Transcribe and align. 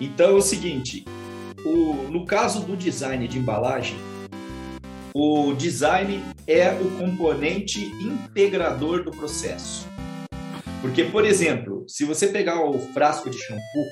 Então 0.00 0.30
é 0.30 0.34
o 0.34 0.42
seguinte, 0.42 1.04
o, 1.64 2.10
no 2.10 2.26
caso 2.26 2.60
do 2.60 2.76
design 2.76 3.26
de 3.26 3.38
embalagem, 3.38 3.96
o 5.14 5.54
design 5.54 6.22
é 6.46 6.70
o 6.72 6.90
componente 6.98 7.84
integrador 7.84 9.04
do 9.04 9.10
processo. 9.10 9.86
Porque, 10.80 11.04
por 11.04 11.24
exemplo, 11.24 11.84
se 11.88 12.04
você 12.04 12.26
pegar 12.26 12.62
o 12.62 12.78
frasco 12.92 13.30
de 13.30 13.38
shampoo, 13.38 13.88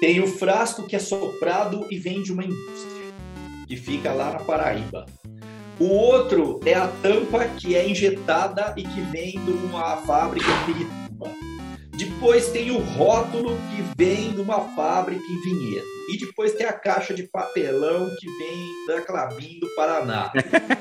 tem 0.00 0.20
o 0.20 0.26
frasco 0.26 0.86
que 0.86 0.94
é 0.94 0.98
soprado 0.98 1.86
e 1.90 1.98
vem 1.98 2.22
de 2.22 2.32
uma 2.32 2.44
indústria, 2.44 3.12
que 3.66 3.76
fica 3.76 4.12
lá 4.12 4.32
na 4.32 4.40
Paraíba. 4.40 5.06
O 5.80 5.86
outro 5.86 6.60
é 6.66 6.74
a 6.74 6.86
tampa 6.86 7.46
que 7.46 7.74
é 7.74 7.88
injetada 7.88 8.74
e 8.76 8.82
que 8.82 9.00
vem 9.00 9.32
de 9.44 9.50
uma 9.50 9.96
fábrica. 9.96 10.46
Depois 12.22 12.50
tem 12.50 12.70
o 12.70 12.78
rótulo 12.78 13.58
que 13.68 13.82
vem 13.96 14.30
de 14.30 14.40
uma 14.40 14.60
fábrica 14.76 15.24
em 15.24 15.40
Vinhedo. 15.40 15.84
E 16.08 16.16
depois 16.16 16.52
tem 16.52 16.64
a 16.64 16.72
caixa 16.72 17.12
de 17.12 17.24
papelão 17.24 18.08
que 18.16 18.26
vem 18.38 18.86
da 18.86 19.00
Clabin 19.00 19.58
do 19.58 19.66
Paraná. 19.74 20.30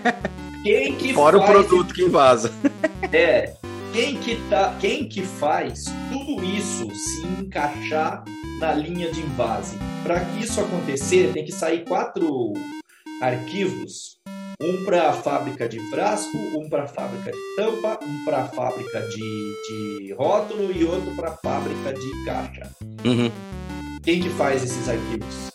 Quem 0.62 0.96
que 0.96 1.12
Fora 1.16 1.40
o 1.40 1.44
produto 1.44 1.96
que 1.96 2.08
vaza. 2.08 2.54
É, 3.12 3.56
quem 3.92 4.16
que, 4.16 4.38
tá, 4.50 4.74
quem 4.80 5.10
que 5.10 5.22
faz 5.22 5.84
tudo 6.10 6.46
isso 6.46 6.90
se 6.96 7.26
encaixar 7.26 8.24
na 8.60 8.74
linha 8.74 9.12
de 9.12 9.20
invase? 9.20 9.78
Para 10.04 10.24
que 10.24 10.46
isso 10.46 10.62
acontecer, 10.62 11.34
tem 11.34 11.44
que 11.44 11.52
sair 11.52 11.84
quatro 11.84 12.54
arquivos 13.22 14.18
um 14.62 14.86
para 14.86 15.10
a 15.10 15.14
fábrica 15.14 15.68
de 15.68 15.80
frasco, 15.90 16.38
um 16.38 16.70
para 16.70 16.84
a 16.84 16.88
fábrica 16.88 17.32
de 17.32 17.56
tampa, 17.56 18.00
um 18.04 18.26
para 18.26 18.44
a 18.44 18.48
fábrica 18.48 19.02
de, 19.08 19.18
de 19.18 20.14
rótulo 20.14 20.72
e 20.72 20.86
outro 20.86 21.16
para 21.16 21.30
a 21.30 21.38
fábrica 21.38 21.94
de 21.94 22.26
caixa. 22.26 22.70
Uhum. 23.04 23.32
Quem 24.04 24.22
que 24.22 24.30
faz 24.30 24.64
esses 24.64 24.88
arquivos? 24.88 25.50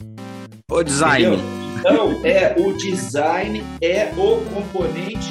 O 0.69 0.83
design. 0.83 1.37
Entendeu? 1.37 1.67
Então, 1.79 2.27
é, 2.27 2.57
o 2.59 2.77
design 2.77 3.63
é 3.81 4.13
o 4.17 4.45
componente 4.53 5.29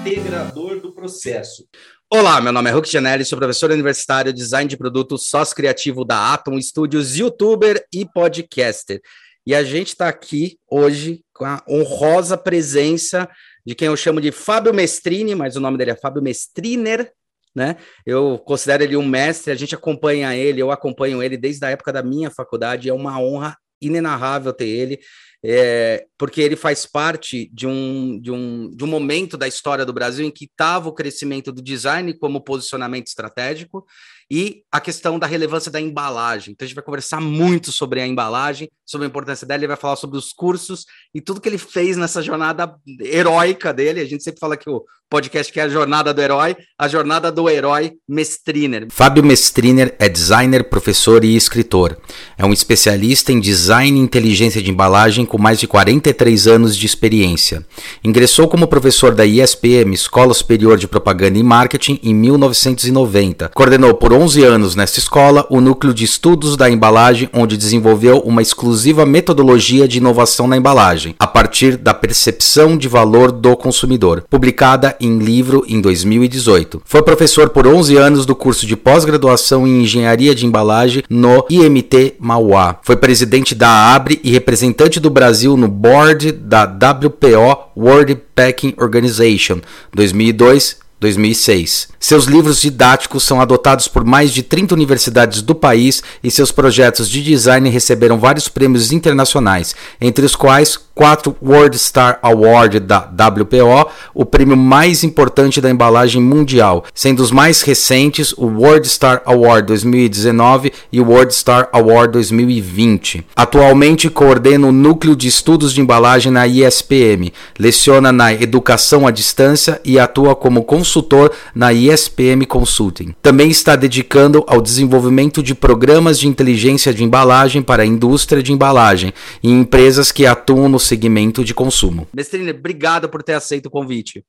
integrador 0.00 0.80
do 0.80 0.92
processo. 0.92 1.64
Olá, 2.12 2.40
meu 2.40 2.52
nome 2.52 2.70
é 2.70 2.72
Hulk 2.72 2.90
Janelli, 2.90 3.24
sou 3.24 3.38
professor 3.38 3.70
universitário, 3.70 4.32
design 4.32 4.68
de 4.68 4.76
produto, 4.76 5.16
sócio 5.16 5.54
criativo 5.54 6.04
da 6.04 6.34
Atom 6.34 6.60
Studios, 6.60 7.16
youtuber 7.16 7.84
e 7.94 8.04
podcaster. 8.04 9.00
E 9.46 9.54
a 9.54 9.64
gente 9.64 9.88
está 9.88 10.08
aqui 10.08 10.58
hoje 10.70 11.24
com 11.34 11.44
a 11.44 11.62
honrosa 11.68 12.38
presença 12.38 13.28
de 13.66 13.74
quem 13.74 13.88
eu 13.88 13.96
chamo 13.96 14.20
de 14.20 14.30
Fábio 14.30 14.72
Mestrini, 14.72 15.34
mas 15.34 15.56
o 15.56 15.60
nome 15.60 15.76
dele 15.76 15.90
é 15.90 15.96
Fábio 15.96 16.22
Mestriner, 16.22 17.12
né? 17.54 17.76
Eu 18.06 18.38
considero 18.38 18.84
ele 18.84 18.96
um 18.96 19.06
mestre, 19.06 19.52
a 19.52 19.56
gente 19.56 19.74
acompanha 19.74 20.34
ele, 20.36 20.62
eu 20.62 20.70
acompanho 20.70 21.22
ele 21.22 21.36
desde 21.36 21.64
a 21.64 21.70
época 21.70 21.92
da 21.92 22.02
minha 22.02 22.30
faculdade, 22.30 22.88
é 22.88 22.92
uma 22.92 23.20
honra 23.20 23.56
inenarrável 23.80 24.52
ter 24.52 24.68
ele, 24.68 25.00
é, 25.44 26.06
porque 26.16 26.40
ele 26.40 26.54
faz 26.54 26.86
parte 26.86 27.50
de 27.52 27.66
um, 27.66 28.20
de, 28.20 28.30
um, 28.30 28.70
de 28.70 28.84
um 28.84 28.86
momento 28.86 29.36
da 29.36 29.48
história 29.48 29.84
do 29.84 29.92
Brasil 29.92 30.24
em 30.24 30.30
que 30.30 30.44
estava 30.44 30.88
o 30.88 30.94
crescimento 30.94 31.50
do 31.50 31.60
design 31.60 32.16
como 32.16 32.40
posicionamento 32.40 33.08
estratégico, 33.08 33.84
e 34.30 34.62
a 34.72 34.80
questão 34.80 35.18
da 35.18 35.26
relevância 35.26 35.70
da 35.70 35.78
embalagem. 35.78 36.52
Então 36.52 36.64
a 36.64 36.66
gente 36.66 36.74
vai 36.74 36.82
conversar 36.82 37.20
muito 37.20 37.70
sobre 37.70 38.00
a 38.00 38.06
embalagem, 38.06 38.66
sobre 38.92 39.06
a 39.06 39.08
importância 39.08 39.46
dela, 39.46 39.60
ele 39.60 39.66
vai 39.66 39.76
falar 39.76 39.96
sobre 39.96 40.18
os 40.18 40.32
cursos 40.32 40.84
e 41.14 41.20
tudo 41.20 41.40
que 41.40 41.48
ele 41.48 41.58
fez 41.58 41.96
nessa 41.96 42.20
jornada 42.22 42.76
heróica 43.00 43.72
dele. 43.72 44.00
A 44.00 44.04
gente 44.04 44.22
sempre 44.22 44.38
fala 44.38 44.56
que 44.56 44.68
o 44.68 44.84
podcast 45.12 45.52
que 45.52 45.60
é 45.60 45.64
a 45.64 45.68
jornada 45.68 46.14
do 46.14 46.22
herói, 46.22 46.56
a 46.78 46.88
jornada 46.88 47.30
do 47.30 47.48
herói 47.50 47.92
Mestriner. 48.08 48.86
Fábio 48.90 49.22
Mestriner 49.22 49.94
é 49.98 50.08
designer, 50.08 50.64
professor 50.64 51.22
e 51.22 51.36
escritor. 51.36 51.98
É 52.38 52.46
um 52.46 52.52
especialista 52.52 53.30
em 53.30 53.38
design 53.38 53.98
e 53.98 54.02
inteligência 54.02 54.62
de 54.62 54.70
embalagem 54.70 55.26
com 55.26 55.36
mais 55.36 55.60
de 55.60 55.66
43 55.66 56.46
anos 56.46 56.74
de 56.74 56.86
experiência. 56.86 57.62
Ingressou 58.02 58.48
como 58.48 58.66
professor 58.66 59.14
da 59.14 59.26
ISPM, 59.26 59.92
Escola 59.92 60.32
Superior 60.32 60.78
de 60.78 60.88
Propaganda 60.88 61.38
e 61.38 61.42
Marketing, 61.42 62.00
em 62.02 62.14
1990. 62.14 63.50
Coordenou 63.50 63.92
por 63.92 64.14
11 64.14 64.42
anos 64.44 64.74
nesta 64.74 64.98
escola 64.98 65.46
o 65.50 65.60
núcleo 65.60 65.92
de 65.92 66.06
estudos 66.06 66.56
da 66.56 66.70
embalagem, 66.70 67.28
onde 67.34 67.58
desenvolveu 67.58 68.20
uma 68.20 68.40
exclusiva 68.40 68.81
metodologia 69.06 69.86
de 69.86 69.98
inovação 69.98 70.48
na 70.48 70.56
embalagem, 70.56 71.14
a 71.18 71.26
partir 71.26 71.76
da 71.76 71.92
percepção 71.92 72.76
de 72.76 72.88
valor 72.88 73.30
do 73.30 73.56
consumidor, 73.56 74.24
publicada 74.28 74.96
em 74.98 75.18
livro 75.18 75.64
em 75.68 75.80
2018. 75.80 76.82
Foi 76.84 77.02
professor 77.02 77.50
por 77.50 77.66
11 77.66 77.96
anos 77.96 78.26
do 78.26 78.34
curso 78.34 78.66
de 78.66 78.76
pós-graduação 78.76 79.66
em 79.66 79.82
engenharia 79.82 80.34
de 80.34 80.46
embalagem 80.46 81.02
no 81.10 81.44
IMT 81.50 82.14
Mauá. 82.18 82.78
Foi 82.82 82.96
presidente 82.96 83.54
da 83.54 83.94
ABRE 83.94 84.20
e 84.24 84.30
representante 84.30 84.98
do 84.98 85.10
Brasil 85.10 85.56
no 85.56 85.68
board 85.68 86.32
da 86.32 86.64
WPO 86.64 87.72
World 87.76 88.18
Packing 88.34 88.74
Organization 88.78 89.60
2002 89.94 90.82
2006. 91.02 91.88
Seus 91.98 92.26
livros 92.26 92.60
didáticos 92.60 93.24
são 93.24 93.40
adotados 93.40 93.88
por 93.88 94.04
mais 94.04 94.32
de 94.32 94.42
30 94.42 94.72
universidades 94.72 95.42
do 95.42 95.54
país 95.54 96.02
e 96.22 96.30
seus 96.30 96.52
projetos 96.52 97.08
de 97.08 97.20
design 97.22 97.68
receberam 97.68 98.20
vários 98.20 98.48
prêmios 98.48 98.92
internacionais, 98.92 99.74
entre 100.00 100.24
os 100.24 100.36
quais 100.36 100.78
quatro 100.94 101.36
World 101.42 101.78
Star 101.78 102.18
Award 102.22 102.80
da 102.80 102.98
WPO, 102.98 103.90
o 104.14 104.24
prêmio 104.24 104.56
mais 104.56 105.02
importante 105.04 105.60
da 105.60 105.70
embalagem 105.70 106.20
mundial, 106.20 106.84
sendo 106.94 107.22
os 107.22 107.30
mais 107.30 107.62
recentes 107.62 108.32
o 108.36 108.46
World 108.46 108.88
Star 108.88 109.22
Award 109.24 109.66
2019 109.66 110.72
e 110.92 111.00
o 111.00 111.08
World 111.08 111.34
Star 111.34 111.68
Award 111.72 112.12
2020. 112.12 113.26
Atualmente 113.34 114.10
coordena 114.10 114.66
o 114.66 114.72
núcleo 114.72 115.16
de 115.16 115.28
estudos 115.28 115.72
de 115.72 115.80
embalagem 115.80 116.30
na 116.30 116.46
ISPM, 116.46 117.32
leciona 117.58 118.12
na 118.12 118.32
educação 118.32 119.06
à 119.06 119.10
distância 119.10 119.80
e 119.84 119.98
atua 119.98 120.34
como 120.34 120.64
consultor 120.64 121.32
na 121.54 121.72
ISPM 121.72 122.46
Consulting. 122.46 123.14
Também 123.22 123.50
está 123.50 123.76
dedicando 123.76 124.44
ao 124.46 124.60
desenvolvimento 124.60 125.42
de 125.42 125.54
programas 125.54 126.18
de 126.18 126.28
inteligência 126.28 126.92
de 126.92 127.04
embalagem 127.04 127.62
para 127.62 127.82
a 127.82 127.86
indústria 127.86 128.42
de 128.42 128.52
embalagem 128.52 129.12
e 129.42 129.50
empresas 129.50 130.12
que 130.12 130.26
atuam 130.26 130.68
no 130.68 130.78
segmento 130.82 131.44
de 131.44 131.54
consumo. 131.54 132.08
Mestrine, 132.12 132.50
obrigado 132.50 133.08
por 133.08 133.22
ter 133.22 133.34
aceito 133.34 133.66
o 133.66 133.70
convite. 133.70 134.24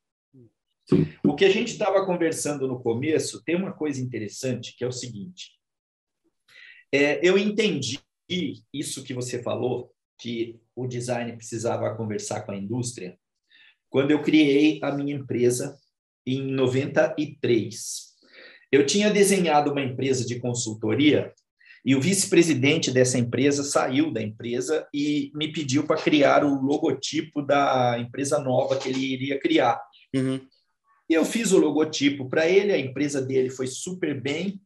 O 1.23 1.35
que 1.35 1.45
a 1.45 1.49
gente 1.49 1.71
estava 1.71 2.05
conversando 2.05 2.67
no 2.67 2.79
começo 2.79 3.41
tem 3.43 3.55
uma 3.55 3.71
coisa 3.71 4.01
interessante 4.01 4.75
que 4.77 4.83
é 4.83 4.87
o 4.87 4.91
seguinte: 4.91 5.51
é, 6.91 7.19
eu 7.27 7.37
entendi 7.37 7.99
isso 8.73 9.03
que 9.03 9.13
você 9.13 9.41
falou, 9.41 9.91
que 10.17 10.59
o 10.75 10.87
design 10.87 11.35
precisava 11.35 11.95
conversar 11.95 12.41
com 12.41 12.51
a 12.51 12.57
indústria, 12.57 13.17
quando 13.89 14.11
eu 14.11 14.21
criei 14.21 14.79
a 14.81 14.91
minha 14.91 15.15
empresa 15.15 15.77
em 16.25 16.41
93. 16.41 18.13
Eu 18.71 18.85
tinha 18.85 19.11
desenhado 19.11 19.71
uma 19.71 19.83
empresa 19.83 20.25
de 20.25 20.39
consultoria 20.39 21.33
e 21.85 21.95
o 21.95 22.01
vice-presidente 22.01 22.91
dessa 22.91 23.17
empresa 23.17 23.63
saiu 23.63 24.11
da 24.11 24.21
empresa 24.21 24.87
e 24.93 25.31
me 25.35 25.51
pediu 25.51 25.85
para 25.85 26.01
criar 26.01 26.45
o 26.45 26.61
logotipo 26.61 27.41
da 27.41 27.97
empresa 27.99 28.39
nova 28.39 28.77
que 28.77 28.89
ele 28.89 29.13
iria 29.13 29.39
criar. 29.39 29.81
Uhum. 30.15 30.39
Eu 31.09 31.25
fiz 31.25 31.51
o 31.51 31.57
logotipo 31.57 32.29
para 32.29 32.47
ele, 32.47 32.71
a 32.71 32.77
empresa 32.77 33.21
dele 33.21 33.49
foi 33.49 33.67
super 33.67 34.19
bem, 34.19 34.61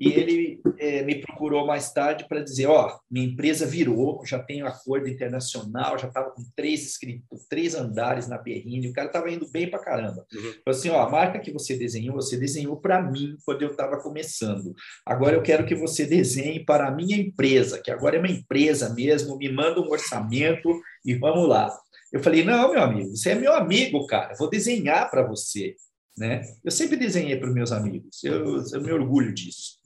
e 0.00 0.08
ele 0.08 0.60
é, 0.78 1.02
me 1.02 1.20
procurou 1.20 1.66
mais 1.66 1.92
tarde 1.92 2.26
para 2.26 2.42
dizer: 2.42 2.66
Ó, 2.66 2.98
minha 3.10 3.26
empresa 3.26 3.66
virou, 3.66 4.24
já 4.24 4.38
tenho 4.38 4.66
acordo 4.66 5.08
internacional, 5.08 5.98
já 5.98 6.08
estava 6.08 6.30
com 6.30 6.42
três 6.56 6.86
escritos, 6.86 7.46
três 7.48 7.74
andares 7.74 8.26
na 8.26 8.38
Berrine, 8.38 8.88
o 8.88 8.92
cara 8.92 9.08
estava 9.08 9.30
indo 9.30 9.48
bem 9.50 9.68
para 9.68 9.82
caramba. 9.84 10.26
Uhum. 10.32 10.52
Falei 10.64 10.78
assim: 10.78 10.90
Ó, 10.90 11.00
a 11.00 11.10
marca 11.10 11.38
que 11.38 11.52
você 11.52 11.76
desenhou, 11.76 12.14
você 12.14 12.36
desenhou 12.36 12.76
para 12.76 13.02
mim 13.02 13.36
quando 13.44 13.62
eu 13.62 13.70
estava 13.70 13.98
começando. 14.00 14.74
Agora 15.04 15.36
eu 15.36 15.42
quero 15.42 15.66
que 15.66 15.74
você 15.74 16.06
desenhe 16.06 16.64
para 16.64 16.88
a 16.88 16.90
minha 16.90 17.16
empresa, 17.16 17.80
que 17.80 17.90
agora 17.90 18.16
é 18.16 18.18
uma 18.18 18.30
empresa 18.30 18.94
mesmo, 18.94 19.36
me 19.36 19.52
manda 19.52 19.80
um 19.80 19.90
orçamento 19.90 20.68
e 21.04 21.14
vamos 21.14 21.46
lá. 21.46 21.70
Eu 22.10 22.22
falei: 22.22 22.42
Não, 22.44 22.72
meu 22.72 22.82
amigo, 22.82 23.14
você 23.14 23.30
é 23.30 23.34
meu 23.34 23.52
amigo, 23.52 24.06
cara, 24.06 24.34
vou 24.38 24.48
desenhar 24.48 25.10
para 25.10 25.22
você. 25.22 25.76
Né? 26.16 26.42
Eu 26.62 26.70
sempre 26.70 26.96
desenhei 26.96 27.36
para 27.36 27.48
os 27.48 27.54
meus 27.54 27.72
amigos, 27.72 28.22
eu, 28.22 28.62
eu 28.72 28.82
me 28.82 28.92
orgulho 28.92 29.32
disso. 29.32 29.81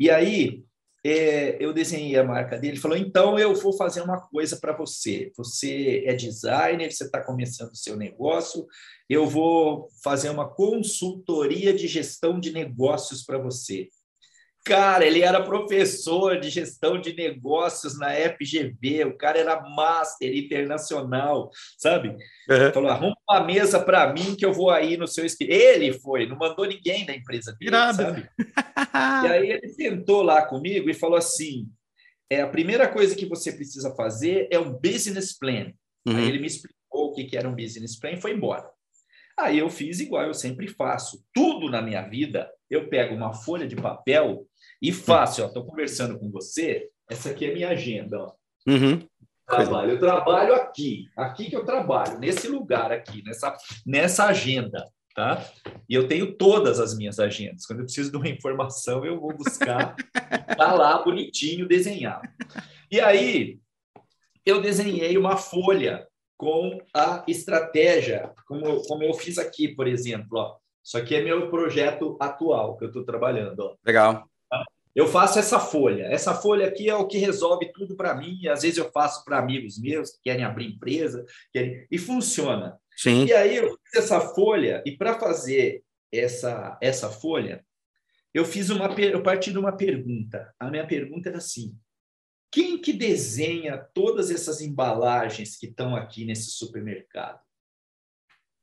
E 0.00 0.10
aí 0.10 0.64
é, 1.04 1.62
eu 1.62 1.74
desenhei 1.74 2.16
a 2.16 2.24
marca 2.24 2.58
dele, 2.58 2.78
falou: 2.78 2.96
então 2.96 3.38
eu 3.38 3.54
vou 3.54 3.76
fazer 3.76 4.00
uma 4.00 4.18
coisa 4.18 4.56
para 4.58 4.74
você. 4.74 5.30
Você 5.36 6.02
é 6.06 6.14
designer, 6.14 6.90
você 6.90 7.04
está 7.04 7.22
começando 7.22 7.72
o 7.72 7.76
seu 7.76 7.96
negócio, 7.96 8.66
eu 9.08 9.26
vou 9.26 9.88
fazer 10.02 10.30
uma 10.30 10.48
consultoria 10.48 11.74
de 11.74 11.86
gestão 11.86 12.40
de 12.40 12.50
negócios 12.50 13.22
para 13.22 13.38
você. 13.38 13.88
Cara, 14.64 15.06
ele 15.06 15.22
era 15.22 15.42
professor 15.42 16.38
de 16.38 16.50
gestão 16.50 17.00
de 17.00 17.14
negócios 17.14 17.98
na 17.98 18.10
FGV, 18.12 19.06
o 19.06 19.16
cara 19.16 19.38
era 19.38 19.60
master 19.60 20.36
internacional, 20.36 21.50
sabe? 21.78 22.10
Uhum. 22.48 22.72
Falou: 22.72 22.90
arruma 22.90 23.16
uma 23.28 23.40
mesa 23.40 23.80
para 23.80 24.12
mim 24.12 24.36
que 24.36 24.44
eu 24.44 24.52
vou 24.52 24.70
aí 24.70 24.98
no 24.98 25.06
seu. 25.06 25.24
Ele 25.40 25.94
foi, 25.94 26.26
não 26.26 26.36
mandou 26.36 26.66
ninguém 26.66 27.06
da 27.06 27.14
empresa 27.14 27.52
dele, 27.52 27.70
Irado. 27.70 27.96
sabe? 27.96 28.28
e 29.26 29.32
aí 29.32 29.50
ele 29.50 29.68
sentou 29.70 30.22
lá 30.22 30.42
comigo 30.42 30.90
e 30.90 30.94
falou 30.94 31.16
assim: 31.16 31.66
é 32.28 32.42
a 32.42 32.48
primeira 32.48 32.86
coisa 32.86 33.16
que 33.16 33.26
você 33.26 33.52
precisa 33.52 33.94
fazer 33.94 34.46
é 34.50 34.58
um 34.58 34.72
business 34.72 35.36
plan. 35.36 35.72
Uhum. 36.06 36.16
Aí 36.16 36.28
ele 36.28 36.38
me 36.38 36.46
explicou 36.46 36.76
o 36.90 37.14
que 37.14 37.34
era 37.34 37.48
um 37.48 37.56
business 37.56 37.98
plan 37.98 38.10
e 38.10 38.20
foi 38.20 38.32
embora. 38.32 38.68
Aí 39.38 39.58
eu 39.58 39.70
fiz 39.70 40.00
igual 40.00 40.24
eu 40.24 40.34
sempre 40.34 40.68
faço. 40.68 41.24
Tudo 41.32 41.70
na 41.70 41.80
minha 41.80 42.02
vida, 42.02 42.50
eu 42.68 42.88
pego 42.88 43.14
uma 43.14 43.32
folha 43.32 43.66
de 43.66 43.74
papel 43.74 44.46
e 44.80 44.92
faço. 44.92 45.44
Estou 45.44 45.64
conversando 45.64 46.18
com 46.18 46.30
você, 46.30 46.88
essa 47.08 47.30
aqui 47.30 47.46
é 47.46 47.54
minha 47.54 47.68
agenda. 47.68 48.18
Ó. 48.18 48.32
Uhum. 48.66 49.06
Trabalho. 49.46 49.92
Eu 49.92 49.98
trabalho 49.98 50.54
aqui, 50.54 51.08
aqui 51.16 51.50
que 51.50 51.56
eu 51.56 51.64
trabalho, 51.64 52.18
nesse 52.18 52.46
lugar 52.46 52.92
aqui, 52.92 53.22
nessa, 53.24 53.56
nessa 53.84 54.26
agenda. 54.26 54.88
Tá? 55.14 55.44
E 55.88 55.94
eu 55.94 56.06
tenho 56.06 56.36
todas 56.36 56.78
as 56.78 56.96
minhas 56.96 57.18
agendas. 57.18 57.66
Quando 57.66 57.80
eu 57.80 57.84
preciso 57.84 58.12
de 58.12 58.16
uma 58.16 58.28
informação, 58.28 59.04
eu 59.04 59.20
vou 59.20 59.36
buscar, 59.36 59.96
tá 60.56 60.72
lá 60.72 61.02
bonitinho 61.02 61.66
desenhado. 61.66 62.28
E 62.90 63.00
aí 63.00 63.58
eu 64.46 64.62
desenhei 64.62 65.18
uma 65.18 65.36
folha 65.36 66.06
com 66.36 66.78
a 66.94 67.24
estratégia, 67.26 68.32
como, 68.46 68.82
como 68.86 69.02
eu 69.02 69.12
fiz 69.12 69.36
aqui, 69.36 69.68
por 69.74 69.86
exemplo. 69.86 70.38
Ó. 70.38 70.56
Isso 70.82 70.96
aqui 70.96 71.16
é 71.16 71.22
meu 71.22 71.50
projeto 71.50 72.16
atual 72.20 72.78
que 72.78 72.84
eu 72.84 72.88
estou 72.88 73.04
trabalhando. 73.04 73.60
Ó. 73.60 73.74
Legal. 73.84 74.29
Eu 74.94 75.06
faço 75.06 75.38
essa 75.38 75.60
folha. 75.60 76.04
Essa 76.04 76.34
folha 76.34 76.66
aqui 76.66 76.88
é 76.88 76.94
o 76.94 77.06
que 77.06 77.18
resolve 77.18 77.72
tudo 77.72 77.96
para 77.96 78.14
mim. 78.14 78.46
Às 78.48 78.62
vezes 78.62 78.78
eu 78.78 78.90
faço 78.90 79.24
para 79.24 79.38
amigos 79.38 79.78
meus 79.78 80.10
que 80.10 80.22
querem 80.24 80.44
abrir 80.44 80.66
empresa, 80.66 81.24
querem... 81.52 81.86
e 81.90 81.98
funciona. 81.98 82.78
Sim. 82.96 83.24
E 83.26 83.32
aí 83.32 83.56
eu 83.56 83.70
fiz 83.70 84.04
essa 84.04 84.20
folha, 84.20 84.82
e 84.84 84.96
para 84.96 85.18
fazer 85.18 85.82
essa, 86.12 86.76
essa 86.82 87.08
folha, 87.08 87.64
eu 88.34 88.44
fiz 88.44 88.68
uma 88.68 88.86
eu 89.00 89.22
parti 89.22 89.50
de 89.50 89.58
uma 89.58 89.76
pergunta. 89.76 90.52
A 90.58 90.70
minha 90.70 90.86
pergunta 90.86 91.28
era 91.28 91.38
assim: 91.38 91.76
quem 92.50 92.78
que 92.78 92.92
desenha 92.92 93.78
todas 93.94 94.30
essas 94.30 94.60
embalagens 94.60 95.56
que 95.56 95.66
estão 95.66 95.96
aqui 95.96 96.24
nesse 96.24 96.50
supermercado? 96.50 97.40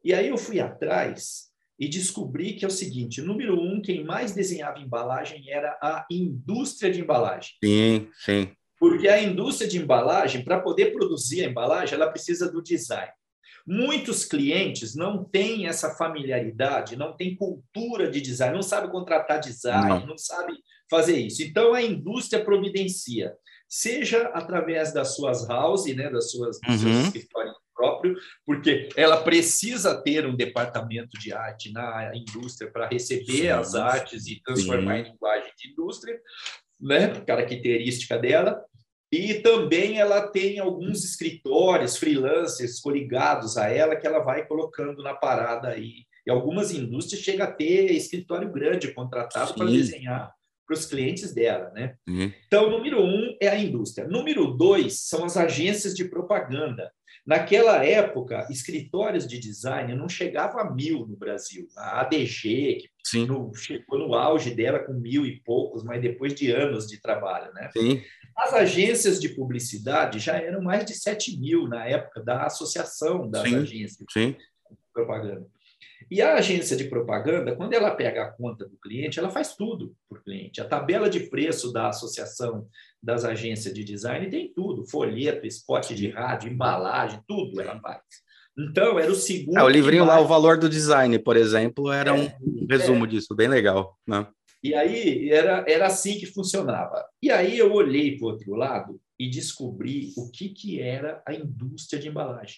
E 0.03 0.13
aí 0.13 0.27
eu 0.27 0.37
fui 0.37 0.59
atrás 0.59 1.46
e 1.79 1.87
descobri 1.87 2.53
que 2.53 2.65
é 2.65 2.67
o 2.67 2.71
seguinte: 2.71 3.21
número 3.21 3.59
um, 3.59 3.81
quem 3.81 4.03
mais 4.03 4.33
desenhava 4.33 4.79
embalagem 4.79 5.49
era 5.49 5.77
a 5.81 6.05
indústria 6.09 6.91
de 6.91 7.01
embalagem. 7.01 7.51
Sim, 7.63 8.07
sim. 8.25 8.49
Porque 8.79 9.07
a 9.07 9.21
indústria 9.21 9.67
de 9.67 9.77
embalagem, 9.77 10.43
para 10.43 10.59
poder 10.59 10.91
produzir 10.91 11.43
a 11.43 11.49
embalagem, 11.49 11.95
ela 11.95 12.11
precisa 12.11 12.51
do 12.51 12.61
design. 12.61 13.11
Muitos 13.65 14.23
clientes 14.23 14.95
não 14.95 15.23
têm 15.23 15.67
essa 15.67 15.95
familiaridade, 15.95 16.95
não 16.95 17.15
têm 17.15 17.35
cultura 17.35 18.09
de 18.09 18.21
design, 18.21 18.55
não 18.55 18.61
sabe 18.61 18.89
contratar 18.89 19.39
design, 19.39 19.89
não, 19.89 20.07
não 20.07 20.17
sabe 20.17 20.53
fazer 20.89 21.17
isso. 21.17 21.43
Então 21.43 21.73
a 21.73 21.81
indústria 21.81 22.43
providencia 22.43 23.33
seja 23.67 24.29
através 24.29 24.93
das 24.93 25.15
suas 25.15 25.49
houses, 25.49 25.95
né, 25.95 26.09
das 26.09 26.31
suas 26.31 26.57
dos 26.65 26.79
seus 26.79 26.83
uhum. 26.83 27.01
escritórios 27.01 27.55
próprios, 27.77 28.19
porque 28.43 28.89
ela 28.97 29.17
precisa 29.17 30.01
ter 30.01 30.25
um 30.25 30.35
departamento 30.35 31.17
de 31.19 31.31
arte 31.31 31.71
na 31.71 32.11
indústria 32.15 32.71
para 32.71 32.87
receber 32.87 33.25
sim, 33.31 33.47
as 33.47 33.75
artes 33.75 34.25
e 34.25 34.41
transformar 34.41 34.95
sim. 34.95 35.01
em 35.01 35.11
linguagem 35.11 35.51
de 35.55 35.71
indústria, 35.71 36.19
né, 36.81 37.21
característica 37.21 38.17
dela. 38.17 38.59
E 39.11 39.35
também 39.35 39.99
ela 39.99 40.27
tem 40.27 40.59
alguns 40.59 41.05
escritórios, 41.05 41.95
freelancers 41.95 42.81
coligados 42.81 43.55
a 43.55 43.69
ela, 43.69 43.95
que 43.95 44.05
ela 44.05 44.19
vai 44.19 44.45
colocando 44.45 45.01
na 45.01 45.13
parada 45.13 45.69
aí. 45.69 46.05
E 46.25 46.31
algumas 46.31 46.71
indústrias 46.71 47.23
chegam 47.23 47.47
a 47.47 47.51
ter 47.51 47.89
escritório 47.91 48.51
grande 48.51 48.93
contratado 48.93 49.53
para 49.53 49.65
desenhar 49.65 50.35
para 50.67 50.73
os 50.73 50.85
clientes 50.85 51.33
dela, 51.33 51.71
né? 51.71 51.95
Uhum. 52.05 52.31
Então, 52.45 52.69
número 52.69 53.01
um 53.01 53.37
é 53.41 53.47
a 53.47 53.57
indústria. 53.57 54.05
Número 54.05 54.45
dois 54.47 54.99
são 55.07 55.23
as 55.23 55.37
agências 55.37 55.95
de 55.95 56.03
propaganda. 56.03 56.91
Naquela 57.27 57.83
época, 57.83 58.47
escritórios 58.49 59.27
de 59.27 59.37
design 59.37 59.93
não 59.93 60.07
chegavam 60.07 60.61
a 60.61 60.73
mil 60.73 61.05
no 61.05 61.17
Brasil. 61.17 61.67
A 61.75 61.99
ADG, 61.99 62.89
que 63.03 63.25
no, 63.25 63.53
chegou 63.53 63.99
no 63.99 64.15
auge 64.15 64.55
dela 64.55 64.79
com 64.79 64.93
mil 64.93 65.25
e 65.25 65.41
poucos, 65.41 65.83
mas 65.83 66.01
depois 66.01 66.33
de 66.33 66.49
anos 66.51 66.87
de 66.87 67.01
trabalho, 67.01 67.53
né? 67.53 67.69
Sim. 67.73 68.01
As 68.33 68.53
agências 68.53 69.19
de 69.19 69.27
publicidade 69.27 70.19
já 70.19 70.37
eram 70.37 70.61
mais 70.61 70.85
de 70.85 70.93
7 70.93 71.37
mil 71.37 71.67
na 71.67 71.85
época 71.85 72.23
da 72.23 72.45
associação 72.45 73.29
das 73.29 73.43
Sim. 73.43 73.57
agências 73.57 74.05
Sim. 74.09 74.31
de 74.31 74.77
propaganda. 74.93 75.45
E 76.09 76.21
a 76.21 76.35
agência 76.35 76.77
de 76.77 76.85
propaganda, 76.85 77.55
quando 77.55 77.73
ela 77.73 77.91
pega 77.91 78.23
a 78.23 78.31
conta 78.31 78.65
do 78.65 78.77
cliente, 78.77 79.19
ela 79.19 79.29
faz 79.29 79.55
tudo 79.55 79.93
para 80.09 80.19
o 80.19 80.23
cliente. 80.23 80.61
A 80.61 80.65
tabela 80.65 81.09
de 81.09 81.21
preço 81.21 81.71
da 81.73 81.89
associação 81.89 82.67
das 83.03 83.25
agências 83.25 83.73
de 83.73 83.83
design 83.83 84.29
tem 84.29 84.51
tudo: 84.53 84.87
folheto, 84.87 85.45
spot 85.47 85.93
de 85.93 86.09
rádio, 86.09 86.51
embalagem, 86.51 87.19
tudo 87.27 87.59
ela 87.59 87.79
faz. 87.79 88.01
Então, 88.57 88.97
era 88.97 89.11
o 89.11 89.15
segundo. 89.15 89.57
É, 89.57 89.63
o 89.63 89.69
livrinho 89.69 90.03
lá, 90.03 90.19
o 90.19 90.27
valor 90.27 90.57
do 90.57 90.67
design, 90.67 91.19
por 91.19 91.37
exemplo, 91.37 91.91
era 91.91 92.09
é, 92.09 92.13
um 92.13 92.67
resumo 92.67 93.05
é. 93.05 93.07
disso, 93.07 93.35
bem 93.35 93.47
legal. 93.47 93.95
Né? 94.07 94.25
E 94.63 94.73
aí 94.73 95.29
era, 95.29 95.63
era 95.67 95.85
assim 95.85 96.17
que 96.17 96.25
funcionava. 96.25 97.05
E 97.21 97.29
aí 97.29 97.57
eu 97.57 97.71
olhei 97.71 98.17
para 98.17 98.25
o 98.25 98.31
outro 98.31 98.55
lado 98.55 98.99
e 99.19 99.29
descobri 99.29 100.11
o 100.17 100.31
que, 100.31 100.49
que 100.49 100.81
era 100.81 101.21
a 101.27 101.33
indústria 101.33 101.99
de 101.99 102.07
embalagem. 102.07 102.57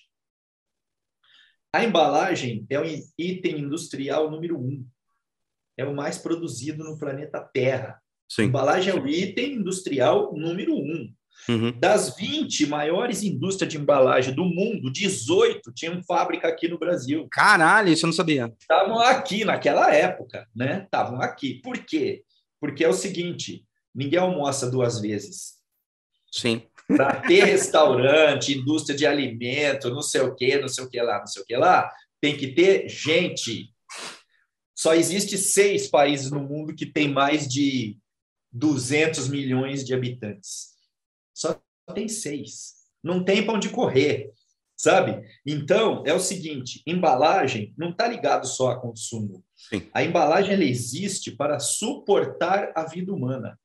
A 1.71 1.83
embalagem 1.83 2.65
é 2.69 2.79
o 2.79 2.83
item 3.17 3.59
industrial 3.59 4.31
número 4.31 4.57
um. 4.57 4.85
É 5.77 5.85
o 5.85 5.95
mais 5.95 6.17
produzido 6.17 6.83
no 6.83 6.97
planeta 6.97 7.39
Terra. 7.53 8.01
Sim. 8.27 8.43
A 8.43 8.45
embalagem 8.45 8.93
é 8.93 8.99
o 8.99 9.07
item 9.07 9.53
industrial 9.53 10.33
número 10.35 10.75
um. 10.75 11.13
Uhum. 11.47 11.71
Das 11.79 12.15
20 12.17 12.67
maiores 12.67 13.23
indústrias 13.23 13.71
de 13.71 13.77
embalagem 13.77 14.33
do 14.33 14.43
mundo, 14.43 14.91
18 14.91 15.71
tinham 15.73 16.03
fábrica 16.03 16.47
aqui 16.47 16.67
no 16.67 16.77
Brasil. 16.77 17.27
Caralho, 17.31 17.89
isso 17.89 18.05
eu 18.05 18.07
não 18.07 18.13
sabia. 18.13 18.53
Estavam 18.59 18.99
aqui 18.99 19.45
naquela 19.45 19.93
época, 19.93 20.47
né? 20.53 20.83
Estavam 20.83 21.21
aqui. 21.21 21.61
Por 21.61 21.77
quê? 21.77 22.23
Porque 22.59 22.83
é 22.83 22.89
o 22.89 22.93
seguinte: 22.93 23.63
ninguém 23.95 24.19
almoça 24.19 24.69
duas 24.69 24.99
vezes. 24.99 25.59
Sim 26.31 26.63
para 26.95 27.21
ter 27.21 27.43
restaurante, 27.43 28.57
indústria 28.57 28.97
de 28.97 29.05
alimento, 29.05 29.89
não 29.89 30.01
sei 30.01 30.21
o 30.21 30.35
que, 30.35 30.59
não 30.59 30.67
sei 30.67 30.83
o 30.83 30.89
que 30.89 31.01
lá, 31.01 31.19
não 31.19 31.27
sei 31.27 31.43
o 31.43 31.45
que 31.45 31.55
lá, 31.55 31.91
tem 32.19 32.35
que 32.35 32.47
ter 32.47 32.89
gente. 32.89 33.73
Só 34.75 34.95
existe 34.95 35.37
seis 35.37 35.87
países 35.87 36.31
no 36.31 36.39
mundo 36.39 36.75
que 36.75 36.85
tem 36.85 37.07
mais 37.07 37.47
de 37.47 37.97
200 38.51 39.27
milhões 39.27 39.85
de 39.85 39.93
habitantes. 39.93 40.69
Só 41.33 41.61
tem 41.93 42.07
seis. 42.07 42.73
Não 43.03 43.23
tem 43.23 43.45
para 43.45 43.55
onde 43.55 43.69
correr, 43.69 44.31
sabe? 44.75 45.21
Então, 45.45 46.03
é 46.07 46.13
o 46.13 46.19
seguinte, 46.19 46.81
embalagem 46.87 47.73
não 47.77 47.91
está 47.91 48.07
ligado 48.07 48.47
só 48.47 48.71
a 48.71 48.79
consumo. 48.79 49.43
Sim. 49.55 49.87
A 49.93 50.03
embalagem 50.03 50.53
ela 50.53 50.63
existe 50.63 51.31
para 51.31 51.59
suportar 51.59 52.71
a 52.75 52.85
vida 52.85 53.13
humana. 53.13 53.59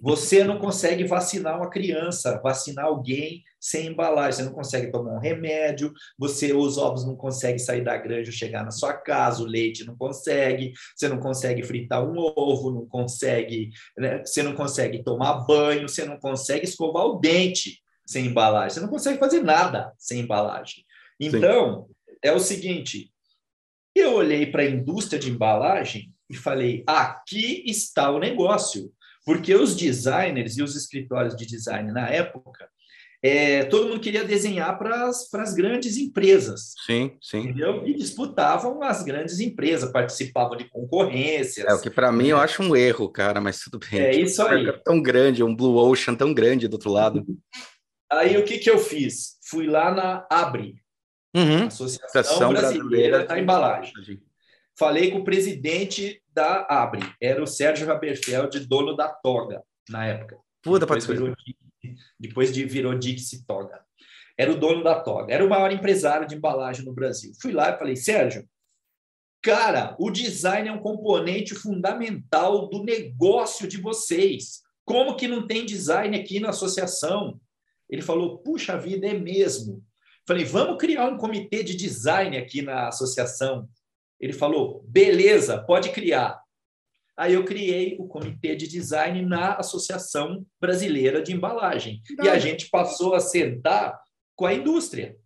Você 0.00 0.44
não 0.44 0.58
consegue 0.58 1.04
vacinar 1.04 1.56
uma 1.56 1.70
criança, 1.70 2.40
vacinar 2.42 2.86
alguém 2.86 3.42
sem 3.60 3.86
embalagem. 3.86 4.32
Você 4.32 4.42
não 4.44 4.52
consegue 4.52 4.90
tomar 4.90 5.14
um 5.14 5.18
remédio, 5.18 5.92
você, 6.18 6.52
os 6.52 6.78
ovos 6.78 7.06
não 7.06 7.16
conseguem 7.16 7.58
sair 7.58 7.82
da 7.82 7.96
granja 7.96 8.30
e 8.30 8.34
chegar 8.34 8.64
na 8.64 8.70
sua 8.70 8.92
casa, 8.92 9.42
o 9.42 9.46
leite 9.46 9.84
não 9.84 9.96
consegue, 9.96 10.72
você 10.94 11.08
não 11.08 11.18
consegue 11.18 11.62
fritar 11.62 12.04
um 12.04 12.16
ovo, 12.18 12.70
não 12.70 12.86
consegue, 12.86 13.70
né? 13.96 14.18
você 14.24 14.42
não 14.42 14.54
consegue 14.54 15.02
tomar 15.02 15.44
banho, 15.46 15.88
você 15.88 16.04
não 16.04 16.18
consegue 16.18 16.64
escovar 16.64 17.04
o 17.04 17.18
dente 17.18 17.80
sem 18.06 18.26
embalagem, 18.26 18.74
você 18.74 18.80
não 18.80 18.88
consegue 18.88 19.18
fazer 19.18 19.42
nada 19.42 19.92
sem 19.96 20.20
embalagem. 20.20 20.84
Então, 21.20 21.86
Sim. 21.86 22.16
é 22.22 22.32
o 22.32 22.40
seguinte: 22.40 23.12
eu 23.94 24.14
olhei 24.14 24.46
para 24.46 24.62
a 24.62 24.68
indústria 24.68 25.18
de 25.18 25.30
embalagem 25.30 26.12
e 26.28 26.34
falei: 26.34 26.82
aqui 26.86 27.62
está 27.66 28.10
o 28.10 28.18
negócio. 28.18 28.92
Porque 29.24 29.54
os 29.54 29.76
designers 29.76 30.56
e 30.56 30.62
os 30.62 30.74
escritórios 30.74 31.36
de 31.36 31.46
design 31.46 31.92
na 31.92 32.08
época, 32.08 32.68
é, 33.24 33.64
todo 33.66 33.88
mundo 33.88 34.00
queria 34.00 34.24
desenhar 34.24 34.76
para 34.76 35.06
as 35.06 35.54
grandes 35.54 35.96
empresas. 35.96 36.74
Sim, 36.84 37.16
sim. 37.20 37.38
Entendeu? 37.38 37.86
E 37.86 37.94
disputavam 37.94 38.82
as 38.82 39.04
grandes 39.04 39.38
empresas, 39.38 39.92
participavam 39.92 40.56
de 40.56 40.64
concorrências. 40.64 41.64
É, 41.64 41.72
o 41.72 41.80
que 41.80 41.88
para 41.88 42.10
mim 42.10 42.28
eu 42.28 42.38
acho 42.38 42.64
um 42.64 42.74
erro, 42.74 43.08
cara, 43.08 43.40
mas 43.40 43.60
tudo 43.60 43.78
bem. 43.78 44.00
É 44.00 44.16
isso 44.16 44.42
aí. 44.42 44.66
É 44.66 44.72
tão 44.72 45.00
grande, 45.00 45.44
um 45.44 45.54
Blue 45.54 45.76
Ocean 45.76 46.16
tão 46.16 46.34
grande 46.34 46.66
do 46.66 46.72
outro 46.72 46.90
lado. 46.90 47.24
Aí 48.10 48.36
o 48.36 48.44
que, 48.44 48.58
que 48.58 48.68
eu 48.68 48.78
fiz? 48.78 49.38
Fui 49.48 49.68
lá 49.68 49.94
na 49.94 50.26
Abre, 50.28 50.74
uhum. 51.34 51.66
Associação, 51.66 52.20
Associação 52.20 52.52
Brasileira 52.52 53.24
da 53.24 53.38
Embalagem. 53.38 53.92
Falei 54.78 55.10
com 55.10 55.18
o 55.18 55.24
presidente 55.24 56.22
da 56.28 56.66
Abre, 56.68 57.00
era 57.20 57.42
o 57.42 57.46
Sérgio 57.46 57.90
Haberfeld, 57.90 58.60
dono 58.66 58.96
da 58.96 59.08
Toga, 59.08 59.62
na 59.88 60.06
época. 60.06 60.38
Puta, 60.62 60.80
depois, 60.80 61.06
virou, 61.06 61.34
depois 62.18 62.52
de 62.52 62.64
virou 62.64 62.98
Dixie 62.98 63.44
Toga. 63.44 63.80
Era 64.36 64.50
o 64.50 64.58
dono 64.58 64.82
da 64.82 64.98
Toga, 64.98 65.32
era 65.32 65.44
o 65.44 65.48
maior 65.48 65.70
empresário 65.70 66.26
de 66.26 66.36
embalagem 66.36 66.84
no 66.84 66.92
Brasil. 66.92 67.32
Fui 67.40 67.52
lá 67.52 67.70
e 67.70 67.78
falei, 67.78 67.96
Sérgio, 67.96 68.48
cara, 69.42 69.94
o 69.98 70.10
design 70.10 70.68
é 70.68 70.72
um 70.72 70.80
componente 70.80 71.54
fundamental 71.54 72.68
do 72.68 72.82
negócio 72.82 73.68
de 73.68 73.78
vocês. 73.78 74.62
Como 74.84 75.16
que 75.16 75.28
não 75.28 75.46
tem 75.46 75.66
design 75.66 76.16
aqui 76.18 76.40
na 76.40 76.50
associação? 76.50 77.40
Ele 77.88 78.02
falou: 78.02 78.38
puxa 78.38 78.78
vida, 78.78 79.06
é 79.06 79.14
mesmo. 79.14 79.84
Falei: 80.26 80.44
vamos 80.44 80.78
criar 80.78 81.08
um 81.08 81.18
comitê 81.18 81.62
de 81.62 81.76
design 81.76 82.36
aqui 82.36 82.62
na 82.62 82.88
associação. 82.88 83.68
Ele 84.22 84.32
falou: 84.32 84.84
beleza, 84.86 85.58
pode 85.58 85.90
criar. 85.90 86.40
Aí 87.16 87.34
eu 87.34 87.44
criei 87.44 87.96
o 87.98 88.06
comitê 88.06 88.54
de 88.54 88.68
design 88.68 89.20
na 89.22 89.56
Associação 89.56 90.46
Brasileira 90.60 91.20
de 91.20 91.32
Embalagem. 91.32 92.00
Não. 92.16 92.24
E 92.24 92.28
a 92.28 92.38
gente 92.38 92.70
passou 92.70 93.14
a 93.14 93.20
sentar 93.20 94.00
com 94.34 94.46
a 94.46 94.54
indústria. 94.54 95.16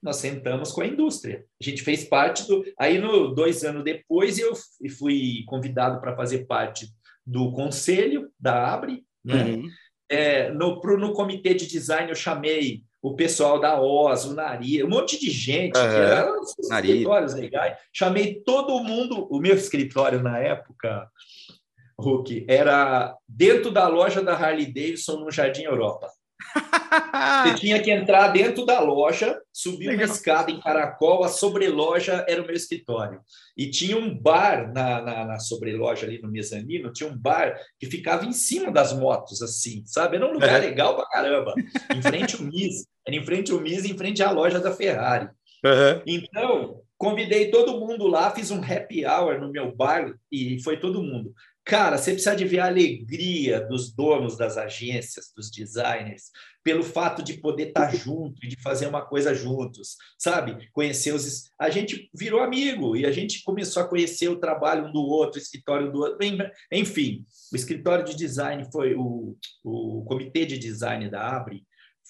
Nós 0.00 0.16
sentamos 0.16 0.70
com 0.70 0.82
a 0.82 0.86
indústria. 0.86 1.44
A 1.60 1.64
gente 1.64 1.82
fez 1.82 2.04
parte 2.04 2.46
do. 2.46 2.64
Aí, 2.78 2.98
no, 2.98 3.34
dois 3.34 3.64
anos 3.64 3.82
depois, 3.82 4.38
eu 4.38 4.52
fui 4.98 5.42
convidado 5.46 6.00
para 6.00 6.14
fazer 6.14 6.46
parte 6.46 6.86
do 7.26 7.52
conselho 7.52 8.30
da 8.38 8.72
Abre. 8.72 9.04
Né? 9.24 9.44
Uhum. 9.44 9.70
É, 10.08 10.50
no, 10.52 10.80
pro, 10.80 10.98
no 10.98 11.14
comitê 11.14 11.54
de 11.54 11.66
design, 11.66 12.10
eu 12.10 12.16
chamei 12.16 12.82
o 13.02 13.16
pessoal 13.16 13.58
da 13.58 13.80
OS, 13.80 14.26
o 14.26 14.34
Nari, 14.34 14.84
um 14.84 14.88
monte 14.88 15.18
de 15.18 15.28
gente, 15.28 15.76
uhum. 15.76 15.88
que 15.88 15.96
eram 15.96 16.40
escritórios 16.42 17.34
legais. 17.34 17.76
Chamei 17.92 18.36
todo 18.36 18.82
mundo, 18.82 19.26
o 19.28 19.40
meu 19.40 19.56
escritório 19.58 20.22
na 20.22 20.38
época, 20.38 21.10
Hulk, 21.98 22.46
era 22.48 23.16
dentro 23.28 23.72
da 23.72 23.88
loja 23.88 24.22
da 24.22 24.34
Harley 24.34 24.66
Davidson 24.66 25.16
no 25.18 25.32
Jardim 25.32 25.64
Europa. 25.64 26.08
Você 27.44 27.54
tinha 27.60 27.82
que 27.82 27.90
entrar 27.90 28.28
dentro 28.28 28.64
da 28.64 28.80
loja, 28.80 29.40
subir 29.52 29.88
Legal. 29.88 30.06
uma 30.06 30.12
escada 30.12 30.50
em 30.50 30.60
caracol, 30.60 31.24
a 31.24 31.28
sobreloja 31.28 32.24
era 32.28 32.42
o 32.42 32.46
meu 32.46 32.54
escritório. 32.54 33.20
E 33.56 33.70
tinha 33.70 33.96
um 33.96 34.16
bar 34.18 34.72
na, 34.72 35.02
na, 35.02 35.24
na 35.24 35.38
sobreloja 35.38 36.06
ali 36.06 36.20
no 36.20 36.30
mezanino, 36.30 36.92
tinha 36.92 37.08
um 37.08 37.16
bar 37.16 37.56
que 37.78 37.86
ficava 37.86 38.24
em 38.24 38.32
cima 38.32 38.70
das 38.70 38.92
motos, 38.92 39.42
assim, 39.42 39.82
sabe? 39.86 40.16
Era 40.16 40.26
um 40.26 40.32
lugar 40.32 40.62
é. 40.62 40.66
legal 40.66 40.94
pra 40.96 41.08
caramba, 41.08 41.54
em 41.94 42.02
frente 42.02 42.36
ao 42.36 42.42
MIS. 42.42 42.86
Era 43.06 43.16
em 43.16 43.24
frente 43.24 43.52
ao 43.52 43.60
MIS, 43.60 43.84
em 43.84 43.96
frente 43.96 44.22
à 44.22 44.30
loja 44.30 44.60
da 44.60 44.72
Ferrari. 44.72 45.28
Uhum. 45.64 46.02
Então, 46.06 46.82
convidei 46.98 47.50
todo 47.50 47.80
mundo 47.80 48.06
lá, 48.06 48.30
fiz 48.30 48.50
um 48.50 48.62
happy 48.62 49.06
hour 49.06 49.40
no 49.40 49.50
meu 49.50 49.74
bar 49.74 50.14
e 50.30 50.62
foi 50.62 50.78
todo 50.78 51.02
mundo. 51.02 51.32
Cara, 51.64 51.96
você 51.96 52.12
precisa 52.12 52.34
de 52.34 52.44
ver 52.44 52.58
a 52.58 52.66
alegria 52.66 53.60
dos 53.60 53.92
donos 53.92 54.36
das 54.36 54.56
agências, 54.56 55.32
dos 55.36 55.48
designers, 55.50 56.30
pelo 56.64 56.82
fato 56.82 57.22
de 57.22 57.34
poder 57.34 57.68
estar 57.68 57.94
junto 57.94 58.44
e 58.44 58.48
de 58.48 58.60
fazer 58.60 58.86
uma 58.88 59.02
coisa 59.02 59.32
juntos, 59.32 59.96
sabe? 60.18 60.68
Conhecer 60.72 61.14
os. 61.14 61.50
A 61.58 61.70
gente 61.70 62.10
virou 62.14 62.40
amigo 62.40 62.96
e 62.96 63.06
a 63.06 63.12
gente 63.12 63.42
começou 63.44 63.82
a 63.82 63.88
conhecer 63.88 64.28
o 64.28 64.40
trabalho 64.40 64.88
um 64.88 64.92
do 64.92 65.02
outro, 65.02 65.38
o 65.38 65.42
escritório 65.42 65.92
do 65.92 66.00
outro. 66.00 66.18
Enfim, 66.72 67.24
o 67.52 67.56
escritório 67.56 68.04
de 68.04 68.16
design 68.16 68.66
foi 68.72 68.94
o, 68.94 69.36
o 69.62 70.04
comitê 70.04 70.44
de 70.44 70.58
design 70.58 71.08
da 71.08 71.36
Abre 71.36 71.64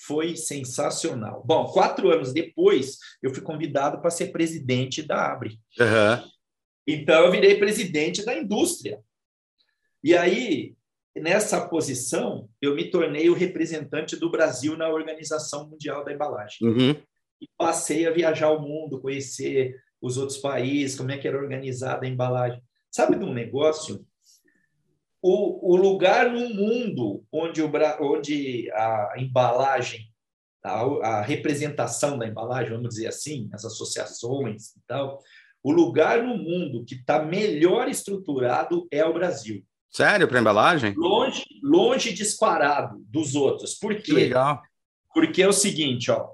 foi 0.06 0.36
sensacional. 0.36 1.42
Bom, 1.44 1.66
quatro 1.66 2.10
anos 2.10 2.32
depois, 2.32 2.98
eu 3.22 3.32
fui 3.32 3.42
convidado 3.42 4.00
para 4.00 4.10
ser 4.10 4.32
presidente 4.32 5.02
da 5.02 5.32
Abre. 5.32 5.58
Uhum. 5.78 6.30
Então, 6.86 7.26
eu 7.26 7.30
virei 7.30 7.58
presidente 7.58 8.24
da 8.24 8.36
indústria. 8.36 8.98
E 10.02 10.16
aí, 10.16 10.74
nessa 11.16 11.68
posição, 11.68 12.48
eu 12.60 12.74
me 12.74 12.90
tornei 12.90 13.28
o 13.28 13.34
representante 13.34 14.16
do 14.16 14.30
Brasil 14.30 14.76
na 14.76 14.88
Organização 14.88 15.68
Mundial 15.68 16.04
da 16.04 16.12
Embalagem. 16.12 16.66
Uhum. 16.66 16.90
E 17.40 17.48
passei 17.56 18.06
a 18.06 18.10
viajar 18.10 18.50
o 18.50 18.60
mundo, 18.60 19.00
conhecer 19.00 19.76
os 20.00 20.16
outros 20.16 20.38
países, 20.38 20.96
como 20.96 21.12
é 21.12 21.18
que 21.18 21.28
era 21.28 21.38
organizada 21.38 22.04
a 22.04 22.08
embalagem. 22.08 22.60
Sabe 22.90 23.16
de 23.16 23.24
um 23.24 23.32
negócio? 23.32 24.04
O, 25.20 25.74
o 25.74 25.76
lugar 25.76 26.30
no 26.30 26.48
mundo 26.52 27.24
onde, 27.32 27.62
o, 27.62 27.70
onde 28.00 28.68
a 28.72 29.14
embalagem, 29.16 30.08
a, 30.64 30.80
a 30.80 31.22
representação 31.22 32.18
da 32.18 32.26
embalagem, 32.26 32.72
vamos 32.72 32.90
dizer 32.90 33.06
assim, 33.06 33.48
as 33.52 33.64
associações 33.64 34.74
e 34.76 34.80
tal, 34.86 35.20
o 35.62 35.70
lugar 35.70 36.24
no 36.24 36.36
mundo 36.36 36.84
que 36.84 36.96
está 36.96 37.22
melhor 37.22 37.88
estruturado 37.88 38.88
é 38.90 39.04
o 39.04 39.14
Brasil. 39.14 39.64
Sério, 39.92 40.26
para 40.26 40.40
embalagem? 40.40 40.94
Longe, 40.96 41.44
longe 41.62 42.12
disparado 42.14 43.04
dos 43.08 43.34
outros. 43.34 43.74
Por 43.74 43.94
quê? 43.94 44.02
Que 44.02 44.12
legal. 44.12 44.62
Porque 45.12 45.42
é 45.42 45.48
o 45.48 45.52
seguinte, 45.52 46.10
ó. 46.10 46.30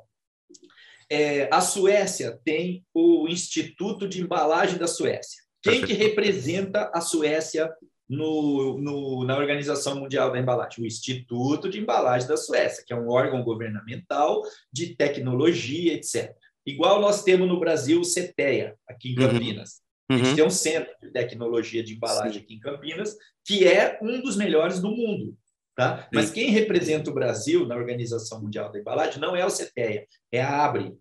É, 1.10 1.48
a 1.52 1.60
Suécia 1.60 2.38
tem 2.44 2.84
o 2.94 3.26
Instituto 3.26 4.06
de 4.06 4.20
Embalagem 4.20 4.78
da 4.78 4.86
Suécia. 4.86 5.42
Quem 5.60 5.84
que 5.84 5.92
representa 5.92 6.90
a 6.94 7.00
Suécia 7.00 7.68
no, 8.08 8.78
no, 8.78 9.24
na 9.24 9.36
Organização 9.36 9.96
Mundial 9.96 10.30
da 10.30 10.38
Embalagem? 10.38 10.84
O 10.84 10.86
Instituto 10.86 11.68
de 11.68 11.80
Embalagem 11.80 12.28
da 12.28 12.36
Suécia, 12.36 12.84
que 12.86 12.92
é 12.92 12.96
um 12.96 13.08
órgão 13.08 13.42
governamental 13.42 14.42
de 14.72 14.94
tecnologia, 14.94 15.94
etc. 15.94 16.32
Igual 16.64 17.00
nós 17.00 17.24
temos 17.24 17.48
no 17.48 17.58
Brasil 17.58 18.00
o 18.00 18.04
CETEA, 18.04 18.76
aqui 18.86 19.14
em 19.14 19.18
uhum. 19.18 19.30
Campinas. 19.30 19.70
Uhum. 19.70 19.87
A 20.10 20.16
gente 20.16 20.28
uhum. 20.30 20.36
tem 20.36 20.44
um 20.44 20.50
centro 20.50 20.94
de 21.02 21.10
tecnologia 21.10 21.82
de 21.82 21.94
embalagem 21.94 22.38
Sim. 22.38 22.44
aqui 22.44 22.54
em 22.54 22.60
Campinas, 22.60 23.16
que 23.44 23.66
é 23.66 23.98
um 24.00 24.20
dos 24.22 24.36
melhores 24.36 24.80
do 24.80 24.90
mundo. 24.90 25.36
Tá? 25.76 26.08
Mas 26.12 26.30
quem 26.30 26.50
representa 26.50 27.10
o 27.10 27.14
Brasil 27.14 27.66
na 27.66 27.76
Organização 27.76 28.42
Mundial 28.42 28.72
da 28.72 28.80
Embalagem 28.80 29.20
não 29.20 29.36
é 29.36 29.44
o 29.46 29.50
CETEA, 29.50 30.06
é 30.32 30.42
a 30.42 30.64
ABRE. 30.64 30.96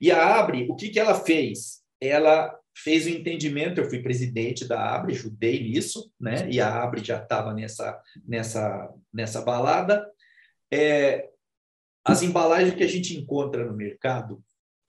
E 0.00 0.10
a 0.10 0.38
ABRE, 0.38 0.68
o 0.70 0.76
que, 0.76 0.88
que 0.88 0.98
ela 0.98 1.14
fez? 1.14 1.82
Ela 2.00 2.56
fez 2.74 3.04
o 3.04 3.10
entendimento, 3.10 3.80
eu 3.80 3.90
fui 3.90 4.02
presidente 4.02 4.66
da 4.66 4.94
ABRE, 4.94 5.12
ajudei 5.12 5.62
nisso, 5.62 6.10
né? 6.18 6.48
e 6.50 6.60
a 6.60 6.82
ABRE 6.82 7.04
já 7.04 7.22
estava 7.22 7.52
nessa, 7.52 8.00
nessa, 8.26 8.90
nessa 9.12 9.42
balada. 9.42 10.06
É, 10.72 11.28
as 12.04 12.22
embalagens 12.22 12.74
que 12.74 12.84
a 12.84 12.88
gente 12.88 13.16
encontra 13.16 13.66
no 13.66 13.76
mercado, 13.76 14.42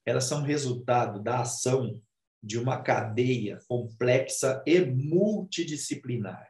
elas 0.06 0.24
são 0.24 0.42
resultado 0.42 1.22
da 1.22 1.40
ação 1.40 2.00
de 2.48 2.58
uma 2.58 2.80
cadeia 2.80 3.58
complexa 3.68 4.62
e 4.66 4.80
multidisciplinar. 4.80 6.48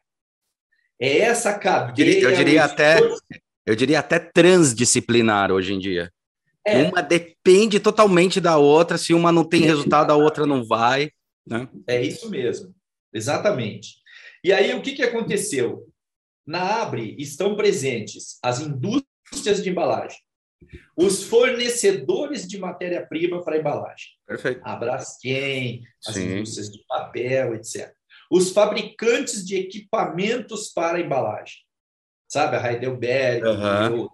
É 1.01 1.19
essa 1.19 1.59
cadeia. 1.59 2.21
Eu 2.21 2.37
diria, 2.37 2.65
até, 2.65 3.01
eu 3.67 3.75
diria 3.75 3.99
até 3.99 4.21
transdisciplinar 4.21 5.51
hoje 5.51 5.75
em 5.75 5.79
dia. 5.81 6.13
É. 6.65 6.85
Uma 6.85 7.03
depende 7.03 7.81
totalmente 7.81 8.41
da 8.41 8.59
outra. 8.59 8.97
Se 8.97 9.13
uma 9.13 9.33
não 9.33 9.43
tem 9.43 9.63
resultado, 9.63 10.13
a 10.13 10.17
outra 10.17 10.47
não 10.47 10.65
vai. 10.65 11.11
Né? 11.45 11.69
É 11.89 12.01
isso 12.01 12.31
mesmo, 12.31 12.73
exatamente. 13.13 13.97
E 14.45 14.53
aí, 14.53 14.73
o 14.75 14.81
que, 14.81 14.93
que 14.93 15.03
aconteceu? 15.03 15.85
Na 16.47 16.81
Abre 16.81 17.17
estão 17.19 17.57
presentes 17.57 18.39
as 18.41 18.61
indústrias 18.61 19.61
de 19.61 19.69
embalagem, 19.69 20.19
os 20.97 21.23
fornecedores 21.23 22.47
de 22.47 22.59
matéria-prima 22.59 23.43
para 23.43 23.59
embalagem. 23.59 24.09
Perfeito. 24.27 24.61
A 24.65 24.77
Braskem, 24.77 25.83
as 26.07 26.15
Sim. 26.15 26.37
indústrias 26.37 26.71
de 26.71 26.85
papel, 26.87 27.55
etc. 27.55 27.93
Os 28.31 28.51
fabricantes 28.51 29.47
de 29.47 29.57
equipamentos 29.57 30.69
para 30.69 31.01
embalagem. 31.01 31.57
Sabe, 32.29 32.57
a 32.57 32.73
Heidelberg, 32.73 33.47
uhum. 33.47 34.09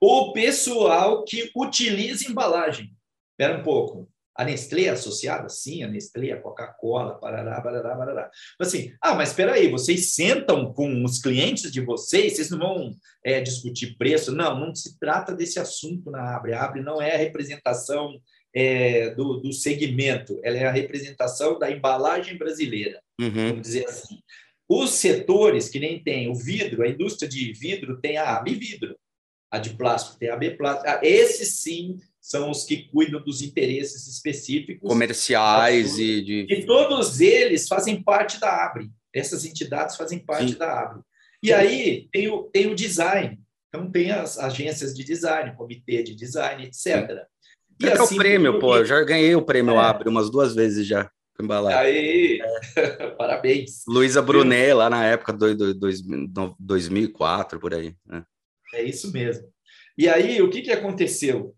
o 0.00 0.32
pessoal 0.32 1.24
que 1.24 1.52
utiliza 1.54 2.28
embalagem. 2.28 2.96
Espera 3.30 3.58
um 3.58 3.62
pouco. 3.62 4.11
A 4.34 4.44
Nestlé 4.44 4.84
é 4.84 4.90
associada? 4.90 5.48
Sim, 5.48 5.82
a 5.82 5.88
Nestlé, 5.88 6.32
a 6.32 6.40
Coca-Cola, 6.40 7.18
parará, 7.18 7.60
parará, 7.60 7.96
parará. 7.96 8.30
Assim, 8.58 8.92
ah, 9.00 9.14
mas 9.14 9.30
espera 9.30 9.52
aí, 9.52 9.70
vocês 9.70 10.14
sentam 10.14 10.72
com 10.72 11.04
os 11.04 11.20
clientes 11.20 11.70
de 11.70 11.80
vocês, 11.80 12.34
vocês 12.34 12.50
não 12.50 12.58
vão 12.58 12.96
é, 13.24 13.40
discutir 13.40 13.96
preço? 13.98 14.32
Não, 14.32 14.58
não 14.58 14.74
se 14.74 14.98
trata 14.98 15.34
desse 15.34 15.58
assunto 15.58 16.10
na 16.10 16.36
Abre. 16.36 16.54
A 16.54 16.64
Abre 16.64 16.82
não 16.82 17.00
é 17.00 17.14
a 17.14 17.18
representação 17.18 18.18
é, 18.54 19.14
do, 19.14 19.38
do 19.38 19.52
segmento, 19.52 20.38
ela 20.42 20.56
é 20.56 20.66
a 20.66 20.72
representação 20.72 21.58
da 21.58 21.70
embalagem 21.70 22.36
brasileira, 22.36 23.02
uhum. 23.20 23.48
vamos 23.48 23.62
dizer 23.62 23.86
assim. 23.86 24.18
Os 24.68 24.90
setores 24.90 25.68
que 25.68 25.78
nem 25.78 26.02
tem 26.02 26.30
o 26.30 26.34
vidro, 26.34 26.82
a 26.82 26.88
indústria 26.88 27.28
de 27.28 27.52
vidro 27.52 28.00
tem 28.00 28.16
a 28.16 28.36
AB 28.36 28.54
Vidro, 28.54 28.96
a 29.50 29.58
de 29.58 29.70
plástico 29.70 30.18
tem 30.18 30.30
a 30.30 30.34
AB 30.34 30.56
Plástico. 30.56 30.88
Ah, 30.88 31.00
esses 31.02 31.60
sim 31.60 31.98
são 32.22 32.48
os 32.50 32.64
que 32.64 32.88
cuidam 32.88 33.20
dos 33.20 33.42
interesses 33.42 34.06
específicos 34.06 34.88
comerciais 34.88 35.98
e 35.98 36.22
de 36.22 36.46
e 36.48 36.64
todos 36.64 37.20
eles 37.20 37.66
fazem 37.66 38.00
parte 38.00 38.38
da 38.38 38.64
Abre. 38.64 38.88
Essas 39.12 39.44
entidades 39.44 39.96
fazem 39.96 40.20
parte 40.20 40.52
Sim. 40.52 40.58
da 40.58 40.82
Abre. 40.82 41.02
E 41.42 41.52
aí 41.52 42.08
tem 42.12 42.30
o, 42.30 42.44
tem 42.44 42.70
o 42.70 42.76
design. 42.76 43.40
Então 43.68 43.90
tem 43.90 44.12
as 44.12 44.38
agências 44.38 44.94
de 44.94 45.02
design, 45.02 45.56
comitê 45.56 46.02
de 46.04 46.14
design, 46.14 46.64
etc. 46.64 47.26
E 47.80 47.86
é 47.86 47.92
assim, 47.94 48.14
o 48.14 48.18
prêmio, 48.18 48.58
pô, 48.60 48.76
eu 48.76 48.84
já 48.84 49.02
ganhei 49.02 49.34
o 49.34 49.42
prêmio 49.42 49.74
é. 49.74 49.78
Abre 49.78 50.08
umas 50.08 50.30
duas 50.30 50.54
vezes 50.54 50.86
já. 50.86 51.10
Embalagem. 51.40 51.80
Aí, 51.80 52.40
é. 52.76 53.08
parabéns. 53.18 53.82
Luísa 53.88 54.22
Brunet, 54.22 54.74
lá 54.74 54.88
na 54.88 55.04
época 55.06 55.32
do, 55.32 55.56
do, 55.56 55.74
do 55.74 56.56
2004, 56.60 57.58
por 57.58 57.74
aí. 57.74 57.96
Né? 58.06 58.22
É 58.74 58.84
isso 58.84 59.10
mesmo. 59.10 59.48
E 59.98 60.08
aí, 60.08 60.40
o 60.40 60.48
que, 60.48 60.62
que 60.62 60.70
aconteceu? 60.70 61.54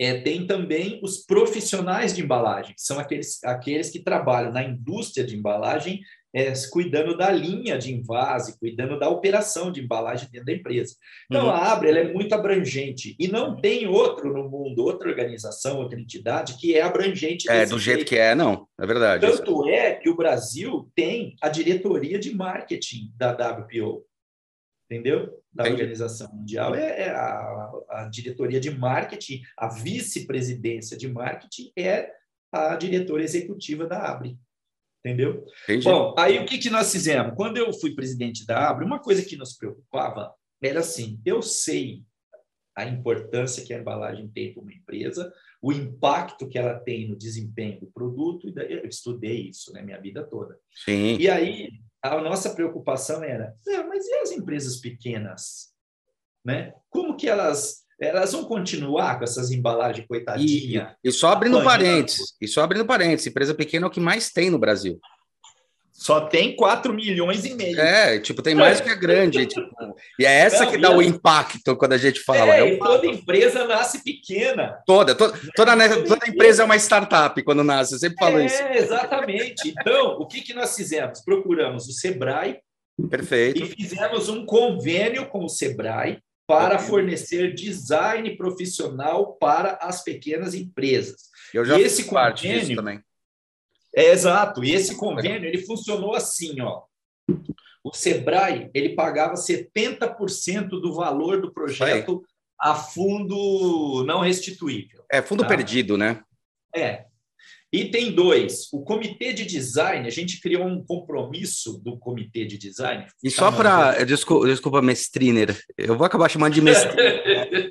É, 0.00 0.20
tem 0.20 0.46
também 0.46 1.00
os 1.02 1.18
profissionais 1.18 2.14
de 2.14 2.22
embalagem, 2.22 2.74
que 2.74 2.82
são 2.82 2.98
aqueles, 2.98 3.42
aqueles 3.44 3.90
que 3.90 3.98
trabalham 3.98 4.52
na 4.52 4.62
indústria 4.62 5.26
de 5.26 5.36
embalagem, 5.36 6.00
é, 6.32 6.52
cuidando 6.70 7.16
da 7.16 7.30
linha 7.30 7.78
de 7.78 7.92
invase, 7.92 8.58
cuidando 8.58 8.98
da 8.98 9.08
operação 9.08 9.72
de 9.72 9.80
embalagem 9.80 10.28
dentro 10.30 10.46
da 10.46 10.52
empresa. 10.52 10.94
Então, 11.30 11.46
uhum. 11.46 11.50
a 11.50 11.72
Abre 11.72 11.90
é 11.90 12.12
muito 12.12 12.34
abrangente 12.34 13.16
e 13.18 13.28
não 13.28 13.56
tem 13.56 13.86
outro 13.86 14.32
no 14.32 14.48
mundo, 14.48 14.84
outra 14.84 15.08
organização, 15.08 15.78
outra 15.78 15.98
entidade 15.98 16.56
que 16.58 16.74
é 16.74 16.82
abrangente. 16.82 17.50
É, 17.50 17.64
do 17.64 17.78
jeito, 17.78 17.98
jeito 17.98 18.08
que 18.08 18.16
é, 18.16 18.34
não, 18.34 18.68
é 18.78 18.86
verdade. 18.86 19.26
Tanto 19.26 19.68
é 19.68 19.94
que 19.94 20.08
o 20.08 20.16
Brasil 20.16 20.88
tem 20.94 21.34
a 21.40 21.48
diretoria 21.48 22.18
de 22.18 22.34
marketing 22.34 23.10
da 23.16 23.32
WPO, 23.32 24.04
entendeu? 24.90 25.42
Da 25.52 25.64
Entendi. 25.64 25.82
Organização 25.82 26.32
Mundial 26.34 26.74
é, 26.74 27.02
é 27.02 27.10
a, 27.10 27.70
a 27.90 28.08
diretoria 28.10 28.58
de 28.58 28.70
marketing, 28.70 29.42
a 29.56 29.68
vice-presidência 29.68 30.96
de 30.96 31.06
marketing 31.06 31.70
é 31.76 32.10
a 32.50 32.74
diretora 32.76 33.22
executiva 33.22 33.86
da 33.86 34.10
Abre. 34.10 34.38
Entendeu? 35.04 35.46
Entendi. 35.64 35.84
Bom, 35.84 36.14
aí 36.18 36.38
o 36.38 36.46
que, 36.46 36.58
que 36.58 36.70
nós 36.70 36.90
fizemos? 36.90 37.34
Quando 37.36 37.56
eu 37.58 37.72
fui 37.72 37.94
presidente 37.94 38.44
da 38.46 38.68
Abre, 38.68 38.84
uma 38.84 38.98
coisa 38.98 39.24
que 39.24 39.36
nos 39.36 39.56
preocupava 39.56 40.34
era 40.60 40.80
assim: 40.80 41.20
eu 41.24 41.40
sei 41.40 42.02
a 42.74 42.84
importância 42.84 43.64
que 43.64 43.74
a 43.74 43.78
embalagem 43.78 44.28
tem 44.28 44.52
para 44.52 44.62
uma 44.62 44.72
empresa, 44.72 45.32
o 45.60 45.72
impacto 45.72 46.48
que 46.48 46.58
ela 46.58 46.78
tem 46.78 47.08
no 47.08 47.16
desempenho 47.16 47.80
do 47.80 47.86
produto, 47.88 48.48
e 48.48 48.52
daí 48.52 48.72
eu 48.72 48.86
estudei 48.86 49.48
isso 49.48 49.72
né, 49.72 49.82
minha 49.82 50.00
vida 50.00 50.24
toda. 50.24 50.58
Sim. 50.84 51.16
E 51.18 51.28
aí 51.28 51.70
a 52.14 52.20
nossa 52.20 52.50
preocupação 52.50 53.22
era, 53.22 53.54
é, 53.66 53.82
mas 53.84 54.06
e 54.06 54.14
as 54.14 54.32
empresas 54.32 54.76
pequenas? 54.76 55.68
Né? 56.44 56.72
Como 56.90 57.16
que 57.16 57.28
elas 57.28 57.86
elas 58.00 58.32
vão 58.32 58.44
continuar 58.44 59.18
com 59.18 59.24
essas 59.24 59.50
embalagens 59.50 60.06
coitadinha. 60.06 60.96
E, 61.02 61.08
e 61.08 61.12
só 61.12 61.30
abrindo 61.30 61.62
parênteses, 61.64 62.36
e 62.40 62.46
só 62.46 62.62
abrindo 62.62 62.86
parênteses, 62.86 63.26
empresa 63.26 63.54
pequena 63.54 63.86
é 63.86 63.88
o 63.88 63.90
que 63.90 63.98
mais 63.98 64.30
tem 64.30 64.50
no 64.50 64.58
Brasil. 64.58 65.00
Só 65.98 66.20
tem 66.20 66.54
4 66.54 66.94
milhões 66.94 67.44
e 67.44 67.54
meio. 67.54 67.80
É, 67.80 68.20
tipo, 68.20 68.40
tem 68.40 68.54
mais 68.54 68.80
que 68.80 68.88
a 68.88 68.94
grande. 68.94 69.44
tipo, 69.46 69.68
e 70.16 70.24
é 70.24 70.32
essa 70.32 70.64
Não, 70.64 70.70
que 70.70 70.78
dá 70.78 70.96
o 70.96 71.02
impacto 71.02 71.76
quando 71.76 71.94
a 71.94 71.98
gente 71.98 72.20
fala. 72.20 72.54
É, 72.54 72.74
é 72.74 72.76
toda 72.76 73.04
empresa 73.04 73.66
nasce 73.66 74.04
pequena. 74.04 74.80
Toda, 74.86 75.12
toda, 75.16 75.36
toda, 75.56 75.76
toda 76.04 76.28
empresa 76.28 76.62
é 76.62 76.64
uma 76.64 76.76
startup 76.76 77.42
quando 77.42 77.64
nasce, 77.64 77.94
eu 77.94 77.98
sempre 77.98 78.16
falo 78.16 78.38
é, 78.38 78.46
isso. 78.46 78.62
É, 78.62 78.78
exatamente. 78.78 79.74
Então, 79.76 80.20
o 80.20 80.26
que, 80.28 80.40
que 80.40 80.54
nós 80.54 80.76
fizemos? 80.76 81.20
Procuramos 81.20 81.88
o 81.88 81.92
Sebrae. 81.92 82.60
Perfeito. 83.10 83.64
E 83.64 83.66
fizemos 83.66 84.28
um 84.28 84.46
convênio 84.46 85.26
com 85.26 85.44
o 85.44 85.48
Sebrae 85.48 86.20
para 86.46 86.78
fornecer 86.78 87.54
design 87.54 88.36
profissional 88.36 89.32
para 89.34 89.80
as 89.82 90.04
pequenas 90.04 90.54
empresas. 90.54 91.22
Eu 91.52 91.64
já 91.64 91.76
e 91.76 91.82
esse 91.82 92.04
convênio 92.04 92.76
também. 92.76 93.00
É 93.94 94.10
exato. 94.10 94.64
E 94.64 94.72
esse 94.72 94.96
convênio 94.96 95.48
ele 95.48 95.64
funcionou 95.64 96.14
assim, 96.14 96.60
ó. 96.60 96.82
O 97.82 97.92
Sebrae 97.92 98.70
ele 98.74 98.94
pagava 98.94 99.34
70% 99.34 100.68
do 100.68 100.94
valor 100.94 101.40
do 101.40 101.52
projeto 101.52 102.22
a 102.60 102.74
fundo 102.74 104.04
não 104.06 104.20
restituível. 104.20 105.04
É 105.10 105.22
fundo 105.22 105.42
tá? 105.42 105.48
perdido, 105.48 105.96
né? 105.96 106.20
É. 106.74 107.04
Item 107.70 108.12
2, 108.12 108.72
o 108.72 108.82
comitê 108.82 109.34
de 109.34 109.44
design, 109.44 110.06
a 110.06 110.10
gente 110.10 110.40
criou 110.40 110.66
um 110.66 110.82
compromisso 110.82 111.78
do 111.84 111.98
comitê 111.98 112.46
de 112.46 112.56
design. 112.56 113.06
E 113.22 113.30
só 113.30 113.52
para. 113.52 114.04
Desculpa, 114.04 114.46
desculpa, 114.46 114.80
mestriner, 114.80 115.54
eu 115.76 115.94
vou 115.94 116.06
acabar 116.06 116.30
chamando 116.30 116.54
de 116.54 116.62
mestre. 116.62 116.96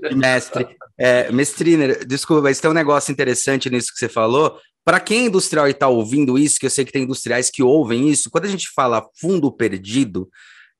de 0.07 0.15
mestre. 0.15 0.67
É, 0.99 1.31
mestriner, 1.31 2.05
desculpa, 2.05 2.43
mas 2.43 2.59
tem 2.59 2.69
um 2.69 2.75
negócio 2.75 3.11
interessante 3.11 3.71
nisso 3.71 3.91
que 3.91 3.97
você 3.97 4.07
falou. 4.07 4.59
Para 4.87 5.01
quem 5.01 5.23
é 5.23 5.25
industrial 5.25 5.67
e 5.67 5.71
está 5.71 5.89
ouvindo 5.89 6.39
isso, 6.39 6.57
que 6.57 6.65
eu 6.65 6.69
sei 6.69 6.85
que 6.85 6.93
tem 6.93 7.03
industriais 7.03 7.49
que 7.49 7.61
ouvem 7.61 8.07
isso, 8.07 8.29
quando 8.31 8.45
a 8.45 8.49
gente 8.49 8.69
fala 8.73 9.05
fundo 9.19 9.51
perdido, 9.51 10.29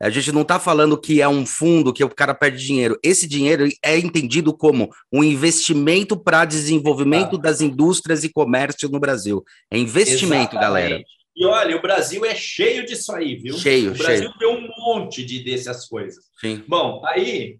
a 0.02 0.10
gente 0.10 0.32
não 0.32 0.44
está 0.44 0.58
falando 0.58 0.98
que 0.98 1.22
é 1.22 1.28
um 1.28 1.46
fundo 1.46 1.92
que 1.92 2.02
o 2.02 2.10
cara 2.10 2.34
perde 2.34 2.66
dinheiro. 2.66 2.98
Esse 3.04 3.28
dinheiro 3.28 3.68
é 3.84 4.00
entendido 4.00 4.56
como 4.56 4.90
um 5.12 5.22
investimento 5.22 6.18
para 6.18 6.46
desenvolvimento 6.46 7.36
ah. 7.36 7.42
das 7.42 7.60
indústrias 7.60 8.24
e 8.24 8.32
comércio 8.32 8.88
no 8.88 8.98
Brasil. 8.98 9.44
É 9.70 9.78
investimento, 9.78 10.56
Exatamente. 10.56 10.62
galera. 10.62 11.04
E 11.36 11.46
olha, 11.46 11.76
o 11.76 11.82
Brasil 11.82 12.24
é 12.24 12.34
cheio 12.34 12.86
disso 12.86 13.14
aí, 13.14 13.36
viu? 13.36 13.58
Cheio, 13.58 13.92
o 13.92 13.98
Brasil 13.98 14.30
cheio. 14.30 14.40
tem 14.40 14.48
um 14.48 14.70
monte 14.86 15.26
de 15.26 15.44
dessas 15.44 15.86
coisas. 15.86 16.24
Sim. 16.40 16.64
Bom, 16.66 17.02
aí 17.06 17.60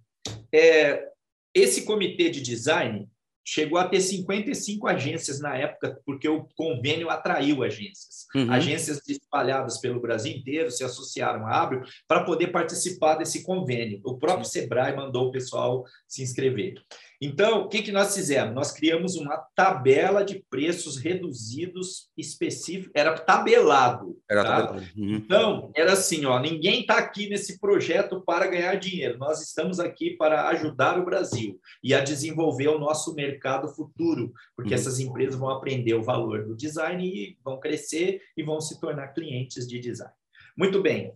é, 0.56 1.10
esse 1.54 1.82
comitê 1.82 2.30
de 2.30 2.40
design 2.40 3.06
chegou 3.48 3.80
a 3.80 3.88
ter 3.88 4.02
55 4.02 4.86
agências 4.90 5.40
na 5.40 5.56
época, 5.56 5.98
porque 6.06 6.28
o 6.28 6.44
convênio 6.54 7.10
atraiu 7.10 7.64
agências. 7.64 8.28
Uhum. 8.36 8.52
Agências 8.52 9.00
espalhadas 9.08 9.80
pelo 9.80 10.02
Brasil 10.02 10.36
inteiro 10.36 10.70
se 10.70 10.84
associaram 10.84 11.48
à 11.48 11.62
Abril 11.62 11.82
para 12.06 12.26
poder 12.26 12.48
participar 12.48 13.16
desse 13.16 13.44
convênio. 13.44 14.02
O 14.04 14.18
próprio 14.18 14.46
Sebrae 14.46 14.94
mandou 14.94 15.30
o 15.30 15.32
pessoal 15.32 15.86
se 16.06 16.22
inscrever. 16.22 16.74
Então, 17.20 17.62
o 17.62 17.68
que, 17.68 17.82
que 17.82 17.92
nós 17.92 18.14
fizemos? 18.14 18.54
Nós 18.54 18.72
criamos 18.72 19.16
uma 19.16 19.38
tabela 19.56 20.24
de 20.24 20.46
preços 20.50 20.98
reduzidos 20.98 22.12
específico, 22.16 22.92
era 22.94 23.18
tabelado. 23.18 24.20
Era 24.30 24.44
tá? 24.44 24.68
tabelado. 24.68 24.88
Uhum. 24.96 25.16
Então, 25.16 25.72
era 25.76 25.94
assim, 25.94 26.26
ó, 26.26 26.40
ninguém 26.40 26.82
está 26.82 26.98
aqui 26.98 27.28
nesse 27.28 27.60
projeto 27.60 28.22
para 28.22 28.46
ganhar 28.46 28.76
dinheiro. 28.76 29.18
Nós 29.18 29.42
estamos 29.42 29.80
aqui 29.80 30.12
para 30.12 30.48
ajudar 30.50 31.00
o 31.00 31.06
Brasil 31.06 31.60
e 31.84 31.94
a 31.94 32.02
desenvolver 32.02 32.68
o 32.68 32.80
nosso 32.80 33.16
mercado 33.16 33.68
futuro, 33.70 34.32
porque 34.56 34.74
uhum. 34.74 34.80
essas 34.80 35.00
empresas 35.00 35.40
vão 35.40 35.50
aprender 35.50 35.96
o 35.96 36.04
valor 36.04 36.46
do 36.46 36.56
design 36.56 37.04
e 37.04 37.38
vão 37.44 37.60
crescer 37.60 38.22
e 38.38 38.44
vão 38.44 38.62
se 38.62 38.80
tornar 38.80 39.08
clientes 39.08 39.68
de 39.68 39.80
design. 39.80 40.14
Muito 40.56 40.82
bem. 40.82 41.14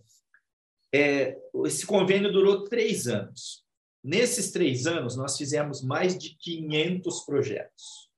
É, 0.92 1.36
esse 1.64 1.86
convênio 1.86 2.32
durou 2.32 2.64
três 2.64 3.06
anos. 3.06 3.62
Nesses 4.04 4.50
três 4.50 4.86
anos, 4.86 5.16
nós 5.16 5.36
fizemos 5.36 5.82
mais 5.82 6.18
de 6.18 6.36
500 6.36 7.24
projetos. 7.24 8.10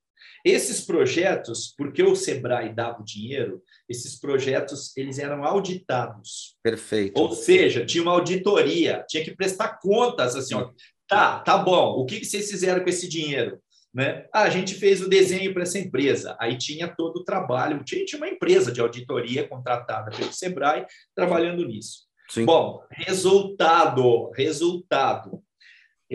Esses 0.43 0.81
projetos, 0.81 1.73
porque 1.75 2.03
o 2.03 2.15
Sebrae 2.15 2.73
dava 2.73 3.01
o 3.01 3.05
dinheiro, 3.05 3.63
esses 3.89 4.19
projetos 4.19 4.95
eles 4.95 5.17
eram 5.17 5.43
auditados. 5.43 6.55
Perfeito. 6.61 7.19
Ou 7.19 7.31
seja, 7.31 7.85
tinha 7.85 8.03
uma 8.03 8.11
auditoria, 8.11 9.03
tinha 9.07 9.23
que 9.23 9.35
prestar 9.35 9.79
contas 9.79 10.35
assim, 10.35 10.53
ó, 10.53 10.69
tá, 11.07 11.39
tá 11.39 11.57
bom. 11.57 11.93
O 11.99 12.05
que, 12.05 12.23
vocês 12.23 12.49
fizeram 12.49 12.83
com 12.83 12.89
esse 12.89 13.07
dinheiro? 13.07 13.59
Né? 13.91 14.27
Ah, 14.31 14.43
a 14.43 14.49
gente 14.49 14.75
fez 14.75 15.01
o 15.01 15.09
desenho 15.09 15.51
para 15.51 15.63
essa 15.63 15.79
empresa. 15.79 16.35
Aí 16.39 16.57
tinha 16.57 16.87
todo 16.87 17.17
o 17.17 17.23
trabalho, 17.23 17.83
tinha, 17.83 18.05
tinha 18.05 18.21
uma 18.21 18.29
empresa 18.29 18.71
de 18.71 18.81
auditoria 18.81 19.47
contratada 19.47 20.15
pelo 20.15 20.33
Sebrae 20.33 20.85
trabalhando 21.15 21.65
nisso. 21.65 22.05
Sim. 22.29 22.45
Bom, 22.45 22.83
resultado, 22.91 24.29
resultado 24.31 25.43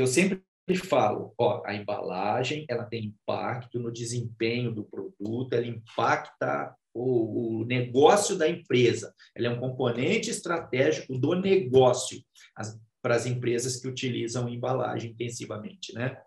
eu 0.01 0.07
sempre 0.07 0.43
falo, 0.89 1.35
ó, 1.39 1.63
a 1.65 1.75
embalagem 1.75 2.65
ela 2.69 2.85
tem 2.85 3.07
impacto 3.07 3.79
no 3.79 3.93
desempenho 3.93 4.73
do 4.73 4.85
produto, 4.85 5.53
ela 5.53 5.67
impacta 5.67 6.75
o, 6.95 7.61
o, 7.61 7.65
negócio 7.67 8.37
da 8.37 8.49
empresa, 8.49 9.15
ela 9.35 9.47
é 9.47 9.51
um 9.51 9.61
componente 9.61 10.31
estratégico 10.31 11.19
do 11.19 11.35
negócio 11.35 12.21
as, 12.57 12.79
para 13.03 13.15
as 13.15 13.27
empresas 13.27 13.81
que 13.81 13.89
utilizam 13.89 14.49
embalagem 14.49 15.13
intensivamente, 15.13 15.95
né? 15.95 16.21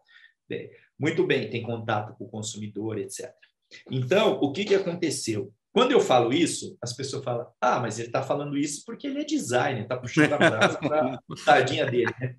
Muito 0.99 1.25
bem, 1.25 1.49
tem 1.49 1.63
contato 1.63 2.15
com 2.15 2.25
o 2.25 2.29
consumidor, 2.29 2.97
etc. 2.97 3.33
Então, 3.89 4.39
o 4.39 4.51
que, 4.51 4.65
que 4.65 4.75
aconteceu? 4.75 5.51
Quando 5.71 5.91
eu 5.91 5.99
falo 5.99 6.31
isso, 6.31 6.77
as 6.81 6.93
pessoas 6.93 7.23
falam: 7.23 7.47
ah, 7.59 7.79
mas 7.79 7.97
ele 7.97 8.07
está 8.09 8.21
falando 8.21 8.55
isso 8.55 8.83
porque 8.85 9.07
ele 9.07 9.19
é 9.19 9.25
designer, 9.25 9.83
está 9.83 9.97
puxando 9.97 10.33
a 10.33 10.37
brasa 10.37 10.77
para 10.77 11.15
a 11.15 11.19
tardinha 11.43 11.85
dele. 11.89 12.13
Né? 12.21 12.35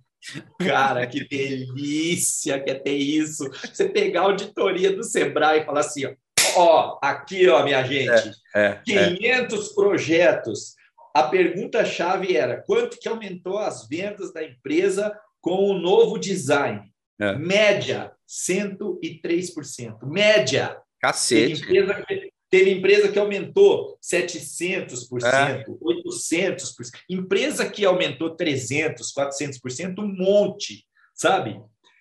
Cara, 0.59 1.07
que 1.07 1.27
delícia 1.29 2.61
que 2.61 2.71
é 2.71 2.75
ter 2.75 2.97
isso. 2.97 3.49
Você 3.73 3.89
pegar 3.89 4.21
a 4.21 4.25
auditoria 4.25 4.95
do 4.95 5.05
Sebrae 5.05 5.61
e 5.61 5.65
falar 5.65 5.81
assim, 5.81 6.07
ó, 6.07 6.15
ó 6.57 6.99
aqui, 7.03 7.49
ó, 7.49 7.63
minha 7.65 7.83
gente, 7.85 8.33
é, 8.55 8.67
é, 8.67 8.83
500 8.85 9.71
é. 9.71 9.75
projetos. 9.75 10.75
A 11.15 11.23
pergunta-chave 11.25 12.37
era, 12.37 12.63
quanto 12.63 12.99
que 12.99 13.09
aumentou 13.09 13.59
as 13.59 13.87
vendas 13.89 14.33
da 14.33 14.43
empresa 14.43 15.17
com 15.41 15.71
o 15.71 15.79
novo 15.79 16.19
design? 16.19 16.83
É. 17.21 17.37
Média, 17.37 18.11
103%. 18.29 19.99
Média. 20.03 20.77
Cacete. 21.01 21.67
Tem 21.67 21.79
empresa, 21.79 22.05
Teve 22.55 22.71
empresa 22.71 23.09
que 23.09 23.19
aumentou 23.19 23.99
700%, 24.01 25.25
é. 25.25 25.65
800%. 26.05 26.91
Empresa 27.09 27.69
que 27.69 27.85
aumentou 27.85 28.37
300%, 28.37 28.97
400%, 29.17 29.99
um 29.99 30.07
monte, 30.09 30.85
sabe? 31.15 31.61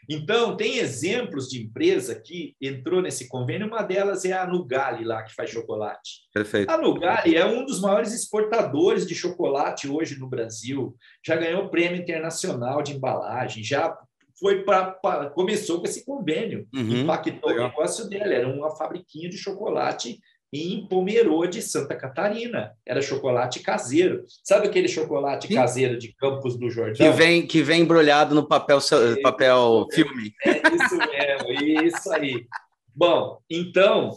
Então, 0.10 0.58
tem 0.58 0.80
exemplos 0.80 1.48
de 1.48 1.62
empresa 1.64 2.14
que 2.14 2.56
entrou 2.62 3.02
nesse 3.02 3.28
convênio, 3.30 3.68
uma 3.68 3.82
delas 3.82 4.26
é 4.26 4.34
a 4.34 4.46
Nugali, 4.46 5.06
lá, 5.06 5.24
que 5.24 5.34
faz 5.34 5.50
chocolate. 5.50 6.24
Perfeito. 6.34 6.70
A 6.70 6.78
Nugali 6.78 7.38
é 7.38 7.46
um 7.46 7.66
dos 7.66 7.80
maiores 7.80 8.14
exportadores 8.14 9.08
de 9.08 9.16
chocolate 9.16 9.88
hoje 9.88 10.20
no 10.20 10.28
Brasil, 10.28 10.94
já 11.26 11.38
ganhou 11.38 11.70
prêmio 11.70 12.02
internacional 12.02 12.84
de 12.84 12.94
embalagem, 12.94 13.64
já 13.64 13.98
foi 14.38 14.64
para 14.64 15.30
começou 15.34 15.80
com 15.80 15.86
esse 15.86 16.04
convênio, 16.04 16.68
Uhum, 16.76 17.02
impactou 17.04 17.50
legal. 17.50 17.68
o 17.68 17.70
negócio 17.70 18.10
dela. 18.10 18.34
Era 18.34 18.48
uma 18.50 18.76
fabriquinha 18.76 19.30
de 19.30 19.38
chocolate 19.38 20.20
em 20.54 20.86
Pomerode, 20.88 21.62
Santa 21.64 21.96
Catarina. 21.96 22.74
Era 22.86 23.02
chocolate 23.02 23.60
caseiro. 23.62 24.24
Sabe 24.44 24.68
aquele 24.68 24.88
chocolate 24.88 25.48
Sim. 25.48 25.56
caseiro 25.56 25.98
de 25.98 26.14
Campos 26.14 26.54
do 26.54 26.68
Que 26.68 26.72
Jordão? 26.74 27.14
vem, 27.14 27.48
que 27.48 27.64
vem 27.64 27.82
embrulhado 27.82 28.36
no 28.36 28.48
papel, 28.48 28.78
Isso. 28.78 28.96
papel 29.24 29.88
filme. 29.92 30.32
É 30.46 30.52
isso 30.76 30.98
mesmo, 30.98 31.88
isso 31.88 32.12
aí. 32.14 32.46
Bom, 32.96 33.40
então, 33.50 34.12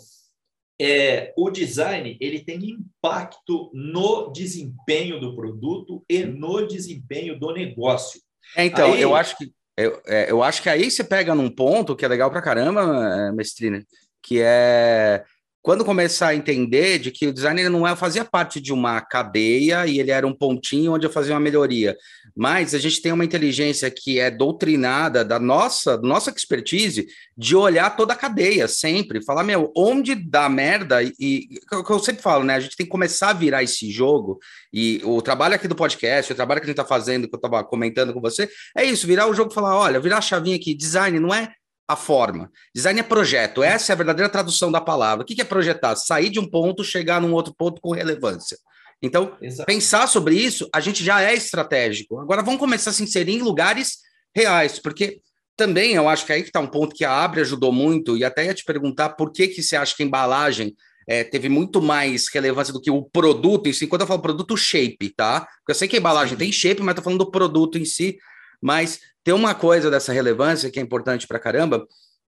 é, 0.78 1.32
o 1.38 1.48
design 1.48 2.18
ele 2.20 2.40
tem 2.44 2.58
impacto 2.70 3.70
no 3.72 4.30
desempenho 4.30 5.18
do 5.18 5.34
produto 5.34 6.04
e 6.08 6.24
no 6.24 6.66
desempenho 6.66 7.38
do 7.40 7.50
negócio. 7.52 8.20
É, 8.54 8.66
então, 8.66 8.92
Aí- 8.92 9.00
eu 9.00 9.16
acho 9.16 9.38
que 9.38 9.50
eu, 9.78 10.00
é, 10.06 10.30
eu 10.30 10.42
acho 10.42 10.62
que 10.62 10.68
aí 10.68 10.90
você 10.90 11.02
pega 11.04 11.34
num 11.34 11.50
ponto 11.50 11.94
que 11.96 12.04
é 12.04 12.08
legal 12.08 12.30
pra 12.30 12.40
caramba, 12.42 12.82
é, 13.28 13.32
mestrina, 13.32 13.82
que 14.22 14.40
é 14.42 15.24
quando 15.66 15.84
começar 15.84 16.28
a 16.28 16.34
entender 16.36 17.00
de 17.00 17.10
que 17.10 17.26
o 17.26 17.32
design 17.32 17.60
ele 17.60 17.68
não 17.68 17.84
é, 17.84 17.96
fazia 17.96 18.24
parte 18.24 18.60
de 18.60 18.72
uma 18.72 19.00
cadeia 19.00 19.84
e 19.84 19.98
ele 19.98 20.12
era 20.12 20.24
um 20.24 20.32
pontinho 20.32 20.92
onde 20.92 21.04
eu 21.04 21.10
fazia 21.10 21.34
uma 21.34 21.40
melhoria. 21.40 21.96
Mas 22.36 22.72
a 22.72 22.78
gente 22.78 23.02
tem 23.02 23.10
uma 23.10 23.24
inteligência 23.24 23.90
que 23.90 24.20
é 24.20 24.30
doutrinada 24.30 25.24
da 25.24 25.40
nossa, 25.40 25.96
nossa 25.96 26.30
expertise 26.30 27.08
de 27.36 27.56
olhar 27.56 27.96
toda 27.96 28.12
a 28.12 28.16
cadeia 28.16 28.68
sempre, 28.68 29.24
falar, 29.24 29.42
meu, 29.42 29.72
onde 29.76 30.14
dá 30.14 30.48
merda, 30.48 31.02
e, 31.02 31.48
o 31.72 31.82
que 31.82 31.90
eu 31.90 31.98
sempre 31.98 32.22
falo, 32.22 32.44
né? 32.44 32.54
A 32.54 32.60
gente 32.60 32.76
tem 32.76 32.86
que 32.86 32.92
começar 32.92 33.30
a 33.30 33.32
virar 33.32 33.64
esse 33.64 33.90
jogo, 33.90 34.38
e 34.72 35.00
o 35.02 35.20
trabalho 35.20 35.56
aqui 35.56 35.66
do 35.66 35.74
podcast, 35.74 36.32
o 36.32 36.36
trabalho 36.36 36.60
que 36.60 36.66
a 36.66 36.68
gente 36.68 36.78
está 36.78 36.88
fazendo, 36.88 37.26
que 37.26 37.34
eu 37.34 37.38
estava 37.38 37.64
comentando 37.64 38.14
com 38.14 38.20
você, 38.20 38.48
é 38.76 38.84
isso, 38.84 39.04
virar 39.04 39.26
o 39.26 39.34
jogo 39.34 39.50
e 39.50 39.54
falar: 39.54 39.76
olha, 39.76 39.98
virar 39.98 40.18
a 40.18 40.22
chavinha 40.22 40.54
aqui, 40.54 40.76
design 40.76 41.18
não 41.18 41.34
é 41.34 41.52
a 41.88 41.94
forma, 41.94 42.50
design 42.74 42.98
é 42.98 43.02
projeto, 43.02 43.62
essa 43.62 43.92
é 43.92 43.94
a 43.94 43.96
verdadeira 43.96 44.28
tradução 44.28 44.72
da 44.72 44.80
palavra. 44.80 45.22
O 45.22 45.26
que 45.26 45.40
é 45.40 45.44
projetar? 45.44 45.94
Sair 45.94 46.30
de 46.30 46.40
um 46.40 46.48
ponto, 46.48 46.82
chegar 46.82 47.20
num 47.20 47.32
outro 47.32 47.54
ponto 47.56 47.80
com 47.80 47.92
relevância. 47.92 48.58
Então, 49.00 49.36
Exato. 49.40 49.66
pensar 49.66 50.06
sobre 50.06 50.34
isso, 50.34 50.68
a 50.74 50.80
gente 50.80 51.04
já 51.04 51.22
é 51.22 51.34
estratégico. 51.34 52.18
Agora 52.18 52.42
vamos 52.42 52.58
começar 52.58 52.90
a 52.90 52.92
se 52.92 53.02
inserir 53.02 53.32
em 53.32 53.42
lugares 53.42 53.98
reais, 54.34 54.78
porque 54.78 55.20
também 55.56 55.94
eu 55.94 56.08
acho 56.08 56.26
que 56.26 56.32
aí 56.32 56.42
que 56.42 56.48
está 56.48 56.60
um 56.60 56.66
ponto 56.66 56.94
que 56.94 57.04
a 57.04 57.12
Abre 57.12 57.40
ajudou 57.40 57.72
muito, 57.72 58.16
e 58.16 58.24
até 58.24 58.46
ia 58.46 58.54
te 58.54 58.64
perguntar 58.64 59.10
por 59.10 59.32
que, 59.32 59.48
que 59.48 59.62
você 59.62 59.76
acha 59.76 59.94
que 59.94 60.02
a 60.02 60.06
embalagem 60.06 60.74
é, 61.08 61.22
teve 61.22 61.48
muito 61.48 61.80
mais 61.80 62.26
relevância 62.32 62.72
do 62.72 62.80
que 62.80 62.90
o 62.90 63.02
produto 63.02 63.68
em 63.68 63.72
si. 63.72 63.86
Quando 63.86 64.02
eu 64.02 64.06
falo 64.06 64.20
produto, 64.20 64.56
shape, 64.56 65.10
tá? 65.10 65.40
Porque 65.40 65.70
eu 65.70 65.74
sei 65.74 65.86
que 65.86 65.96
a 65.96 65.98
embalagem 66.00 66.36
tem 66.36 66.50
shape, 66.50 66.82
mas 66.82 66.96
tô 66.96 67.02
falando 67.02 67.20
do 67.20 67.30
produto 67.30 67.78
em 67.78 67.84
si. 67.84 68.18
Mas 68.60 69.00
tem 69.26 69.34
uma 69.34 69.56
coisa 69.56 69.90
dessa 69.90 70.12
relevância 70.12 70.70
que 70.70 70.78
é 70.78 70.82
importante 70.82 71.26
para 71.26 71.40
caramba, 71.40 71.84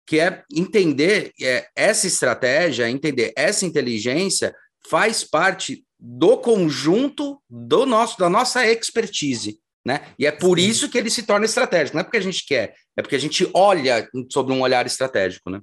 que 0.07 0.17
é 0.17 0.45
entender 0.49 1.33
é, 1.41 1.67
essa 1.75 2.07
estratégia, 2.07 2.89
entender 2.89 3.33
essa 3.35 3.65
inteligência 3.65 4.55
faz 4.89 5.21
parte 5.21 5.85
do 5.99 6.37
conjunto 6.37 7.41
do 7.49 7.85
nosso 7.85 8.17
da 8.17 8.29
nossa 8.29 8.65
expertise, 8.65 9.59
né? 9.85 10.07
E 10.17 10.25
é 10.25 10.31
por 10.31 10.57
Sim. 10.57 10.67
isso 10.67 10.89
que 10.89 10.97
ele 10.97 11.09
se 11.09 11.23
torna 11.23 11.45
estratégico. 11.45 11.97
Não 11.97 12.01
é 12.01 12.03
porque 12.05 12.15
a 12.15 12.21
gente 12.21 12.45
quer, 12.45 12.73
é 12.95 13.01
porque 13.01 13.17
a 13.17 13.19
gente 13.19 13.45
olha 13.53 14.07
sobre 14.31 14.53
um 14.53 14.61
olhar 14.61 14.85
estratégico, 14.85 15.49
né? 15.49 15.59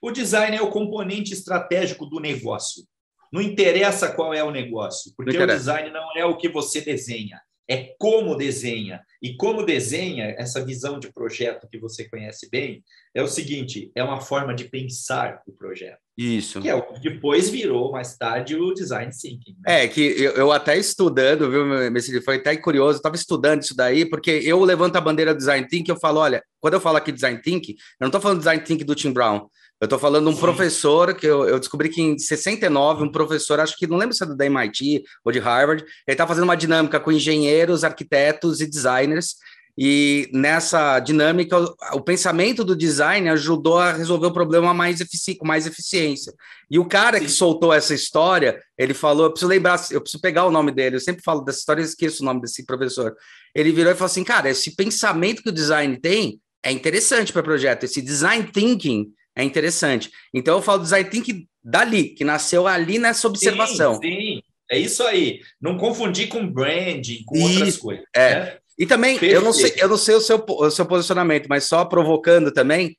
O 0.00 0.10
design 0.10 0.56
é 0.56 0.62
o 0.62 0.70
componente 0.70 1.34
estratégico 1.34 2.06
do 2.06 2.18
negócio. 2.18 2.84
Não 3.30 3.42
interessa 3.42 4.10
qual 4.10 4.32
é 4.32 4.42
o 4.42 4.50
negócio, 4.50 5.12
porque 5.14 5.36
o 5.36 5.46
design 5.46 5.90
não 5.90 6.16
é 6.16 6.24
o 6.24 6.38
que 6.38 6.48
você 6.48 6.80
desenha, 6.80 7.38
é 7.68 7.94
como 7.98 8.36
desenha. 8.36 9.00
E 9.22 9.36
como 9.36 9.64
desenha, 9.64 10.34
essa 10.36 10.64
visão 10.64 10.98
de 10.98 11.12
projeto 11.12 11.68
que 11.70 11.78
você 11.78 12.08
conhece 12.08 12.48
bem, 12.50 12.82
é 13.14 13.22
o 13.22 13.28
seguinte: 13.28 13.90
é 13.94 14.02
uma 14.02 14.20
forma 14.20 14.54
de 14.54 14.64
pensar 14.64 15.40
o 15.46 15.52
projeto, 15.52 15.98
Isso. 16.18 16.60
que 16.60 16.68
é 16.68 16.74
o 16.74 16.82
que 16.82 17.00
depois 17.00 17.48
virou, 17.48 17.92
mais 17.92 18.16
tarde, 18.16 18.56
o 18.56 18.74
design 18.74 19.12
thinking. 19.12 19.56
né? 19.64 19.84
É, 19.84 19.88
que 19.88 20.00
eu, 20.00 20.32
eu 20.32 20.52
até 20.52 20.76
estudando, 20.76 21.50
viu, 21.50 21.64
Messi, 21.90 22.20
foi 22.22 22.36
até 22.36 22.56
curioso, 22.56 22.96
eu 22.96 22.96
estava 22.96 23.14
estudando 23.14 23.62
isso 23.62 23.76
daí, 23.76 24.04
porque 24.04 24.30
eu 24.30 24.62
levanto 24.64 24.96
a 24.96 25.00
bandeira 25.00 25.32
do 25.32 25.38
design 25.38 25.66
thinking, 25.68 25.92
eu 25.92 26.00
falo, 26.00 26.20
olha, 26.20 26.42
quando 26.60 26.74
eu 26.74 26.80
falo 26.80 26.96
aqui 26.96 27.12
design 27.12 27.40
thinking, 27.40 27.72
eu 27.72 27.76
não 28.00 28.08
estou 28.08 28.20
falando 28.20 28.38
design 28.38 28.62
thinking 28.62 28.84
do 28.84 28.94
Tim 28.94 29.12
Brown, 29.12 29.48
eu 29.82 29.86
estou 29.86 29.98
falando 29.98 30.26
de 30.26 30.30
um 30.30 30.34
Sim. 30.34 30.40
professor 30.40 31.12
que 31.12 31.26
eu, 31.26 31.44
eu 31.44 31.58
descobri 31.58 31.88
que 31.88 32.00
em 32.00 32.16
69, 32.16 33.02
um 33.02 33.10
professor, 33.10 33.58
acho 33.58 33.76
que 33.76 33.84
não 33.84 33.96
lembro 33.96 34.14
se 34.14 34.22
é 34.22 34.26
da 34.26 34.46
MIT 34.46 35.02
ou 35.24 35.32
de 35.32 35.40
Harvard, 35.40 35.82
ele 35.82 36.14
está 36.14 36.24
fazendo 36.24 36.44
uma 36.44 36.56
dinâmica 36.56 37.00
com 37.00 37.10
engenheiros, 37.10 37.82
arquitetos 37.82 38.60
e 38.60 38.70
designers, 38.70 39.34
e 39.76 40.30
nessa 40.32 41.00
dinâmica, 41.00 41.58
o, 41.58 41.74
o 41.94 42.00
pensamento 42.00 42.62
do 42.62 42.76
design 42.76 43.28
ajudou 43.30 43.78
a 43.78 43.90
resolver 43.90 44.28
o 44.28 44.32
problema 44.32 44.72
mais 44.72 45.00
efici 45.00 45.34
com 45.34 45.44
mais 45.44 45.66
eficiência. 45.66 46.32
E 46.70 46.78
o 46.78 46.84
cara 46.84 47.18
que 47.18 47.28
Sim. 47.28 47.34
soltou 47.34 47.72
essa 47.72 47.92
história, 47.92 48.62
ele 48.78 48.94
falou, 48.94 49.24
eu 49.24 49.30
preciso 49.32 49.50
lembrar, 49.50 49.84
eu 49.90 50.00
preciso 50.00 50.22
pegar 50.22 50.46
o 50.46 50.52
nome 50.52 50.70
dele, 50.70 50.94
eu 50.94 51.00
sempre 51.00 51.24
falo 51.24 51.40
dessa 51.40 51.58
história 51.58 51.82
e 51.82 51.84
esqueço 51.84 52.22
o 52.22 52.24
nome 52.24 52.40
desse 52.40 52.64
professor. 52.64 53.16
Ele 53.52 53.72
virou 53.72 53.90
e 53.90 53.96
falou 53.96 54.06
assim, 54.06 54.22
cara, 54.22 54.48
esse 54.48 54.76
pensamento 54.76 55.42
que 55.42 55.48
o 55.48 55.52
design 55.52 55.98
tem 55.98 56.40
é 56.62 56.70
interessante 56.70 57.32
para 57.32 57.42
projeto, 57.42 57.82
esse 57.82 58.00
design 58.00 58.48
thinking 58.52 59.12
é 59.36 59.42
interessante. 59.42 60.10
Então 60.32 60.56
eu 60.56 60.62
falo 60.62 60.82
design 60.82 61.08
thinking 61.08 61.46
dali, 61.62 62.10
que 62.10 62.24
nasceu 62.24 62.66
ali 62.66 62.98
nessa 62.98 63.26
observação. 63.26 63.94
Sim, 63.94 64.00
sim, 64.00 64.42
é 64.70 64.78
isso 64.78 65.02
aí. 65.02 65.40
Não 65.60 65.76
confundir 65.76 66.28
com 66.28 66.46
branding, 66.46 67.22
com 67.24 67.40
outras 67.40 67.68
Isso, 67.68 67.80
coisas. 67.80 68.04
é. 68.14 68.34
né? 68.34 68.58
E 68.78 68.86
também, 68.86 69.18
eu 69.22 69.42
não 69.42 69.52
sei, 69.52 69.64
Perfeito. 69.64 69.84
eu 69.84 69.88
não 69.88 69.98
sei 69.98 70.14
o 70.14 70.20
seu, 70.20 70.44
o 70.48 70.70
seu 70.70 70.86
posicionamento, 70.86 71.46
mas 71.46 71.64
só 71.64 71.84
provocando 71.84 72.50
também, 72.50 72.96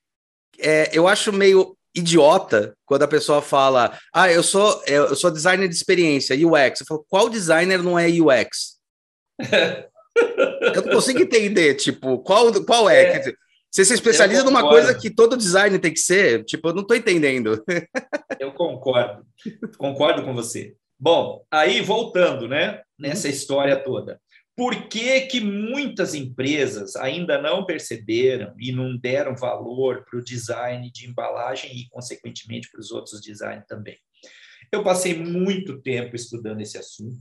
é, 0.59 0.89
eu 0.93 1.07
acho 1.07 1.33
meio 1.33 1.75
idiota 1.95 2.75
quando 2.85 3.03
a 3.03 3.07
pessoa 3.07 3.41
fala, 3.41 3.97
ah, 4.13 4.31
eu 4.31 4.43
sou, 4.43 4.81
eu 4.85 5.15
sou 5.15 5.31
designer 5.31 5.67
de 5.67 5.75
experiência, 5.75 6.35
UX. 6.35 6.81
Eu 6.81 6.85
falo, 6.87 7.05
qual 7.09 7.27
designer 7.27 7.81
não 7.81 7.97
é 7.97 8.07
UX? 8.07 8.77
eu 10.75 10.81
não 10.85 10.93
consigo 10.93 11.21
entender, 11.21 11.73
tipo, 11.75 12.19
qual, 12.19 12.51
qual 12.63 12.89
é? 12.89 13.03
É, 13.03 13.19
dizer, 13.19 13.37
você 13.73 13.83
se 13.83 13.93
especializa 13.95 14.43
numa 14.43 14.61
coisa 14.61 14.93
que 14.93 15.09
todo 15.09 15.35
design 15.35 15.79
tem 15.79 15.91
que 15.91 15.99
ser, 15.99 16.45
tipo, 16.45 16.69
eu 16.69 16.75
não 16.75 16.85
tô 16.85 16.93
entendendo. 16.93 17.63
Eu 18.39 18.51
concordo, 18.51 19.25
concordo 19.77 20.23
com 20.23 20.33
você. 20.33 20.75
Bom, 20.99 21.43
aí 21.49 21.81
voltando, 21.81 22.47
né, 22.47 22.81
nessa 22.99 23.27
história 23.29 23.81
toda. 23.81 24.19
Por 24.55 24.87
que, 24.87 25.21
que 25.21 25.39
muitas 25.39 26.13
empresas 26.13 26.95
ainda 26.95 27.41
não 27.41 27.65
perceberam 27.65 28.53
e 28.59 28.71
não 28.71 28.95
deram 28.95 29.35
valor 29.35 30.05
para 30.05 30.19
o 30.19 30.23
design 30.23 30.91
de 30.91 31.07
embalagem 31.07 31.71
e, 31.75 31.89
consequentemente, 31.89 32.69
para 32.69 32.79
os 32.79 32.91
outros 32.91 33.21
designs 33.21 33.65
também? 33.67 33.97
Eu 34.71 34.83
passei 34.83 35.17
muito 35.17 35.81
tempo 35.81 36.15
estudando 36.15 36.61
esse 36.61 36.77
assunto. 36.77 37.17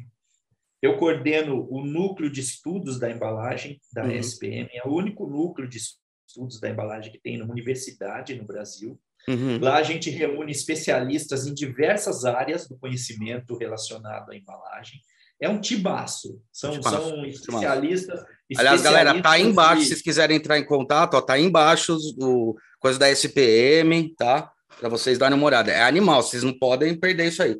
Eu 0.83 0.99
coordeno 0.99 1.67
o 1.71 1.85
núcleo 1.85 2.31
de 2.31 2.41
estudos 2.41 2.99
da 2.99 3.11
embalagem 3.11 3.81
da 3.93 4.05
Uhum. 4.05 4.17
SPM, 4.17 4.69
é 4.73 4.87
o 4.87 4.93
único 4.93 5.27
núcleo 5.27 5.69
de 5.69 5.79
estudos 6.33 6.59
da 6.59 6.71
embalagem 6.71 7.13
que 7.13 7.21
tem 7.21 7.37
numa 7.37 7.53
universidade 7.53 8.35
no 8.35 8.45
Brasil. 8.45 8.99
Uhum. 9.29 9.61
Lá 9.61 9.77
a 9.77 9.83
gente 9.83 10.11
reúne 10.11 10.51
especialistas 10.51 11.47
em 11.47 11.55
diversas 11.55 12.25
áreas 12.25 12.67
do 12.67 12.77
conhecimento 12.77 13.57
relacionado 13.57 14.31
à 14.31 14.37
embalagem. 14.37 15.01
É 15.41 15.49
um 15.49 15.61
tibaço. 15.61 16.41
São, 16.53 16.73
Tibaço, 16.73 16.97
são 16.97 17.27
especialistas. 17.27 18.25
Aliás, 18.57 18.83
galera, 18.83 19.21
tá 19.21 19.33
aí 19.33 19.43
embaixo, 19.43 19.83
se 19.83 19.89
vocês 19.89 20.03
quiserem 20.03 20.37
entrar 20.37 20.59
em 20.59 20.65
contato, 20.65 21.15
ó, 21.15 21.21
tá 21.21 21.35
aí 21.35 21.43
embaixo 21.43 21.97
o 22.19 22.57
coisa 22.79 22.99
da 22.99 23.11
SPM, 23.11 24.15
tá? 24.17 24.53
Para 24.79 24.89
vocês 24.89 25.19
darem 25.19 25.37
uma 25.37 25.47
olhada. 25.47 25.71
É 25.71 25.83
animal, 25.83 26.23
vocês 26.23 26.43
não 26.43 26.57
podem 26.57 26.99
perder 26.99 27.29
isso 27.29 27.43
aí. 27.43 27.57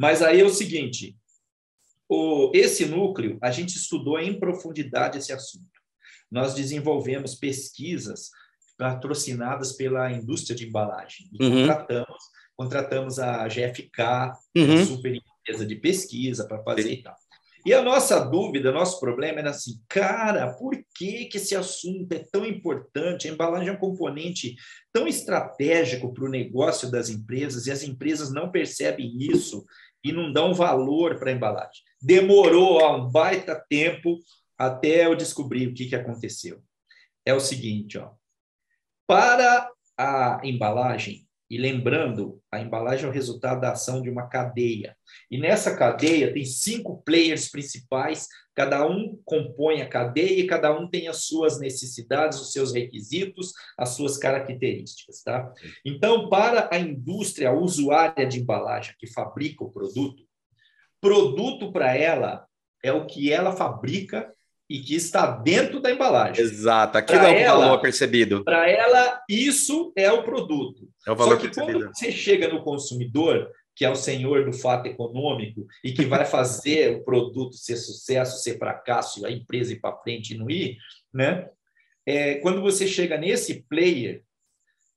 Mas 0.00 0.22
aí 0.22 0.40
é 0.40 0.44
o 0.44 0.50
seguinte: 0.50 1.16
o, 2.08 2.50
esse 2.54 2.86
núcleo, 2.86 3.38
a 3.42 3.50
gente 3.50 3.76
estudou 3.76 4.18
em 4.18 4.38
profundidade 4.38 5.18
esse 5.18 5.32
assunto. 5.32 5.79
Nós 6.30 6.54
desenvolvemos 6.54 7.34
pesquisas 7.34 8.30
patrocinadas 8.78 9.72
pela 9.72 10.10
indústria 10.12 10.56
de 10.56 10.66
embalagem. 10.66 11.28
E 11.32 11.44
Uhum. 11.44 11.50
contratamos, 11.60 12.22
contratamos 12.56 13.18
a 13.18 13.46
GFK, 13.48 14.32
uma 14.56 14.66
Uhum. 14.66 14.86
super 14.86 15.14
empresa 15.14 15.66
de 15.66 15.76
pesquisa 15.76 16.46
para 16.46 16.62
fazer 16.62 16.92
e 16.92 17.02
tal. 17.02 17.14
E 17.66 17.74
a 17.74 17.82
nossa 17.82 18.18
dúvida, 18.20 18.72
nosso 18.72 18.98
problema 18.98 19.40
era 19.40 19.50
assim, 19.50 19.72
cara, 19.86 20.50
por 20.54 20.72
que, 20.96 21.26
que 21.26 21.36
esse 21.36 21.54
assunto 21.54 22.10
é 22.12 22.24
tão 22.32 22.46
importante? 22.46 23.28
A 23.28 23.32
embalagem 23.32 23.68
é 23.68 23.72
um 23.72 23.76
componente 23.76 24.54
tão 24.90 25.06
estratégico 25.06 26.10
para 26.14 26.24
o 26.24 26.30
negócio 26.30 26.90
das 26.90 27.10
empresas 27.10 27.66
e 27.66 27.70
as 27.70 27.82
empresas 27.82 28.32
não 28.32 28.50
percebem 28.50 29.14
isso 29.18 29.62
e 30.02 30.10
não 30.10 30.32
dão 30.32 30.54
valor 30.54 31.18
para 31.18 31.30
a 31.30 31.34
embalagem. 31.34 31.82
Demorou 32.00 32.80
ó, 32.80 32.96
um 32.96 33.10
baita 33.10 33.62
tempo 33.68 34.18
até 34.60 35.06
eu 35.06 35.16
descobrir 35.16 35.66
o 35.66 35.72
que, 35.72 35.86
que 35.86 35.96
aconteceu. 35.96 36.62
É 37.24 37.32
o 37.32 37.40
seguinte, 37.40 37.96
ó, 37.96 38.10
para 39.06 39.70
a 39.96 40.38
embalagem, 40.44 41.26
E 41.50 41.58
lembrando, 41.58 42.40
a 42.48 42.60
embalagem 42.60 43.06
é 43.06 43.08
o 43.08 43.12
resultado 43.12 43.60
da 43.60 43.72
ação 43.72 44.00
de 44.00 44.08
uma 44.08 44.28
cadeia. 44.28 44.96
E 45.28 45.36
nessa 45.36 45.76
cadeia 45.76 46.32
tem 46.32 46.44
cinco 46.44 47.02
players 47.02 47.50
principais, 47.50 48.28
cada 48.54 48.86
um 48.86 49.20
compõe 49.24 49.82
a 49.82 49.88
cadeia 49.88 50.38
e 50.38 50.46
cada 50.46 50.72
um 50.78 50.88
tem 50.88 51.08
as 51.08 51.24
suas 51.24 51.58
necessidades, 51.58 52.40
os 52.40 52.52
seus 52.52 52.72
requisitos, 52.72 53.52
as 53.76 53.88
suas 53.90 54.16
características, 54.16 55.24
tá? 55.24 55.52
Então, 55.84 56.28
para 56.28 56.68
a 56.72 56.78
indústria 56.78 57.48
a 57.48 57.58
usuária 57.58 58.28
de 58.28 58.38
embalagem 58.38 58.94
que 58.96 59.08
fabrica 59.08 59.64
o 59.64 59.72
produto, 59.72 60.22
produto 61.00 61.72
para 61.72 61.96
ela 61.96 62.46
é 62.80 62.92
o 62.92 63.06
que 63.06 63.32
ela 63.32 63.50
fabrica 63.56 64.32
e 64.70 64.78
que 64.78 64.94
está 64.94 65.26
dentro 65.26 65.80
da 65.80 65.90
embalagem. 65.90 66.44
Exato, 66.44 66.96
aquilo 66.96 67.18
pra 67.18 67.30
é 67.30 67.34
o 67.34 67.38
ela, 67.38 67.64
valor 67.66 67.80
percebido. 67.80 68.44
Para 68.44 68.70
ela, 68.70 69.20
isso 69.28 69.92
é 69.96 70.12
o 70.12 70.22
produto. 70.22 70.88
É 71.04 71.10
o 71.10 71.16
valor 71.16 71.34
Só 71.34 71.40
que 71.40 71.48
percebido. 71.48 71.80
quando 71.80 71.96
você 71.96 72.12
chega 72.12 72.46
no 72.46 72.62
consumidor, 72.62 73.50
que 73.74 73.84
é 73.84 73.90
o 73.90 73.96
senhor 73.96 74.44
do 74.44 74.52
fato 74.52 74.86
econômico 74.86 75.66
e 75.82 75.92
que 75.92 76.06
vai 76.06 76.24
fazer 76.24 76.98
o 76.98 77.04
produto 77.04 77.56
ser 77.56 77.76
sucesso, 77.76 78.40
ser 78.44 78.58
fracasso, 78.58 79.26
a 79.26 79.32
empresa 79.32 79.72
ir 79.72 79.80
para 79.80 79.96
frente 79.96 80.34
e 80.34 80.38
não 80.38 80.48
ir, 80.48 80.78
né? 81.12 81.48
É, 82.06 82.36
quando 82.36 82.62
você 82.62 82.86
chega 82.86 83.18
nesse 83.18 83.64
player, 83.68 84.22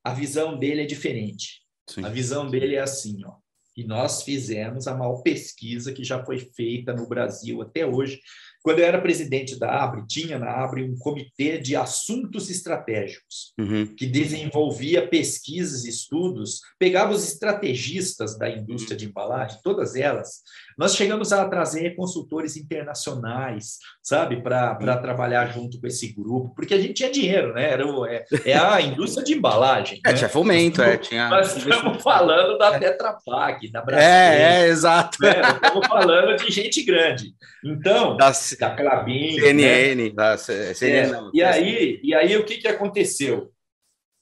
a 0.03 0.13
visão 0.13 0.55
dele 0.55 0.83
é 0.83 0.85
diferente. 0.85 1.63
Sim. 1.89 2.05
A 2.05 2.09
visão 2.09 2.47
dele 2.47 2.75
é 2.75 2.81
assim, 2.81 3.25
ó. 3.25 3.37
E 3.75 3.83
nós 3.83 4.21
fizemos 4.21 4.87
a 4.87 4.95
maior 4.95 5.23
pesquisa 5.23 5.91
que 5.91 6.03
já 6.03 6.23
foi 6.23 6.37
feita 6.37 6.93
no 6.93 7.09
Brasil 7.09 7.59
até 7.59 7.83
hoje 7.83 8.21
quando 8.63 8.79
eu 8.79 8.85
era 8.85 9.01
presidente 9.01 9.59
da 9.59 9.83
Abre, 9.83 10.07
tinha 10.07 10.39
na 10.39 10.49
Abre 10.49 10.83
um 10.83 10.95
comitê 10.97 11.57
de 11.57 11.75
assuntos 11.75 12.49
estratégicos, 12.49 13.53
uhum. 13.59 13.85
que 13.85 14.05
desenvolvia 14.05 15.05
pesquisas 15.05 15.83
e 15.83 15.89
estudos, 15.89 16.61
pegava 16.79 17.11
os 17.11 17.27
estrategistas 17.27 18.37
da 18.37 18.49
indústria 18.49 18.95
de 18.95 19.05
embalagem, 19.05 19.59
todas 19.61 19.95
elas. 19.95 20.41
Nós 20.77 20.95
chegamos 20.95 21.33
a 21.33 21.47
trazer 21.47 21.95
consultores 21.95 22.55
internacionais, 22.55 23.79
sabe, 24.01 24.41
para 24.41 24.97
trabalhar 24.97 25.47
junto 25.47 25.79
com 25.79 25.85
esse 25.85 26.13
grupo, 26.13 26.55
porque 26.55 26.73
a 26.73 26.79
gente 26.79 26.93
tinha 26.93 27.11
dinheiro, 27.11 27.53
né? 27.53 27.69
Era 27.69 27.85
o, 27.85 28.05
é, 28.05 28.23
é 28.45 28.57
a 28.57 28.79
indústria 28.81 29.25
de 29.25 29.33
embalagem. 29.33 29.99
É, 30.05 30.11
né? 30.11 30.17
tinha 30.17 30.29
fomento, 30.29 30.81
nós, 30.81 30.89
é. 30.89 30.97
Tinha... 30.97 31.27
Nós 31.27 31.57
estamos 31.57 32.01
falando 32.01 32.57
da 32.57 32.79
Tetra 32.79 33.17
Pak, 33.25 33.69
da 33.69 33.81
Brasil. 33.81 34.07
É, 34.07 34.61
é, 34.61 34.67
exato. 34.67 35.17
Né? 35.21 35.41
Estamos 35.41 35.85
falando 35.85 36.37
de 36.37 36.49
gente 36.49 36.81
grande. 36.83 37.35
Então, 37.63 38.17
das 38.17 38.52
da 38.57 38.75
Clabin. 38.75 39.39
CNN, 39.39 39.95
né? 39.95 40.09
da 40.09 40.37
CNN. 40.37 41.27
É, 41.27 41.29
e, 41.33 41.43
aí, 41.43 41.99
e 42.03 42.13
aí, 42.13 42.37
o 42.37 42.45
que, 42.45 42.57
que 42.57 42.67
aconteceu? 42.67 43.51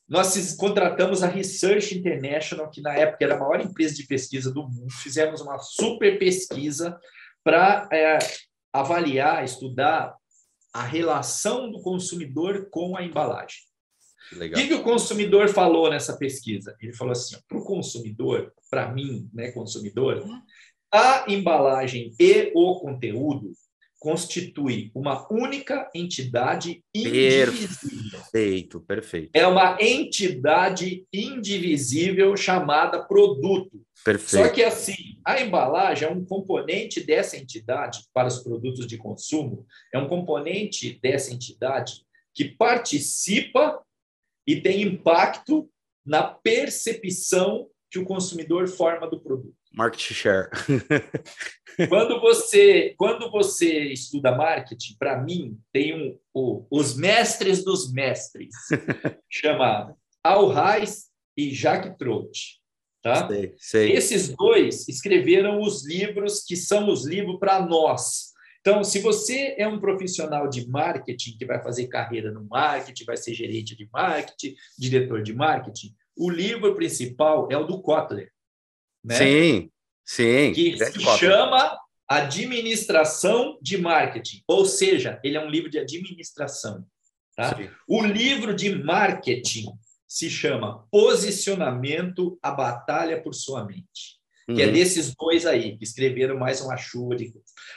Nós 0.07 0.55
contratamos 0.55 1.23
a 1.23 1.27
Research 1.27 1.97
International, 1.97 2.69
que 2.69 2.81
na 2.81 2.93
época 2.93 3.23
era 3.23 3.35
a 3.35 3.39
maior 3.39 3.61
empresa 3.61 3.95
de 3.95 4.05
pesquisa 4.05 4.51
do 4.51 4.67
mundo, 4.67 4.91
fizemos 4.91 5.39
uma 5.39 5.57
super 5.59 6.19
pesquisa 6.19 6.99
para 7.43 7.87
é, 7.91 8.19
avaliar, 8.73 9.43
estudar 9.43 10.13
a 10.73 10.83
relação 10.83 11.71
do 11.71 11.81
consumidor 11.81 12.69
com 12.69 12.97
a 12.97 13.03
embalagem. 13.03 13.59
Legal. 14.33 14.59
O 14.59 14.61
que, 14.61 14.67
que 14.69 14.73
o 14.73 14.83
consumidor 14.83 15.49
falou 15.49 15.89
nessa 15.89 16.17
pesquisa? 16.17 16.75
Ele 16.79 16.93
falou 16.93 17.11
assim: 17.11 17.37
para 17.47 17.57
o 17.57 17.63
consumidor, 17.63 18.53
para 18.69 18.91
mim, 18.91 19.29
né, 19.33 19.51
consumidor, 19.51 20.23
a 20.93 21.25
embalagem 21.27 22.13
e 22.19 22.51
o 22.53 22.79
conteúdo 22.79 23.53
constitui 24.01 24.89
uma 24.95 25.31
única 25.31 25.87
entidade 25.93 26.83
indivisível. 26.93 28.19
Perfeito, 28.19 28.79
perfeito. 28.81 29.29
É 29.31 29.45
uma 29.45 29.77
entidade 29.79 31.05
indivisível 31.13 32.35
chamada 32.35 33.03
produto. 33.03 33.79
Perfeito. 34.03 34.43
Só 34.43 34.51
que 34.51 34.63
assim, 34.63 35.19
a 35.23 35.39
embalagem 35.39 36.07
é 36.07 36.11
um 36.11 36.25
componente 36.25 36.99
dessa 36.99 37.37
entidade 37.37 37.99
para 38.11 38.27
os 38.27 38.39
produtos 38.39 38.87
de 38.87 38.97
consumo, 38.97 39.67
é 39.93 39.99
um 39.99 40.07
componente 40.07 40.99
dessa 40.99 41.31
entidade 41.31 42.03
que 42.33 42.45
participa 42.45 43.83
e 44.47 44.59
tem 44.59 44.81
impacto 44.81 45.69
na 46.03 46.23
percepção 46.23 47.69
que 47.91 47.99
o 47.99 48.05
consumidor 48.05 48.67
forma 48.67 49.07
do 49.07 49.19
produto. 49.19 49.60
Market 49.73 50.13
share. 50.13 50.49
quando 51.87 52.19
você 52.19 52.93
quando 52.97 53.31
você 53.31 53.85
estuda 53.85 54.35
marketing, 54.35 54.95
para 54.99 55.21
mim 55.21 55.57
tem 55.71 55.95
um 55.95 56.19
o, 56.33 56.65
os 56.69 56.95
mestres 56.95 57.63
dos 57.63 57.91
mestres, 57.91 58.53
chama 59.29 59.95
Al 60.23 60.49
Reis 60.49 61.05
e 61.37 61.53
Jacques 61.53 61.95
Trout, 61.97 62.59
tá? 63.01 63.27
Sei, 63.27 63.55
sei. 63.57 63.91
Esses 63.93 64.29
dois 64.29 64.87
escreveram 64.89 65.61
os 65.61 65.85
livros 65.85 66.43
que 66.43 66.55
são 66.55 66.89
os 66.89 67.05
livros 67.05 67.39
para 67.39 67.65
nós. 67.65 68.31
Então, 68.59 68.83
se 68.83 68.99
você 68.99 69.55
é 69.57 69.67
um 69.67 69.79
profissional 69.79 70.47
de 70.47 70.67
marketing 70.69 71.35
que 71.35 71.45
vai 71.45 71.63
fazer 71.63 71.87
carreira 71.87 72.31
no 72.31 72.45
marketing, 72.45 73.05
vai 73.05 73.17
ser 73.17 73.33
gerente 73.33 73.75
de 73.75 73.89
marketing, 73.91 74.55
diretor 74.77 75.23
de 75.23 75.33
marketing, 75.33 75.95
o 76.15 76.29
livro 76.29 76.75
principal 76.75 77.47
é 77.51 77.57
o 77.57 77.65
do 77.65 77.81
Kotler. 77.81 78.30
Né? 79.03 79.15
Sim, 79.15 79.69
sim. 80.05 80.53
Que 80.53 80.77
se 80.77 80.99
chama 81.17 81.77
Administração 82.07 83.57
de 83.61 83.77
Marketing, 83.77 84.43
ou 84.47 84.65
seja, 84.65 85.19
ele 85.23 85.37
é 85.37 85.39
um 85.39 85.49
livro 85.49 85.69
de 85.69 85.79
administração. 85.79 86.85
Tá? 87.35 87.57
O 87.87 88.03
livro 88.03 88.53
de 88.53 88.75
marketing 88.83 89.67
se 90.07 90.29
chama 90.29 90.85
Posicionamento, 90.91 92.37
a 92.43 92.51
Batalha 92.51 93.21
por 93.21 93.33
Sua 93.33 93.63
Mente. 93.63 94.19
Uhum. 94.47 94.55
Que 94.55 94.63
é 94.63 94.67
desses 94.67 95.15
dois 95.15 95.45
aí, 95.45 95.77
que 95.77 95.83
escreveram 95.83 96.37
mais 96.37 96.59
uma 96.59 96.75
chuva 96.75 97.15
de. 97.15 97.33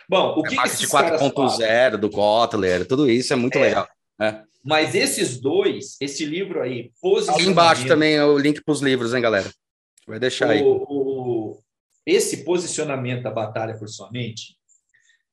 Bom, 0.08 0.34
o 0.36 0.44
é 0.44 0.48
que, 0.48 0.56
que 0.56 0.66
esses 0.66 0.90
4.0 0.90 1.96
do 1.96 2.10
Kotler, 2.10 2.86
tudo 2.86 3.08
isso 3.08 3.32
é 3.32 3.36
muito 3.36 3.56
é, 3.58 3.60
legal. 3.60 3.88
É. 4.20 4.42
Mas 4.64 4.94
esses 4.94 5.40
dois, 5.40 5.96
esse 6.00 6.24
livro 6.24 6.62
aí, 6.62 6.90
Posicionamento... 7.00 7.42
Ali 7.42 7.52
embaixo 7.52 7.86
também 7.86 8.14
é 8.14 8.24
o 8.24 8.36
link 8.38 8.62
para 8.64 8.72
os 8.72 8.80
livros, 8.80 9.14
hein, 9.14 9.20
galera? 9.20 9.50
Vai 10.06 10.18
deixar 10.18 10.48
o, 10.48 10.50
aí. 10.50 10.62
O, 10.62 11.03
esse 12.06 12.44
posicionamento 12.44 13.22
da 13.22 13.30
Batalha 13.30 13.78
por 13.78 13.88
Sua 13.88 14.10
Mente, 14.10 14.56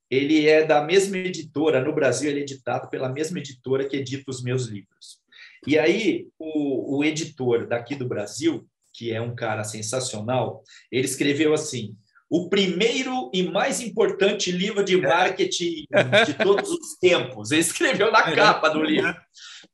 ele 0.09 0.47
é 0.47 0.65
da 0.65 0.83
mesma 0.83 1.17
editora, 1.17 1.81
no 1.81 1.93
Brasil 1.93 2.29
ele 2.29 2.41
é 2.41 2.43
editado 2.43 2.89
pela 2.89 3.09
mesma 3.09 3.39
editora 3.39 3.87
que 3.87 3.97
edita 3.97 4.29
os 4.29 4.43
meus 4.43 4.65
livros. 4.65 5.21
E 5.65 5.77
aí, 5.77 6.27
o, 6.37 6.97
o 6.97 7.03
editor 7.03 7.67
daqui 7.67 7.95
do 7.95 8.07
Brasil, 8.07 8.67
que 8.93 9.11
é 9.11 9.21
um 9.21 9.35
cara 9.35 9.63
sensacional, 9.63 10.63
ele 10.91 11.05
escreveu 11.05 11.53
assim, 11.53 11.95
o 12.29 12.49
primeiro 12.49 13.29
e 13.33 13.43
mais 13.43 13.81
importante 13.81 14.51
livro 14.51 14.83
de 14.83 14.95
marketing 14.95 15.85
de 16.25 16.33
todos 16.33 16.69
os 16.69 16.97
tempos. 16.97 17.51
Ele 17.51 17.61
escreveu 17.61 18.11
na 18.11 18.23
capa 18.33 18.69
do 18.69 18.81
livro. 18.81 19.13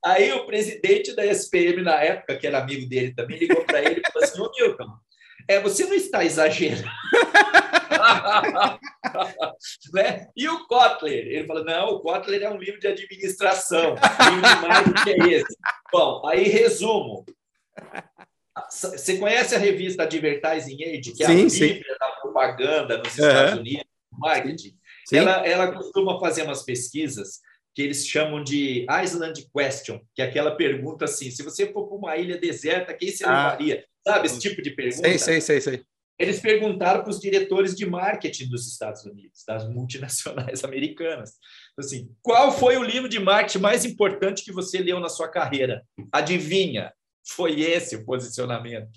Aí 0.04 0.32
o 0.34 0.46
presidente 0.46 1.16
da 1.16 1.26
SPM 1.26 1.84
na 1.84 2.02
época, 2.02 2.36
que 2.36 2.48
era 2.48 2.60
amigo 2.60 2.88
dele 2.90 3.14
também, 3.14 3.38
ligou 3.38 3.64
para 3.64 3.82
ele 3.82 4.02
e 4.02 4.12
falou 4.12 4.28
assim: 4.28 4.42
Ô 4.42 4.52
Milton, 4.58 4.92
é, 5.48 5.60
você 5.60 5.86
não 5.86 5.94
está 5.94 6.24
exagerando. 6.24 6.88
né? 9.94 10.28
E 10.36 10.50
o 10.50 10.68
Kotler? 10.68 11.28
Ele 11.28 11.48
falou: 11.48 11.64
não, 11.64 11.90
o 11.90 12.00
Kotler 12.00 12.42
é 12.44 12.50
um 12.50 12.58
livro 12.58 12.80
de 12.80 12.88
administração. 12.88 13.96
livro 13.96 14.42
de 14.42 14.68
marketing 14.68 15.10
é 15.10 15.34
esse. 15.34 15.56
Bom, 15.92 16.28
aí 16.28 16.44
resumo. 16.44 17.26
Você 18.70 19.18
conhece 19.18 19.56
a 19.56 19.60
revista 19.60 20.04
Advertising 20.04 20.84
Age, 20.84 21.14
que 21.14 21.24
é 21.24 21.28
sim, 21.28 21.46
a 21.46 21.50
sim. 21.50 21.82
da 22.00 22.08
propaganda 22.22 22.98
nos 22.98 23.10
Estados 23.10 23.54
uhum. 23.54 23.60
Unidos, 23.60 23.86
marketing? 24.12 24.78
Ela, 25.14 25.48
ela 25.48 25.72
costuma 25.72 26.20
fazer 26.20 26.44
umas 26.44 26.64
pesquisas 26.64 27.40
que 27.74 27.84
eles 27.84 28.08
chamam 28.08 28.44
de 28.44 28.86
Island 29.04 29.48
Question, 29.56 30.02
que 30.16 30.22
é 30.22 30.26
aquela 30.26 30.56
pergunta 30.56 31.06
assim: 31.06 31.30
se 31.30 31.44
você 31.44 31.72
for 31.72 31.88
para 31.88 31.98
uma 31.98 32.18
ilha 32.18 32.38
deserta, 32.38 32.94
quem 32.94 33.12
você 33.12 33.24
ah. 33.24 33.30
levaria? 33.30 33.86
Sabe 34.08 34.28
esse 34.28 34.40
tipo 34.40 34.62
de 34.62 34.72
pergunta? 34.72 35.08
Sei, 35.08 35.18
sei, 35.18 35.42
sei, 35.42 35.62
sei. 35.62 35.86
Eles 36.18 36.40
perguntaram 36.40 37.04
para 37.04 37.12
os 37.12 37.20
diretores 37.20 37.76
de 37.76 37.86
marketing 37.86 38.50
dos 38.50 38.68
Estados 38.68 39.04
Unidos, 39.06 39.44
das 39.46 39.70
multinacionais 39.70 40.64
americanas. 40.66 41.34
Assim, 41.78 42.10
qual 42.22 42.52
foi 42.52 42.78
o 42.78 42.84
livro 42.84 43.08
de 43.08 43.20
marketing 43.20 43.60
mais 43.60 43.86
importante 43.86 44.44
que 44.44 44.52
você 44.52 44.80
leu 44.80 45.00
na 45.00 45.10
sua 45.10 45.28
carreira? 45.28 45.84
Adivinha? 46.12 46.92
Foi 47.28 47.60
esse 47.60 47.98
o 47.98 48.06
posicionamento. 48.06 48.90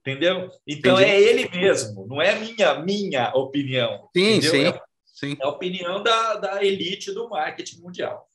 Entendeu? 0.00 0.50
Então 0.66 1.00
Entendi. 1.00 1.10
é 1.10 1.20
ele 1.20 1.48
mesmo, 1.50 2.06
não 2.06 2.20
é 2.20 2.38
minha 2.38 2.82
minha 2.82 3.32
opinião. 3.34 4.08
Sim, 4.16 4.36
entendeu? 4.36 4.50
sim. 4.50 4.66
É 4.66 4.90
Sim. 5.20 5.36
É 5.38 5.44
a 5.44 5.48
opinião 5.50 6.02
da, 6.02 6.36
da 6.36 6.64
elite 6.64 7.12
do 7.12 7.28
marketing 7.28 7.82
mundial. 7.82 8.26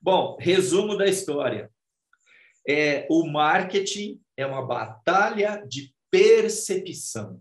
Bom, 0.00 0.36
resumo 0.38 0.94
da 0.94 1.06
história. 1.06 1.70
É, 2.68 3.06
o 3.08 3.26
marketing 3.26 4.20
é 4.36 4.46
uma 4.46 4.64
batalha 4.64 5.64
de 5.66 5.94
percepção. 6.10 7.40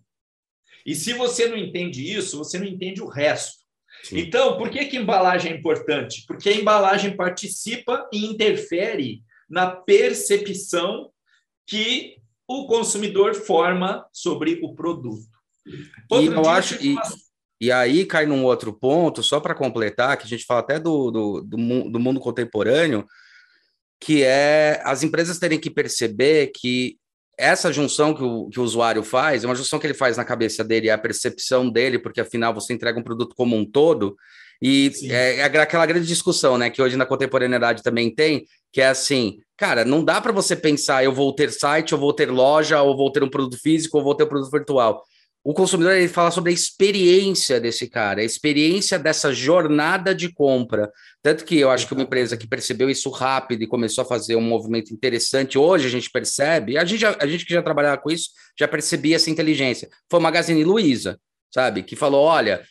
E 0.85 0.95
se 0.95 1.13
você 1.13 1.47
não 1.47 1.57
entende 1.57 2.03
isso, 2.13 2.37
você 2.37 2.57
não 2.57 2.65
entende 2.65 3.01
o 3.01 3.07
resto. 3.07 3.63
Sim. 4.03 4.19
Então, 4.19 4.57
por 4.57 4.69
que, 4.69 4.85
que 4.85 4.97
embalagem 4.97 5.53
é 5.53 5.55
importante? 5.55 6.25
Porque 6.27 6.49
a 6.49 6.55
embalagem 6.55 7.15
participa 7.15 8.07
e 8.11 8.25
interfere 8.25 9.23
na 9.49 9.71
percepção 9.71 11.09
que 11.65 12.17
o 12.47 12.67
consumidor 12.67 13.33
forma 13.33 14.05
sobre 14.11 14.59
o 14.61 14.73
produto. 14.75 15.25
Outro 16.09 16.33
e 16.33 16.35
eu 16.35 16.49
acho 16.49 16.77
que. 16.77 16.95
E 17.61 17.71
aí 17.71 18.05
cai 18.05 18.25
num 18.25 18.43
outro 18.43 18.73
ponto, 18.73 19.23
só 19.23 19.39
para 19.39 19.55
completar, 19.55 20.17
que 20.17 20.25
a 20.25 20.27
gente 20.27 20.43
fala 20.43 20.59
até 20.59 20.77
do, 20.77 21.09
do, 21.09 21.41
do, 21.41 21.89
do 21.91 21.99
mundo 21.99 22.19
contemporâneo, 22.19 23.05
que 24.03 24.23
é 24.23 24.81
as 24.83 25.01
empresas 25.01 25.39
terem 25.39 25.57
que 25.57 25.69
perceber 25.69 26.51
que 26.53 26.97
essa 27.37 27.71
junção 27.71 28.13
que 28.13 28.23
o, 28.23 28.49
que 28.49 28.59
o 28.59 28.63
usuário 28.63 29.01
faz 29.01 29.43
é 29.43 29.47
uma 29.47 29.55
junção 29.55 29.79
que 29.79 29.87
ele 29.87 29.93
faz 29.93 30.17
na 30.17 30.25
cabeça 30.25 30.63
dele, 30.63 30.89
é 30.89 30.91
a 30.91 30.97
percepção 30.97 31.69
dele, 31.69 31.97
porque 31.97 32.21
afinal 32.21 32.53
você 32.53 32.73
entrega 32.73 32.99
um 32.99 33.03
produto 33.03 33.33
como 33.35 33.55
um 33.55 33.65
todo, 33.65 34.15
e 34.61 34.91
é, 35.09 35.37
é, 35.37 35.43
aquela 35.43 35.85
grande 35.85 36.05
discussão, 36.05 36.57
né, 36.57 36.69
que 36.69 36.81
hoje 36.81 36.97
na 36.97 37.05
contemporaneidade 37.05 37.81
também 37.81 38.13
tem, 38.13 38.45
que 38.71 38.81
é 38.81 38.87
assim, 38.87 39.39
cara, 39.57 39.85
não 39.85 40.03
dá 40.03 40.19
para 40.19 40.31
você 40.31 40.55
pensar, 40.55 41.03
eu 41.03 41.13
vou 41.13 41.33
ter 41.33 41.51
site, 41.51 41.93
eu 41.93 41.97
vou 41.97 42.13
ter 42.13 42.29
loja, 42.29 42.81
ou 42.81 42.95
vou 42.95 43.11
ter 43.11 43.23
um 43.23 43.29
produto 43.29 43.57
físico, 43.57 43.97
ou 43.97 44.03
vou 44.03 44.15
ter 44.15 44.25
um 44.25 44.29
produto 44.29 44.51
virtual 44.51 45.03
o 45.43 45.53
consumidor 45.53 45.93
ele 45.93 46.07
fala 46.07 46.31
sobre 46.31 46.51
a 46.51 46.53
experiência 46.53 47.59
desse 47.59 47.89
cara, 47.89 48.21
a 48.21 48.23
experiência 48.23 48.97
dessa 48.97 49.33
jornada 49.33 50.15
de 50.15 50.31
compra. 50.31 50.89
Tanto 51.21 51.43
que 51.43 51.59
eu 51.59 51.69
acho 51.69 51.85
que 51.85 51.93
uma 51.93 52.03
empresa 52.03 52.37
que 52.37 52.47
percebeu 52.47 52.89
isso 52.89 53.09
rápido 53.09 53.61
e 53.61 53.67
começou 53.67 54.03
a 54.03 54.07
fazer 54.07 54.37
um 54.37 54.41
movimento 54.41 54.93
interessante, 54.93 55.57
hoje 55.57 55.87
a 55.87 55.89
gente 55.89 56.09
percebe, 56.09 56.77
a 56.77 56.85
gente, 56.85 57.01
já, 57.01 57.17
a 57.19 57.27
gente 57.27 57.45
que 57.45 57.53
já 57.53 57.61
trabalhava 57.61 57.97
com 57.97 58.09
isso, 58.09 58.29
já 58.57 58.67
percebia 58.67 59.17
essa 59.17 59.29
inteligência. 59.29 59.89
Foi 60.09 60.19
o 60.19 60.23
Magazine 60.23 60.63
Luiza, 60.63 61.19
sabe? 61.53 61.83
Que 61.83 61.95
falou: 61.95 62.23
olha, 62.23 62.63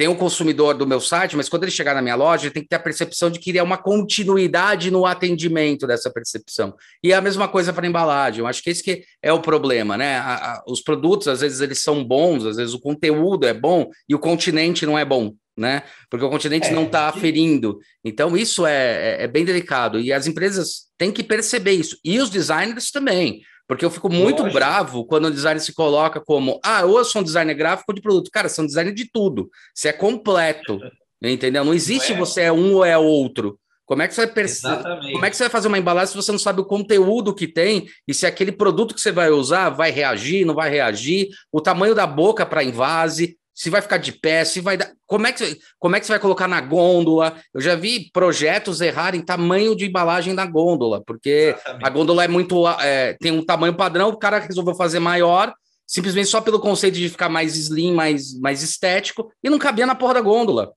tem 0.00 0.08
um 0.08 0.14
consumidor 0.14 0.72
do 0.72 0.86
meu 0.86 0.98
site, 0.98 1.36
mas 1.36 1.46
quando 1.46 1.64
ele 1.64 1.70
chegar 1.70 1.94
na 1.94 2.00
minha 2.00 2.14
loja, 2.14 2.44
ele 2.44 2.54
tem 2.54 2.62
que 2.62 2.70
ter 2.70 2.76
a 2.76 2.80
percepção 2.80 3.28
de 3.28 3.38
que 3.38 3.50
ele 3.50 3.58
é 3.58 3.62
uma 3.62 3.76
continuidade 3.76 4.90
no 4.90 5.04
atendimento 5.04 5.86
dessa 5.86 6.10
percepção. 6.10 6.74
E 7.04 7.12
é 7.12 7.16
a 7.16 7.20
mesma 7.20 7.46
coisa 7.46 7.70
para 7.70 7.86
embalagem. 7.86 8.40
Eu 8.40 8.46
acho 8.46 8.62
que 8.62 8.70
esse 8.70 8.82
que 8.82 9.04
é 9.22 9.30
o 9.30 9.42
problema, 9.42 9.98
né? 9.98 10.16
A, 10.16 10.34
a, 10.36 10.62
os 10.66 10.80
produtos, 10.80 11.28
às 11.28 11.42
vezes, 11.42 11.60
eles 11.60 11.80
são 11.80 12.02
bons, 12.02 12.46
às 12.46 12.56
vezes 12.56 12.72
o 12.72 12.80
conteúdo 12.80 13.46
é 13.46 13.52
bom 13.52 13.90
e 14.08 14.14
o 14.14 14.18
continente 14.18 14.86
não 14.86 14.98
é 14.98 15.04
bom. 15.04 15.34
Né? 15.54 15.82
Porque 16.08 16.24
o 16.24 16.30
continente 16.30 16.68
é, 16.68 16.72
não 16.72 16.84
está 16.84 17.06
aferindo. 17.10 17.78
Então, 18.02 18.34
isso 18.34 18.64
é, 18.64 19.18
é, 19.18 19.24
é 19.24 19.28
bem 19.28 19.44
delicado. 19.44 20.00
E 20.00 20.14
as 20.14 20.26
empresas 20.26 20.86
têm 20.96 21.12
que 21.12 21.22
perceber 21.22 21.72
isso. 21.72 21.98
E 22.02 22.18
os 22.18 22.30
designers 22.30 22.90
também. 22.90 23.42
Porque 23.70 23.84
eu 23.84 23.90
fico 23.90 24.10
muito 24.10 24.42
Lógico. 24.42 24.58
bravo 24.58 25.04
quando 25.04 25.26
o 25.26 25.30
designer 25.30 25.60
se 25.60 25.72
coloca 25.72 26.20
como, 26.20 26.58
ah, 26.60 26.84
ou 26.84 26.98
eu 26.98 27.04
sou 27.04 27.22
um 27.22 27.24
designer 27.24 27.54
gráfico 27.54 27.94
de 27.94 28.00
produto. 28.00 28.28
Cara, 28.28 28.48
você 28.48 28.60
é 28.60 28.64
um 28.64 28.66
designer 28.66 28.92
de 28.92 29.08
tudo. 29.08 29.48
Você 29.72 29.90
é 29.90 29.92
completo. 29.92 30.80
entendeu? 31.22 31.64
Não 31.64 31.72
existe 31.72 32.12
é. 32.12 32.16
você 32.16 32.40
é 32.40 32.52
um 32.52 32.74
ou 32.74 32.84
é 32.84 32.98
outro. 32.98 33.60
Como 33.86 34.02
é 34.02 34.08
que 34.08 34.14
você 34.14 34.26
vai 34.26 34.34
perceber? 34.34 35.12
Como 35.12 35.24
é 35.24 35.30
que 35.30 35.36
você 35.36 35.44
vai 35.44 35.50
fazer 35.50 35.68
uma 35.68 35.78
embalagem 35.78 36.10
se 36.10 36.16
você 36.16 36.32
não 36.32 36.38
sabe 36.40 36.60
o 36.60 36.64
conteúdo 36.64 37.32
que 37.32 37.46
tem 37.46 37.86
e 38.08 38.12
se 38.12 38.26
aquele 38.26 38.50
produto 38.50 38.92
que 38.92 39.00
você 39.00 39.12
vai 39.12 39.30
usar 39.30 39.70
vai 39.70 39.92
reagir, 39.92 40.44
não 40.44 40.54
vai 40.54 40.68
reagir, 40.68 41.28
o 41.52 41.60
tamanho 41.60 41.94
da 41.94 42.08
boca 42.08 42.44
para 42.44 42.64
invase, 42.64 43.38
se 43.60 43.68
vai 43.68 43.82
ficar 43.82 43.98
de 43.98 44.10
pé, 44.10 44.42
se 44.42 44.58
vai 44.58 44.78
dar. 44.78 44.90
Como 45.06 45.26
é, 45.26 45.32
que, 45.32 45.58
como 45.78 45.94
é 45.94 46.00
que 46.00 46.06
você 46.06 46.12
vai 46.12 46.18
colocar 46.18 46.48
na 46.48 46.62
gôndola? 46.62 47.38
Eu 47.52 47.60
já 47.60 47.74
vi 47.76 48.10
projetos 48.10 48.80
errarem 48.80 49.20
tamanho 49.20 49.76
de 49.76 49.84
embalagem 49.84 50.32
na 50.32 50.46
gôndola, 50.46 51.02
porque 51.06 51.54
Exatamente. 51.54 51.84
a 51.86 51.90
gôndola 51.90 52.24
é 52.24 52.28
muito. 52.28 52.66
É, 52.80 53.18
tem 53.20 53.30
um 53.30 53.44
tamanho 53.44 53.76
padrão, 53.76 54.08
o 54.08 54.16
cara 54.16 54.38
resolveu 54.38 54.74
fazer 54.74 54.98
maior, 54.98 55.52
simplesmente 55.86 56.28
só 56.28 56.40
pelo 56.40 56.58
conceito 56.58 56.94
de 56.94 57.10
ficar 57.10 57.28
mais 57.28 57.54
slim, 57.54 57.92
mais, 57.92 58.32
mais 58.40 58.62
estético, 58.62 59.30
e 59.44 59.50
não 59.50 59.58
cabia 59.58 59.84
na 59.84 59.94
porra 59.94 60.14
da 60.14 60.22
gôndola. 60.22 60.72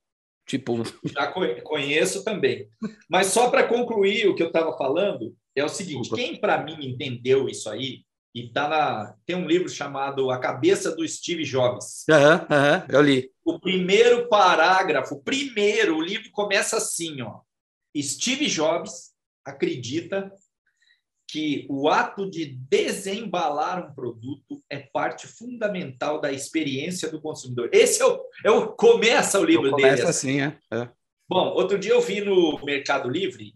Tipo. 0.46 0.82
Já 1.06 1.32
conheço 1.62 2.22
também. 2.22 2.68
Mas 3.08 3.28
só 3.28 3.48
para 3.48 3.66
concluir 3.66 4.28
o 4.28 4.34
que 4.34 4.42
eu 4.42 4.48
estava 4.48 4.76
falando, 4.76 5.34
é 5.56 5.64
o 5.64 5.70
seguinte: 5.70 6.10
quem 6.10 6.36
para 6.36 6.62
mim 6.62 6.76
entendeu 6.80 7.48
isso 7.48 7.70
aí 7.70 8.00
e 8.34 8.48
tá 8.48 8.68
na, 8.68 9.14
tem 9.24 9.36
um 9.36 9.46
livro 9.46 9.68
chamado 9.68 10.30
A 10.30 10.38
Cabeça 10.38 10.94
do 10.94 11.06
Steve 11.06 11.44
Jobs. 11.44 12.04
Aham, 12.10 12.46
uhum, 12.50 12.56
uhum, 12.56 12.82
eu 12.88 13.02
li. 13.02 13.30
O 13.44 13.60
primeiro 13.60 14.28
parágrafo, 14.28 15.22
primeiro, 15.22 15.96
o 15.96 16.02
livro 16.02 16.30
começa 16.32 16.76
assim, 16.76 17.22
ó. 17.22 17.40
Steve 17.96 18.46
Jobs 18.46 19.12
acredita 19.44 20.32
que 21.28 21.66
o 21.68 21.88
ato 21.88 22.28
de 22.28 22.46
desembalar 22.46 23.88
um 23.88 23.94
produto 23.94 24.62
é 24.68 24.78
parte 24.78 25.26
fundamental 25.26 26.20
da 26.20 26.32
experiência 26.32 27.10
do 27.10 27.20
consumidor. 27.20 27.70
Esse 27.72 28.02
é 28.02 28.06
o, 28.06 28.20
é 28.44 28.50
o 28.50 28.68
começa 28.68 29.40
o 29.40 29.44
livro 29.44 29.70
começa 29.70 29.76
dele. 29.76 30.02
Começa 30.02 30.10
assim, 30.10 30.40
é. 30.40 30.58
é. 30.72 30.88
Bom, 31.28 31.52
outro 31.54 31.78
dia 31.78 31.92
eu 31.92 32.00
vi 32.00 32.20
no 32.20 32.60
Mercado 32.64 33.08
Livre 33.08 33.54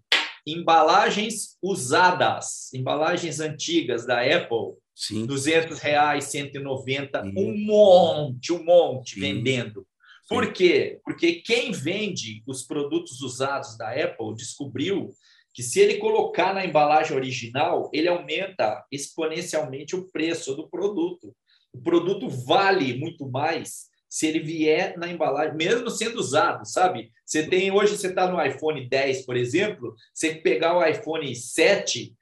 embalagens 0.53 1.57
usadas, 1.63 2.73
embalagens 2.73 3.41
antigas 3.41 4.07
da 4.07 4.21
Apple, 4.21 4.75
Sim. 4.95 5.27
200 5.27 5.79
reais, 5.79 6.25
190, 6.25 7.23
Sim. 7.23 7.33
um 7.37 7.57
monte, 7.57 8.53
um 8.53 8.65
monte 8.65 9.15
Sim. 9.15 9.21
vendendo. 9.21 9.87
Por 10.29 10.53
quê? 10.53 11.01
Porque 11.05 11.37
quem 11.37 11.73
vende 11.73 12.43
os 12.47 12.63
produtos 12.63 13.23
usados 13.23 13.79
da 13.79 13.91
Apple 13.91 14.35
descobriu 14.37 15.09
que 15.55 15.63
se 15.63 15.81
ele 15.81 15.97
colocar 15.97 16.55
na 16.55 16.65
embalagem 16.65 17.17
original, 17.17 17.91
ele 17.93 18.09
aumenta 18.09 18.85
exponencialmente 18.93 19.97
o 19.97 20.09
preço 20.11 20.55
do 20.55 20.69
produto. 20.69 21.35
O 21.73 21.81
produto 21.81 22.29
vale 22.29 22.95
muito 22.99 23.29
mais 23.29 23.88
se 24.09 24.27
ele 24.27 24.41
vier 24.41 24.97
na 24.97 25.09
embalagem, 25.09 25.57
mesmo 25.57 25.91
sendo 25.91 26.19
usado, 26.19 26.65
sabe? 26.65 27.11
Você 27.25 27.47
tem 27.47 27.71
hoje, 27.71 27.97
você 27.97 28.09
está 28.09 28.31
no 28.31 28.43
iPhone 28.43 28.89
10, 28.89 29.27
por 29.27 29.37
exemplo, 29.37 29.95
você 30.15 30.35
pegar 30.35 30.77
o 30.77 30.85
iPhone 30.85 31.35
7, 31.35 32.15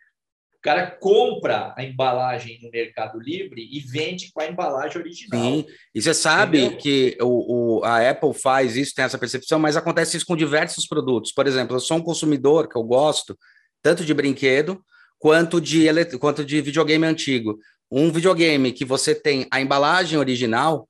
o 0.56 0.60
cara 0.60 0.90
compra 0.90 1.72
a 1.76 1.84
embalagem 1.84 2.58
no 2.60 2.70
Mercado 2.70 3.20
Livre 3.20 3.68
e 3.70 3.78
vende 3.78 4.32
com 4.32 4.40
a 4.40 4.46
embalagem 4.48 4.98
original. 4.98 5.40
Sim, 5.40 5.66
e 5.94 6.02
você 6.02 6.12
sabe 6.12 6.58
Entendeu? 6.58 6.78
que 6.78 7.16
o, 7.20 7.78
o, 7.78 7.84
a 7.84 8.10
Apple 8.10 8.34
faz 8.34 8.76
isso, 8.76 8.94
tem 8.94 9.04
essa 9.04 9.18
percepção, 9.18 9.60
mas 9.60 9.76
acontece 9.76 10.16
isso 10.16 10.26
com 10.26 10.36
diversos 10.36 10.88
produtos. 10.88 11.30
Por 11.30 11.46
exemplo, 11.46 11.76
eu 11.76 11.80
sou 11.80 11.98
um 11.98 12.02
consumidor 12.02 12.68
que 12.68 12.76
eu 12.76 12.82
gosto 12.82 13.38
tanto 13.80 14.04
de 14.04 14.12
brinquedo 14.12 14.82
quanto 15.20 15.60
de, 15.60 15.86
quanto 16.18 16.44
de 16.44 16.60
videogame 16.60 17.06
antigo. 17.06 17.58
Um 17.88 18.10
videogame 18.10 18.72
que 18.72 18.84
você 18.84 19.14
tem 19.14 19.46
a 19.52 19.60
embalagem 19.60 20.18
original, 20.18 20.88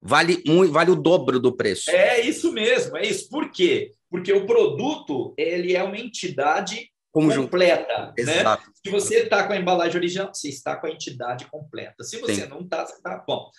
vale, 0.00 0.42
um, 0.46 0.70
vale 0.70 0.90
o 0.90 0.96
dobro 0.96 1.40
do 1.40 1.56
preço. 1.56 1.90
É 1.90 2.20
isso 2.20 2.52
mesmo, 2.52 2.96
é 2.96 3.06
isso. 3.06 3.28
Por 3.28 3.50
quê? 3.50 3.94
Porque 4.10 4.32
o 4.32 4.46
produto 4.46 5.34
ele 5.36 5.74
é 5.74 5.82
uma 5.82 5.98
entidade 5.98 6.90
Conjunto. 7.12 7.44
completa. 7.44 8.06
Né? 8.06 8.14
Exato. 8.16 8.66
Né? 8.66 8.72
Se 8.84 8.90
você 8.90 9.18
está 9.20 9.46
com 9.46 9.52
a 9.52 9.56
embalagem 9.56 9.96
original, 9.96 10.32
você 10.32 10.48
está 10.48 10.76
com 10.76 10.86
a 10.86 10.90
entidade 10.90 11.46
completa. 11.46 12.04
Se 12.04 12.18
você 12.18 12.42
Sim. 12.42 12.48
não 12.48 12.60
está, 12.60 12.86
você 12.86 12.94
está. 12.94 13.24
Bom, 13.26 13.50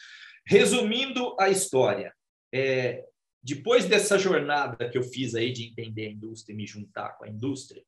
resumindo 0.45 1.36
a 1.39 1.49
história, 1.49 2.13
é, 2.54 3.04
depois 3.41 3.86
dessa 3.86 4.17
jornada 4.17 4.89
que 4.89 4.97
eu 4.97 5.04
fiz 5.04 5.36
aí 5.36 5.52
de 5.52 5.67
entender 5.67 6.08
a 6.08 6.12
indústria 6.12 6.54
e 6.54 6.58
me 6.58 6.65
juntar 6.65 7.17
com 7.17 7.25
a 7.25 7.30
indústria, 7.30 7.84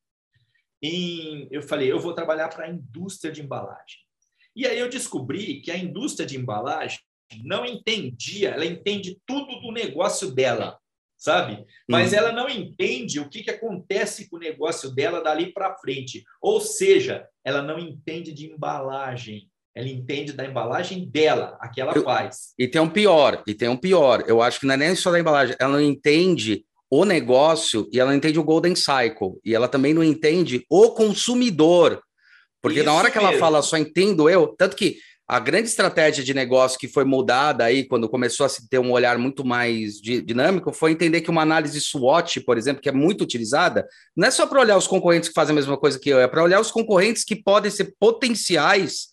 em, 0.82 1.48
eu 1.52 1.62
falei, 1.62 1.92
eu 1.92 2.00
vou 2.00 2.14
trabalhar 2.14 2.48
para 2.48 2.66
a 2.66 2.70
indústria 2.70 3.32
de 3.32 3.42
embalagem. 3.42 4.00
E 4.56 4.66
aí 4.66 4.80
eu 4.80 4.90
descobri 4.90 5.62
que 5.62 5.72
a 5.72 5.78
indústria 5.78 6.26
de 6.26 6.38
embalagem 6.38 7.00
não 7.44 7.66
entendia, 7.66 8.50
ela 8.50 8.66
entende 8.66 9.18
tudo 9.26 9.60
do 9.62 9.72
negócio 9.72 10.32
dela, 10.32 10.78
sabe? 11.18 11.66
Mas 11.90 12.12
uhum. 12.12 12.18
ela 12.18 12.32
não 12.32 12.50
entende 12.50 13.20
o 13.20 13.30
que, 13.30 13.44
que 13.44 13.52
acontece 13.52 14.30
com 14.30 14.38
o 14.38 14.40
negócio 14.40 14.90
dela 14.94 15.22
dali 15.22 15.54
para 15.54 15.78
frente. 15.78 16.24
Ou 16.42 16.60
seja, 16.60 17.28
ela 17.44 17.62
não 17.62 17.78
entende 17.80 18.34
de 18.34 18.52
embalagem. 18.52 19.50
Ela 19.74 19.88
entende 19.88 20.34
da 20.34 20.46
embalagem 20.46 21.10
dela, 21.10 21.58
a 21.62 21.70
que 21.70 21.80
ela 21.80 21.94
eu, 21.96 22.04
faz. 22.04 22.54
E 22.60 22.68
tem 22.68 22.82
um 22.82 22.90
pior, 22.90 23.42
e 23.48 23.54
tem 23.54 23.70
um 23.70 23.78
pior. 23.78 24.24
Eu 24.28 24.42
acho 24.42 24.60
que 24.60 24.66
não 24.66 24.74
é 24.74 24.78
nem 24.78 24.96
só 24.96 25.12
da 25.12 25.20
embalagem, 25.20 25.56
ela 25.60 25.72
não 25.72 25.82
entende 25.82 26.66
o 26.90 27.06
negócio 27.06 27.88
e 27.92 28.00
ela 28.00 28.10
não 28.10 28.18
entende 28.18 28.38
o 28.38 28.44
Golden 28.44 28.76
Cycle. 28.76 29.40
E 29.46 29.56
ela 29.56 29.70
também 29.70 29.94
não 29.94 30.04
entende 30.04 30.66
o 30.70 30.90
consumidor. 30.92 32.02
Porque 32.62 32.80
Isso 32.80 32.86
na 32.86 32.94
hora 32.94 33.10
que 33.10 33.18
mesmo. 33.18 33.32
ela 33.32 33.40
fala 33.40 33.62
só 33.62 33.78
entendo 33.78 34.30
eu, 34.30 34.48
tanto 34.58 34.76
que 34.76 34.98
a 35.32 35.40
grande 35.40 35.70
estratégia 35.70 36.26
de 36.26 36.34
negócio 36.34 36.78
que 36.78 36.90
foi 36.90 37.06
mudada 37.06 37.64
aí, 37.64 37.86
quando 37.86 38.10
começou 38.10 38.46
a 38.46 38.50
se 38.50 38.68
ter 38.68 38.80
um 38.80 38.92
olhar 38.92 39.18
muito 39.18 39.46
mais 39.46 39.94
dinâmico, 40.02 40.74
foi 40.74 40.92
entender 40.92 41.22
que 41.22 41.30
uma 41.30 41.42
análise 41.42 41.80
SWOT, 41.80 42.42
por 42.42 42.58
exemplo, 42.58 42.82
que 42.82 42.90
é 42.90 42.92
muito 42.92 43.24
utilizada, 43.24 43.88
não 44.14 44.28
é 44.28 44.32
só 44.32 44.46
para 44.46 44.60
olhar 44.60 44.76
os 44.76 44.88
concorrentes 44.88 45.30
que 45.30 45.34
fazem 45.34 45.54
a 45.54 45.56
mesma 45.56 45.78
coisa 45.78 45.98
que 45.98 46.10
eu, 46.10 46.20
é 46.20 46.28
para 46.28 46.44
olhar 46.44 46.60
os 46.60 46.70
concorrentes 46.70 47.24
que 47.24 47.34
podem 47.34 47.72
ser 47.72 47.96
potenciais 47.98 49.12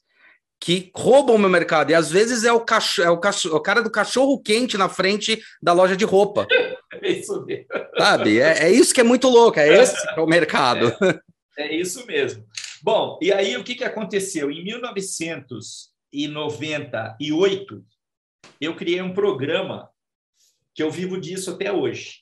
que 0.61 0.91
roubam 0.93 1.37
o 1.37 1.39
meu 1.39 1.49
mercado. 1.49 1.93
E 1.93 1.95
às 1.95 2.11
vezes 2.11 2.43
é 2.43 2.53
o, 2.53 2.63
cachorro, 2.63 3.07
é 3.07 3.11
o, 3.13 3.21
cachorro, 3.21 3.55
o 3.55 3.61
cara 3.61 3.81
do 3.81 3.89
cachorro 3.89 4.43
quente 4.43 4.77
na 4.77 4.89
frente 4.89 5.41
da 5.63 5.73
loja 5.73 5.97
de 5.97 6.05
roupa. 6.05 6.49
É 7.01 7.13
isso 7.13 7.45
mesmo. 7.45 7.67
Sabe? 7.97 8.41
É, 8.41 8.65
é 8.65 8.73
isso 8.73 8.95
que 8.95 9.01
é 9.01 9.05
muito 9.05 9.29
louco, 9.29 9.61
é 9.61 9.69
esse 9.69 9.95
que 9.95 10.19
é 10.19 10.23
o 10.23 10.27
mercado. 10.27 10.93
É, 11.57 11.69
é 11.69 11.77
isso 11.77 12.05
mesmo. 12.07 12.43
Bom, 12.83 13.19
e 13.23 13.31
aí 13.31 13.57
o 13.57 13.63
que, 13.63 13.75
que 13.75 13.85
aconteceu? 13.85 14.51
Em 14.51 14.65
1900 14.65 15.91
1998, 16.13 17.85
eu 18.61 18.77
criei 18.77 19.01
um 19.03 19.15
programa 19.15 19.91
que 20.75 20.83
eu 20.83 20.91
vivo 20.91 21.21
disso 21.21 21.51
até 21.51 21.73
hoje. 21.73 22.21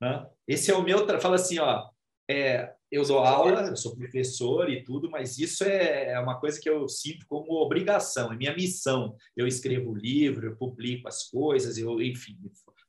Né? 0.00 0.28
Esse 0.46 0.70
é 0.70 0.74
o 0.74 0.82
meu. 0.82 1.06
Fala 1.20 1.36
assim, 1.36 1.58
ó, 1.58 1.88
é, 2.28 2.74
eu 2.90 3.04
dou 3.04 3.18
aula, 3.18 3.68
eu 3.68 3.76
sou 3.76 3.96
professor 3.96 4.68
e 4.68 4.82
tudo, 4.82 5.10
mas 5.10 5.38
isso 5.38 5.62
é, 5.64 6.12
é 6.12 6.18
uma 6.18 6.40
coisa 6.40 6.60
que 6.60 6.68
eu 6.68 6.88
sinto 6.88 7.26
como 7.28 7.52
obrigação, 7.52 8.32
é 8.32 8.36
minha 8.36 8.54
missão. 8.54 9.16
Eu 9.36 9.46
escrevo 9.46 9.94
livro, 9.94 10.46
eu 10.46 10.56
publico 10.56 11.06
as 11.06 11.28
coisas, 11.28 11.78
eu, 11.78 12.00
enfim, 12.00 12.36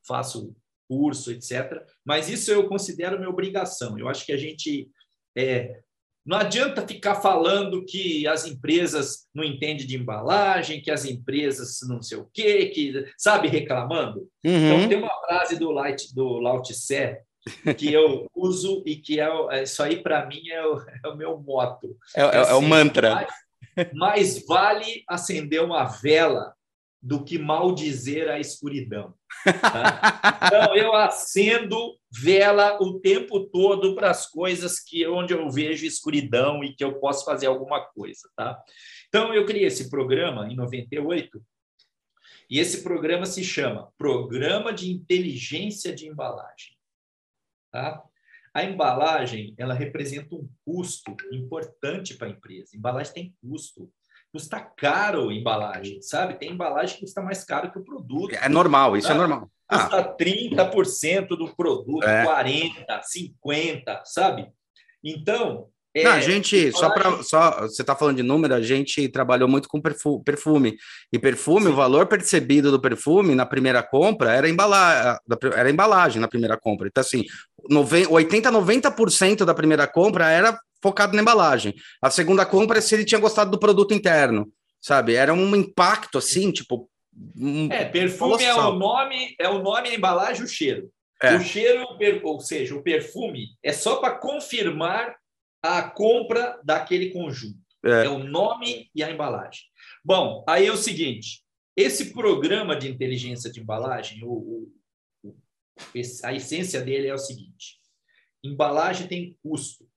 faço 0.07 0.55
curso, 0.87 1.31
etc. 1.31 1.85
Mas 2.03 2.29
isso 2.29 2.51
eu 2.51 2.67
considero 2.67 3.17
minha 3.17 3.29
obrigação. 3.29 3.97
Eu 3.97 4.09
acho 4.09 4.25
que 4.25 4.33
a 4.33 4.37
gente 4.37 4.89
é, 5.37 5.81
não 6.25 6.37
adianta 6.37 6.87
ficar 6.87 7.15
falando 7.15 7.83
que 7.85 8.27
as 8.27 8.45
empresas 8.45 9.27
não 9.33 9.43
entendem 9.43 9.85
de 9.85 9.97
embalagem, 9.97 10.81
que 10.81 10.91
as 10.91 11.05
empresas 11.05 11.79
não 11.87 12.01
sei 12.01 12.17
o 12.17 12.29
quê, 12.31 12.67
que 12.67 13.05
sabe 13.17 13.47
reclamando. 13.47 14.27
Uhum. 14.45 14.51
Então 14.51 14.89
tem 14.89 14.97
uma 14.97 15.19
frase 15.25 15.57
do 15.57 15.71
Light 15.71 16.13
do 16.13 16.39
Lao 16.39 16.61
Tse 16.61 17.17
que 17.77 17.91
eu 17.91 18.27
uso 18.35 18.83
e 18.85 18.95
que 18.95 19.19
é, 19.19 19.27
é 19.49 19.63
isso 19.63 19.81
aí 19.81 20.01
para 20.01 20.25
mim 20.27 20.47
é 20.49 20.63
o, 20.65 20.79
é 21.03 21.07
o, 21.07 21.15
meu 21.15 21.39
moto. 21.39 21.97
É, 22.15 22.21
é, 22.21 22.37
é 22.37 22.53
o 22.53 22.61
mantra. 22.61 23.15
Mais, 23.15 23.93
mais, 23.93 24.45
vale 24.45 25.03
acender 25.07 25.63
uma 25.63 25.85
vela 25.85 26.53
do 27.01 27.23
que 27.23 27.39
maldizer 27.39 28.29
a 28.29 28.39
escuridão. 28.39 29.13
Tá? 29.43 30.39
Então 30.45 30.75
eu 30.75 30.93
acendo 30.93 31.97
vela 32.11 32.77
o 32.81 32.99
tempo 32.99 33.39
todo 33.47 33.95
para 33.95 34.11
as 34.11 34.29
coisas 34.29 34.79
que 34.79 35.07
onde 35.07 35.33
eu 35.33 35.49
vejo 35.49 35.85
escuridão 35.85 36.63
e 36.63 36.75
que 36.75 36.83
eu 36.83 36.99
posso 36.99 37.25
fazer 37.25 37.47
alguma 37.47 37.81
coisa, 37.85 38.29
tá? 38.35 38.61
Então 39.07 39.33
eu 39.33 39.45
criei 39.45 39.65
esse 39.65 39.89
programa 39.89 40.47
em 40.47 40.55
98 40.55 41.41
e 42.49 42.59
esse 42.59 42.83
programa 42.83 43.25
se 43.25 43.43
chama 43.43 43.91
Programa 43.97 44.73
de 44.73 44.91
Inteligência 44.91 45.95
de 45.95 46.05
Embalagem. 46.05 46.77
Tá? 47.71 48.03
A 48.53 48.65
embalagem 48.65 49.55
ela 49.57 49.73
representa 49.73 50.35
um 50.35 50.49
custo 50.65 51.15
importante 51.31 52.15
para 52.15 52.27
a 52.27 52.31
empresa. 52.31 52.75
Embalagem 52.75 53.13
tem 53.13 53.35
custo. 53.41 53.89
Custa 54.31 54.59
caro 54.59 55.29
a 55.29 55.33
embalagem, 55.33 56.01
sabe? 56.01 56.35
Tem 56.35 56.51
embalagem 56.51 56.95
que 56.95 57.01
custa 57.01 57.21
mais 57.21 57.43
caro 57.43 57.71
que 57.71 57.79
o 57.79 57.83
produto. 57.83 58.33
É 58.33 58.47
normal, 58.47 58.95
isso 58.95 59.11
é 59.11 59.13
normal. 59.13 59.49
Custa 59.67 59.99
ah. 59.99 60.17
30% 60.17 61.27
do 61.29 61.53
produto, 61.55 62.03
é. 62.03 62.25
40%, 62.25 62.73
50%, 63.45 64.01
sabe? 64.05 64.51
Então, 65.03 65.70
é, 65.93 66.03
não, 66.03 66.11
a 66.11 66.19
gente, 66.21 66.71
só 66.71 66.89
para. 66.89 67.21
Só, 67.21 67.61
você 67.61 67.81
está 67.81 67.95
falando 67.95 68.15
de 68.15 68.23
número, 68.23 68.53
a 68.53 68.61
gente 68.61 69.09
trabalhou 69.09 69.47
muito 69.49 69.67
com 69.67 69.81
perfume. 69.81 70.77
E 71.11 71.19
perfume, 71.19 71.65
Sim. 71.65 71.71
o 71.73 71.75
valor 71.75 72.07
percebido 72.07 72.71
do 72.71 72.79
perfume 72.79 73.35
na 73.35 73.45
primeira 73.45 73.83
compra 73.83 74.33
era, 74.33 74.49
embala, 74.49 75.19
era 75.53 75.69
embalagem 75.69 76.21
na 76.21 76.29
primeira 76.29 76.57
compra. 76.57 76.87
Então, 76.87 77.01
assim, 77.01 77.25
80, 78.09 78.49
90% 78.49 79.43
da 79.43 79.53
primeira 79.53 79.85
compra 79.85 80.29
era 80.29 80.57
focado 80.81 81.13
na 81.13 81.21
embalagem. 81.21 81.75
A 82.01 82.09
segunda 82.09 82.45
compra 82.45 82.77
é 82.77 82.81
se 82.81 82.95
ele 82.95 83.03
tinha 83.03 83.19
gostado 83.19 83.51
do 83.51 83.59
produto 83.59 83.93
interno, 83.93 84.47
sabe? 84.81 85.15
Era 85.15 85.33
um 85.33 85.55
impacto, 85.55 86.17
assim, 86.17 86.51
tipo. 86.51 86.89
Um, 87.37 87.67
é, 87.69 87.83
perfume 87.83 88.45
é 88.45 88.55
o 88.55 88.71
nome, 88.71 89.35
é 89.37 89.49
o 89.49 89.61
nome, 89.61 89.89
a 89.89 89.95
embalagem, 89.95 90.45
o 90.45 90.47
cheiro. 90.47 90.89
É. 91.21 91.35
O 91.35 91.41
cheiro, 91.41 91.85
ou 92.23 92.39
seja, 92.39 92.73
o 92.73 92.81
perfume 92.81 93.49
é 93.61 93.73
só 93.73 93.97
para 93.97 94.15
confirmar 94.15 95.20
a 95.61 95.83
compra 95.83 96.59
daquele 96.63 97.11
conjunto. 97.11 97.59
É. 97.83 98.05
é. 98.05 98.09
o 98.09 98.19
nome 98.19 98.89
e 98.93 99.03
a 99.03 99.09
embalagem. 99.09 99.63
Bom, 100.03 100.43
aí 100.47 100.67
é 100.67 100.71
o 100.71 100.77
seguinte: 100.77 101.43
esse 101.75 102.13
programa 102.13 102.75
de 102.75 102.87
inteligência 102.87 103.51
de 103.51 103.59
embalagem, 103.59 104.23
o, 104.23 104.71
o, 105.23 105.33
a 106.23 106.33
essência 106.33 106.81
dele 106.81 107.07
é 107.07 107.13
o 107.13 107.17
seguinte: 107.17 107.79
embalagem 108.43 109.07
tem 109.07 109.37
custo. 109.41 109.89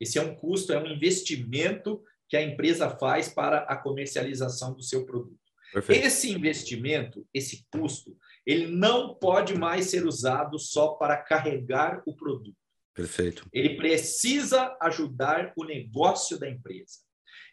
Esse 0.00 0.18
é 0.18 0.22
um 0.22 0.34
custo, 0.34 0.72
é 0.72 0.82
um 0.82 0.86
investimento 0.86 2.02
que 2.28 2.36
a 2.36 2.42
empresa 2.42 2.88
faz 2.90 3.28
para 3.28 3.58
a 3.58 3.76
comercialização 3.76 4.72
do 4.72 4.82
seu 4.82 5.04
produto. 5.04 5.38
Perfeito. 5.72 6.04
Esse 6.04 6.30
investimento, 6.30 7.26
esse 7.32 7.66
custo, 7.70 8.16
ele 8.46 8.66
não 8.66 9.14
pode 9.14 9.56
mais 9.56 9.86
ser 9.86 10.06
usado 10.06 10.58
só 10.58 10.94
para 10.94 11.16
carregar 11.16 12.02
o 12.06 12.14
produto. 12.14 12.56
Perfeito. 12.94 13.46
Ele 13.52 13.76
precisa 13.76 14.76
ajudar 14.80 15.52
o 15.56 15.64
negócio 15.64 16.38
da 16.38 16.48
empresa. 16.48 16.98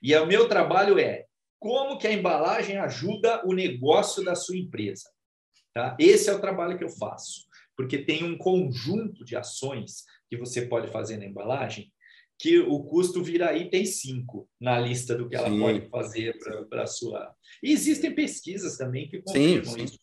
E 0.01 0.15
o 0.15 0.25
meu 0.25 0.47
trabalho 0.47 0.99
é 0.99 1.25
como 1.59 1.97
que 1.97 2.07
a 2.07 2.13
embalagem 2.13 2.77
ajuda 2.77 3.43
o 3.45 3.53
negócio 3.53 4.23
da 4.23 4.35
sua 4.35 4.57
empresa. 4.57 5.09
Tá? 5.73 5.95
Esse 5.99 6.29
é 6.29 6.33
o 6.33 6.41
trabalho 6.41 6.77
que 6.77 6.83
eu 6.83 6.89
faço, 6.89 7.47
porque 7.75 7.99
tem 7.99 8.23
um 8.23 8.37
conjunto 8.37 9.23
de 9.23 9.35
ações 9.35 10.03
que 10.29 10.37
você 10.37 10.65
pode 10.65 10.87
fazer 10.91 11.17
na 11.17 11.25
embalagem 11.25 11.91
que 12.39 12.59
o 12.59 12.83
custo 12.83 13.23
vira 13.23 13.57
item 13.57 13.85
5 13.85 14.47
na 14.61 14.79
lista 14.79 15.15
do 15.15 15.27
que 15.27 15.35
ela 15.35 15.49
sim. 15.49 15.59
pode 15.59 15.89
fazer 15.89 16.37
para 16.69 16.83
a 16.83 16.87
sua. 16.87 17.33
E 17.63 17.71
existem 17.71 18.13
pesquisas 18.13 18.77
também 18.77 19.09
que 19.09 19.21
confirmam 19.21 19.65
sim, 19.65 19.79
sim. 19.79 19.83
isso. 19.85 19.99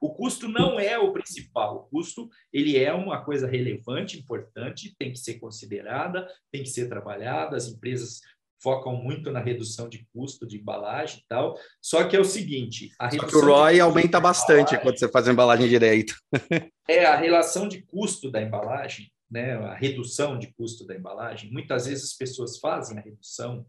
O 0.00 0.14
custo 0.14 0.48
não 0.48 0.78
é 0.78 0.98
o 0.98 1.12
principal. 1.12 1.76
O 1.76 1.82
custo 1.90 2.28
ele 2.52 2.76
é 2.76 2.92
uma 2.92 3.24
coisa 3.24 3.46
relevante, 3.46 4.18
importante, 4.18 4.94
tem 4.98 5.12
que 5.12 5.18
ser 5.18 5.38
considerada, 5.38 6.26
tem 6.50 6.62
que 6.62 6.68
ser 6.68 6.88
trabalhada. 6.88 7.56
As 7.56 7.68
empresas 7.68 8.20
focam 8.62 8.94
muito 8.94 9.30
na 9.30 9.40
redução 9.40 9.88
de 9.88 10.06
custo 10.12 10.46
de 10.46 10.58
embalagem 10.58 11.18
e 11.18 11.24
tal. 11.28 11.58
Só 11.80 12.04
que 12.04 12.16
é 12.16 12.20
o 12.20 12.24
seguinte, 12.24 12.90
a 12.98 13.10
Só 13.10 13.26
que 13.26 13.36
o 13.36 13.40
ROI 13.40 13.80
aumenta 13.80 14.20
bastante 14.20 14.78
quando 14.78 14.98
você 14.98 15.08
faz 15.08 15.28
a 15.28 15.32
embalagem 15.32 15.68
direito. 15.68 16.14
é 16.88 17.04
a 17.04 17.16
relação 17.16 17.66
de 17.66 17.82
custo 17.82 18.30
da 18.30 18.40
embalagem 18.40 19.10
né, 19.32 19.54
a 19.54 19.74
redução 19.74 20.38
de 20.38 20.52
custo 20.52 20.86
da 20.86 20.94
embalagem, 20.94 21.50
muitas 21.50 21.86
vezes 21.86 22.04
as 22.04 22.12
pessoas 22.12 22.58
fazem 22.58 22.98
a 22.98 23.00
redução 23.00 23.66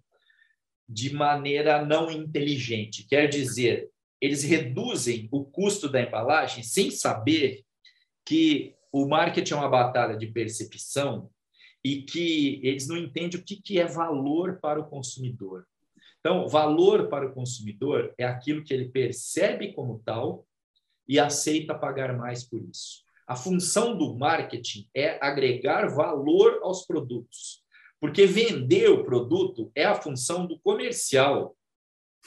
de 0.90 1.14
maneira 1.14 1.86
não 1.86 2.12
inteligente. 2.12 3.08
Quer 3.08 3.28
dizer, 3.28 3.90
eles 4.24 4.42
reduzem 4.42 5.28
o 5.34 5.44
custo 5.44 5.90
da 5.90 6.02
embalagem 6.02 6.64
sem 6.64 6.90
saber 6.90 7.66
que 8.26 8.74
o 8.90 9.06
marketing 9.06 9.54
é 9.54 9.58
uma 9.58 9.68
batalha 9.68 10.16
de 10.16 10.28
percepção 10.28 11.30
e 11.84 12.04
que 12.04 12.62
eles 12.64 12.88
não 12.88 12.96
entendem 12.96 13.38
o 13.38 13.44
que 13.44 13.78
é 13.78 13.86
valor 13.86 14.60
para 14.62 14.80
o 14.80 14.86
consumidor. 14.86 15.68
Então, 16.22 16.48
valor 16.48 17.10
para 17.10 17.28
o 17.28 17.34
consumidor 17.34 18.14
é 18.18 18.24
aquilo 18.24 18.64
que 18.64 18.74
ele 18.74 18.88
percebe 18.88 19.74
como 19.74 20.02
tal 20.06 20.48
e 21.06 21.20
aceita 21.20 21.76
pagar 21.76 22.18
mais 22.18 22.46
por 22.46 22.64
isso. 22.64 23.04
A 23.28 23.36
função 23.36 23.98
do 23.98 24.16
marketing 24.16 24.88
é 24.96 25.18
agregar 25.22 25.94
valor 25.94 26.62
aos 26.64 26.86
produtos, 26.86 27.62
porque 28.00 28.26
vender 28.26 28.90
o 28.90 29.04
produto 29.04 29.70
é 29.76 29.84
a 29.84 29.96
função 29.96 30.48
do 30.48 30.58
comercial. 30.60 31.58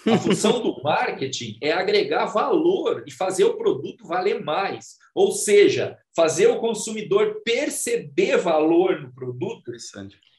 A 0.04 0.18
função 0.18 0.62
do 0.62 0.82
marketing 0.82 1.58
é 1.62 1.72
agregar 1.72 2.26
valor 2.26 3.02
e 3.06 3.10
fazer 3.10 3.44
o 3.44 3.56
produto 3.56 4.06
valer 4.06 4.44
mais, 4.44 4.96
ou 5.14 5.32
seja, 5.32 5.98
fazer 6.14 6.48
o 6.48 6.60
consumidor 6.60 7.42
perceber 7.44 8.36
valor 8.36 9.00
no 9.00 9.12
produto 9.12 9.72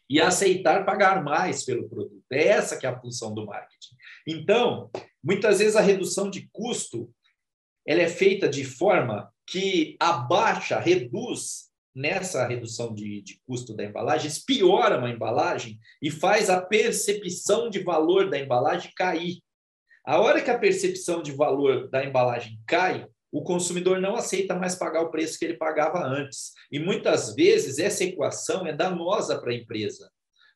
e 0.10 0.22
aceitar 0.22 0.86
pagar 0.86 1.24
mais 1.24 1.66
pelo 1.66 1.90
produto. 1.90 2.24
É 2.32 2.48
essa 2.48 2.78
que 2.78 2.86
é 2.86 2.90
a 2.90 3.00
função 3.00 3.34
do 3.34 3.46
marketing. 3.46 3.96
Então, 4.28 4.90
muitas 5.24 5.60
vezes 5.60 5.76
a 5.76 5.82
redução 5.82 6.30
de 6.30 6.48
custo 6.52 7.10
ela 7.86 8.02
é 8.02 8.10
feita 8.10 8.50
de 8.50 8.66
forma 8.66 9.32
que 9.46 9.96
abaixa, 9.98 10.78
reduz 10.78 11.68
nessa 11.96 12.46
redução 12.46 12.94
de, 12.94 13.22
de 13.22 13.42
custo 13.48 13.74
da 13.74 13.84
embalagem, 13.84 14.30
piora 14.46 15.00
uma 15.00 15.10
embalagem 15.10 15.80
e 16.02 16.12
faz 16.12 16.50
a 16.50 16.62
percepção 16.62 17.70
de 17.70 17.80
valor 17.80 18.30
da 18.30 18.38
embalagem 18.38 18.92
cair. 18.96 19.40
A 20.08 20.22
hora 20.22 20.42
que 20.42 20.50
a 20.50 20.58
percepção 20.58 21.22
de 21.22 21.34
valor 21.34 21.90
da 21.90 22.06
embalagem 22.06 22.58
cai, 22.66 23.06
o 23.30 23.44
consumidor 23.44 24.00
não 24.00 24.16
aceita 24.16 24.56
mais 24.56 24.74
pagar 24.74 25.02
o 25.02 25.12
preço 25.12 25.38
que 25.38 25.44
ele 25.44 25.58
pagava 25.58 26.02
antes. 26.02 26.54
E 26.72 26.80
muitas 26.80 27.36
vezes 27.36 27.78
essa 27.78 28.06
equação 28.06 28.66
é 28.66 28.72
danosa 28.72 29.38
para 29.38 29.52
a 29.52 29.56
empresa, 29.56 30.10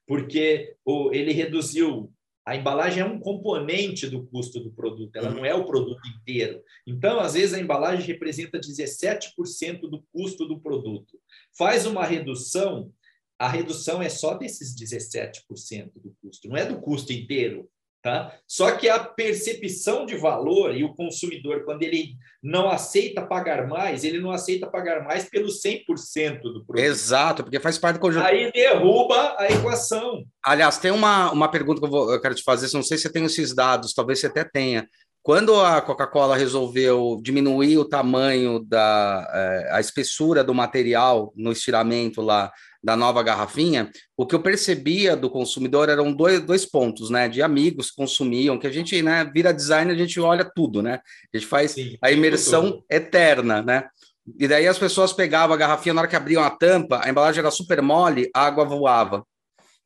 porque 0.08 0.74
ele 1.12 1.34
reduziu 1.34 2.10
a 2.46 2.56
embalagem 2.56 3.04
é 3.04 3.06
um 3.06 3.20
componente 3.20 4.08
do 4.08 4.26
custo 4.26 4.62
do 4.62 4.72
produto, 4.72 5.14
ela 5.18 5.30
não 5.30 5.46
é 5.46 5.54
o 5.54 5.66
produto 5.66 6.02
inteiro. 6.08 6.64
Então, 6.88 7.20
às 7.20 7.34
vezes, 7.34 7.54
a 7.54 7.60
embalagem 7.60 8.08
representa 8.08 8.58
17% 8.58 9.82
do 9.82 10.02
custo 10.14 10.48
do 10.48 10.60
produto. 10.60 11.20
Faz 11.58 11.86
uma 11.86 12.06
redução, 12.06 12.90
a 13.38 13.50
redução 13.50 14.02
é 14.02 14.08
só 14.08 14.34
desses 14.34 14.74
17% 14.76 15.92
do 15.96 16.16
custo, 16.22 16.48
não 16.48 16.56
é 16.56 16.66
do 16.66 16.80
custo 16.80 17.12
inteiro. 17.12 17.70
Tá? 18.02 18.34
Só 18.48 18.72
que 18.72 18.90
a 18.90 18.98
percepção 18.98 20.08
de 20.08 20.18
valor 20.18 20.76
e 20.76 20.84
o 20.84 20.96
consumidor, 20.96 21.64
quando 21.64 21.84
ele 21.84 22.16
não 22.42 22.68
aceita 22.68 23.22
pagar 23.22 23.68
mais, 23.68 24.04
ele 24.04 24.20
não 24.20 24.32
aceita 24.32 24.66
pagar 24.66 25.04
mais 25.04 25.30
pelo 25.30 25.50
100% 25.50 26.42
do 26.42 26.66
produto. 26.66 26.80
Exato, 26.80 27.44
porque 27.44 27.60
faz 27.60 27.78
parte 27.78 27.98
do 27.98 28.02
conjunto. 28.02 28.26
Aí 28.26 28.52
derruba 28.52 29.36
a 29.38 29.46
equação. 29.52 30.24
Aliás, 30.44 30.80
tem 30.80 30.90
uma, 30.90 31.32
uma 31.32 31.48
pergunta 31.48 31.80
que 31.80 31.86
eu, 31.86 31.92
vou, 31.92 32.12
eu 32.12 32.20
quero 32.20 32.34
te 32.34 32.42
fazer, 32.42 32.76
não 32.76 32.82
sei 32.82 32.98
se 32.98 33.04
você 33.04 33.12
tem 33.12 33.24
esses 33.24 33.54
dados, 33.54 33.94
talvez 33.94 34.20
você 34.20 34.26
até 34.26 34.44
tenha. 34.44 34.88
Quando 35.22 35.62
a 35.62 35.80
Coca-Cola 35.80 36.36
resolveu 36.36 37.20
diminuir 37.22 37.78
o 37.78 37.86
tamanho 37.86 38.60
da 38.60 39.30
é, 39.32 39.70
a 39.74 39.80
espessura 39.80 40.44
do 40.44 40.56
material 40.56 41.32
no 41.36 41.52
estiramento 41.52 42.22
lá 42.22 42.52
da 42.84 42.96
nova 42.96 43.22
garrafinha, 43.22 43.92
o 44.18 44.26
que 44.26 44.34
eu 44.34 44.42
percebia 44.42 45.16
do 45.16 45.30
consumidor 45.30 45.90
eram 45.90 46.12
dois, 46.12 46.42
dois 46.42 46.66
pontos, 46.66 47.10
né? 47.10 47.30
De 47.30 47.42
amigos 47.42 47.92
que 47.92 47.96
consumiam, 47.96 48.58
que 48.58 48.68
a 48.68 48.72
gente, 48.72 49.02
né, 49.02 49.30
vira 49.32 49.54
design, 49.54 49.92
a 49.92 49.96
gente 49.96 50.20
olha 50.20 50.44
tudo, 50.44 50.82
né? 50.82 51.00
A 51.34 51.38
gente 51.38 51.48
faz 51.48 51.72
Sim, 51.72 51.98
a 52.02 52.12
imersão 52.12 52.72
tudo. 52.72 52.86
eterna, 52.90 53.62
né? 53.62 53.88
E 54.40 54.48
daí 54.48 54.68
as 54.68 54.78
pessoas 54.78 55.14
pegavam 55.14 55.54
a 55.54 55.58
garrafinha, 55.58 55.94
na 55.94 56.02
hora 56.02 56.10
que 56.10 56.16
abriam 56.16 56.44
a 56.44 56.50
tampa, 56.50 57.02
a 57.04 57.10
embalagem 57.10 57.40
era 57.40 57.52
super 57.52 57.82
mole, 57.82 58.30
a 58.34 58.46
água 58.46 58.66
voava. 58.66 59.26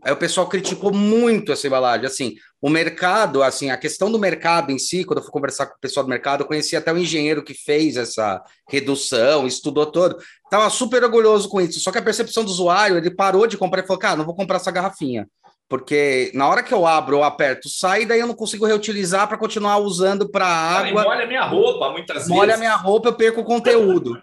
Aí 0.05 0.13
o 0.13 0.17
pessoal 0.17 0.47
criticou 0.47 0.93
muito 0.93 1.51
essa 1.51 1.65
embalagem. 1.65 2.05
Assim, 2.05 2.35
o 2.61 2.69
mercado, 2.69 3.41
assim, 3.41 3.71
a 3.71 3.77
questão 3.77 4.11
do 4.11 4.19
mercado 4.19 4.71
em 4.71 4.77
si, 4.77 5.03
quando 5.03 5.17
eu 5.17 5.23
fui 5.23 5.31
conversar 5.31 5.65
com 5.65 5.77
o 5.77 5.79
pessoal 5.79 6.03
do 6.03 6.09
mercado, 6.09 6.41
eu 6.41 6.47
conheci 6.47 6.75
até 6.75 6.93
o 6.93 6.97
engenheiro 6.97 7.43
que 7.43 7.55
fez 7.55 7.97
essa 7.97 8.39
redução, 8.69 9.47
estudou 9.47 9.87
todo. 9.87 10.15
Estava 10.43 10.69
super 10.69 11.03
orgulhoso 11.03 11.49
com 11.49 11.59
isso. 11.59 11.79
Só 11.79 11.91
que 11.91 11.97
a 11.97 12.03
percepção 12.03 12.43
do 12.43 12.51
usuário, 12.51 12.97
ele 12.97 13.09
parou 13.09 13.47
de 13.47 13.57
comprar 13.57 13.83
e 13.83 13.87
falou: 13.87 13.99
cara, 13.99 14.17
não 14.17 14.25
vou 14.25 14.35
comprar 14.35 14.57
essa 14.57 14.69
garrafinha. 14.69 15.27
Porque 15.67 16.29
na 16.35 16.47
hora 16.47 16.61
que 16.61 16.71
eu 16.71 16.85
abro 16.85 17.17
ou 17.17 17.23
aperto, 17.23 17.67
sai, 17.67 18.05
daí 18.05 18.19
eu 18.19 18.27
não 18.27 18.35
consigo 18.35 18.67
reutilizar 18.67 19.27
para 19.27 19.39
continuar 19.39 19.79
usando 19.79 20.29
para 20.29 20.45
água. 20.45 21.03
Molha 21.03 21.23
a 21.23 21.27
minha 21.27 21.45
roupa, 21.45 21.89
muitas 21.89 22.17
vezes. 22.17 22.29
Molha 22.29 22.53
a 22.53 22.57
minha 22.57 22.75
roupa, 22.75 23.09
eu 23.09 23.13
perco 23.13 23.41
o 23.41 23.43
conteúdo. 23.43 24.21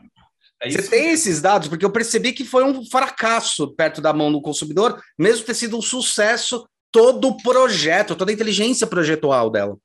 É 0.62 0.70
Você 0.70 0.88
tem 0.88 1.10
esses 1.10 1.42
dados? 1.42 1.66
Porque 1.66 1.84
eu 1.84 1.90
percebi 1.90 2.32
que 2.32 2.44
foi 2.44 2.62
um 2.62 2.88
fracasso 2.88 3.74
perto 3.74 4.00
da 4.00 4.12
mão 4.12 4.30
do 4.30 4.40
consumidor, 4.40 5.02
mesmo 5.18 5.44
ter 5.44 5.54
sido 5.54 5.76
um 5.76 5.82
sucesso 5.82 6.64
todo 6.92 7.28
o 7.28 7.36
projeto, 7.38 8.14
toda 8.14 8.30
a 8.30 8.34
inteligência 8.34 8.86
projetual 8.86 9.50
dela. 9.50 9.76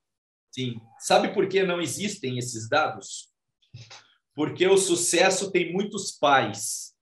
Sim. 0.51 0.79
Sabe 0.99 1.33
por 1.33 1.47
que 1.47 1.63
não 1.63 1.81
existem 1.81 2.37
esses 2.37 2.69
dados? 2.69 3.29
Porque 4.35 4.67
o 4.67 4.77
sucesso 4.77 5.51
tem 5.51 5.73
muitos 5.73 6.11
pais, 6.11 6.93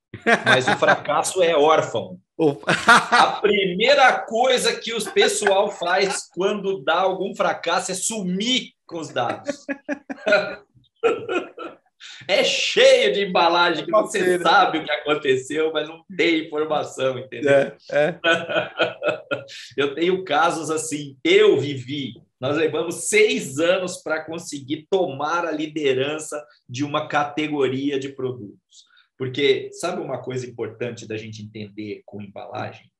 mas 0.45 0.69
o 0.69 0.77
fracasso 0.77 1.43
é 1.43 1.53
órfão. 1.53 2.17
a 2.65 3.31
primeira 3.41 4.21
coisa 4.21 4.79
que 4.79 4.93
o 4.93 5.11
pessoal 5.11 5.69
faz 5.69 6.29
quando 6.33 6.81
dá 6.81 6.99
algum 6.99 7.35
fracasso 7.35 7.91
é 7.91 7.95
sumir 7.95 8.71
com 8.85 8.99
os 8.99 9.09
dados. 9.09 9.65
É 12.27 12.43
cheio 12.43 13.13
de 13.13 13.25
embalagem 13.25 13.85
que 13.85 13.91
você 13.91 14.39
sabe 14.39 14.79
o 14.79 14.83
que 14.83 14.91
aconteceu, 14.91 15.71
mas 15.73 15.87
não 15.87 16.03
tem 16.15 16.45
informação, 16.45 17.19
entendeu? 17.19 17.51
É, 17.51 17.77
é. 17.91 18.19
Eu 19.77 19.93
tenho 19.93 20.23
casos 20.23 20.69
assim, 20.69 21.17
eu 21.23 21.59
vivi. 21.59 22.13
Nós 22.39 22.57
levamos 22.57 23.07
seis 23.07 23.59
anos 23.59 23.97
para 24.01 24.23
conseguir 24.23 24.87
tomar 24.89 25.45
a 25.45 25.51
liderança 25.51 26.43
de 26.67 26.83
uma 26.83 27.07
categoria 27.07 27.99
de 27.99 28.09
produtos. 28.09 28.85
Porque 29.17 29.69
sabe 29.71 30.01
uma 30.01 30.21
coisa 30.21 30.45
importante 30.45 31.07
da 31.07 31.15
gente 31.17 31.41
entender 31.41 32.01
com 32.05 32.21
embalagem? 32.21 32.91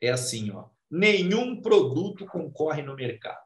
É 0.00 0.10
assim, 0.10 0.50
ó, 0.50 0.66
nenhum 0.90 1.60
produto 1.60 2.26
concorre 2.26 2.82
no 2.82 2.96
mercado. 2.96 3.40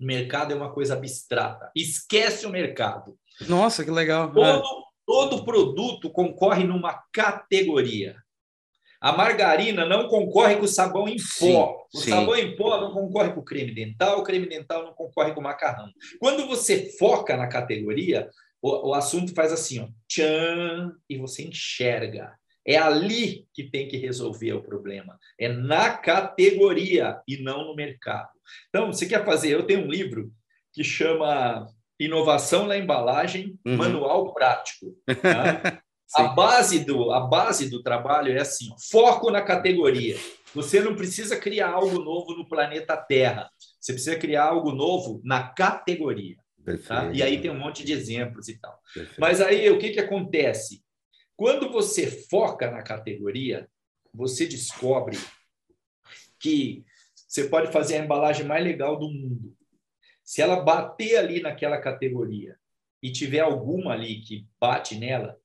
O 0.00 0.04
mercado 0.04 0.52
é 0.52 0.56
uma 0.56 0.72
coisa 0.72 0.94
abstrata. 0.94 1.70
Esquece 1.74 2.46
o 2.46 2.50
mercado. 2.50 3.18
Nossa, 3.46 3.84
que 3.84 3.90
legal. 3.90 4.32
Todo, 4.32 4.42
é. 4.42 4.62
todo 5.06 5.44
produto 5.44 6.10
concorre 6.10 6.64
numa 6.64 7.02
categoria. 7.12 8.16
A 9.00 9.12
margarina 9.12 9.86
não 9.86 10.08
concorre 10.08 10.56
com 10.56 10.64
o 10.64 10.68
sabão 10.68 11.08
em 11.08 11.16
pó. 11.16 11.86
Sim, 11.90 11.98
o 11.98 12.00
sim. 12.00 12.10
sabão 12.10 12.34
em 12.34 12.56
pó 12.56 12.80
não 12.80 12.92
concorre 12.92 13.32
com 13.32 13.40
o 13.40 13.44
creme 13.44 13.72
dental, 13.72 14.18
o 14.18 14.24
creme 14.24 14.48
dental 14.48 14.84
não 14.84 14.92
concorre 14.92 15.32
com 15.32 15.40
o 15.40 15.44
macarrão. 15.44 15.88
Quando 16.18 16.46
você 16.46 16.90
foca 16.98 17.36
na 17.36 17.46
categoria, 17.46 18.28
o, 18.60 18.90
o 18.90 18.94
assunto 18.94 19.34
faz 19.34 19.52
assim, 19.52 19.78
ó, 19.78 19.88
tchan, 20.08 20.92
e 21.08 21.16
você 21.16 21.44
enxerga. 21.44 22.36
É 22.66 22.76
ali 22.76 23.46
que 23.54 23.70
tem 23.70 23.88
que 23.88 23.96
resolver 23.96 24.52
o 24.52 24.62
problema. 24.62 25.18
É 25.38 25.48
na 25.48 25.90
categoria 25.90 27.20
e 27.26 27.38
não 27.38 27.64
no 27.64 27.74
mercado. 27.74 28.28
Então, 28.68 28.92
você 28.92 29.06
quer 29.06 29.24
fazer? 29.24 29.52
Eu 29.52 29.66
tenho 29.66 29.84
um 29.84 29.90
livro 29.90 30.30
que 30.72 30.84
chama 30.84 31.66
inovação 31.98 32.66
na 32.66 32.76
embalagem, 32.76 33.58
uhum. 33.66 33.76
manual 33.76 34.32
prático. 34.32 34.96
Tá? 35.20 35.82
a, 36.14 36.28
base 36.28 36.84
do, 36.84 37.12
a 37.12 37.20
base 37.20 37.68
do 37.68 37.82
trabalho 37.82 38.32
é 38.32 38.40
assim: 38.40 38.68
foco 38.90 39.30
na 39.30 39.42
categoria. 39.42 40.16
Você 40.54 40.80
não 40.80 40.96
precisa 40.96 41.36
criar 41.36 41.70
algo 41.70 41.98
novo 41.98 42.34
no 42.34 42.48
planeta 42.48 42.96
Terra. 42.96 43.50
Você 43.78 43.92
precisa 43.92 44.16
criar 44.16 44.44
algo 44.44 44.72
novo 44.72 45.20
na 45.22 45.48
categoria. 45.48 46.36
Tá? 46.86 47.10
E 47.12 47.22
aí 47.22 47.40
tem 47.40 47.50
um 47.50 47.58
monte 47.58 47.84
de 47.84 47.92
exemplos 47.92 48.48
e 48.48 48.58
tal. 48.58 48.78
Perfeito. 48.92 49.20
Mas 49.20 49.40
aí 49.40 49.70
o 49.70 49.78
que, 49.78 49.90
que 49.90 50.00
acontece? 50.00 50.82
Quando 51.36 51.70
você 51.70 52.06
foca 52.06 52.70
na 52.70 52.82
categoria, 52.82 53.68
você 54.12 54.46
descobre 54.46 55.18
que 56.40 56.84
você 57.26 57.44
pode 57.44 57.70
fazer 57.70 57.96
a 57.96 58.04
embalagem 58.04 58.46
mais 58.46 58.64
legal 58.64 58.98
do 58.98 59.08
mundo. 59.08 59.54
Se 60.28 60.42
ela 60.42 60.60
bater 60.60 61.16
ali 61.16 61.40
naquela 61.40 61.80
categoria 61.80 62.54
e 63.02 63.10
tiver 63.10 63.40
alguma 63.40 63.94
ali 63.94 64.20
que 64.20 64.46
bate 64.60 64.94
nela, 64.94 65.40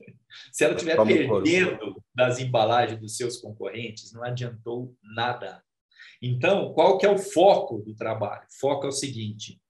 se 0.50 0.64
ela 0.64 0.74
estiver 0.74 0.96
perdendo 0.96 2.02
das 2.12 2.40
embalagens 2.40 2.98
dos 2.98 3.16
seus 3.16 3.36
concorrentes, 3.36 4.12
não 4.12 4.24
adiantou 4.24 4.96
nada. 5.00 5.62
Então, 6.20 6.72
qual 6.72 6.98
que 6.98 7.06
é 7.06 7.08
o 7.08 7.16
foco 7.16 7.78
do 7.78 7.94
trabalho? 7.94 8.42
O 8.50 8.58
foco 8.58 8.86
é 8.86 8.88
o 8.88 8.92
seguinte: 8.92 9.62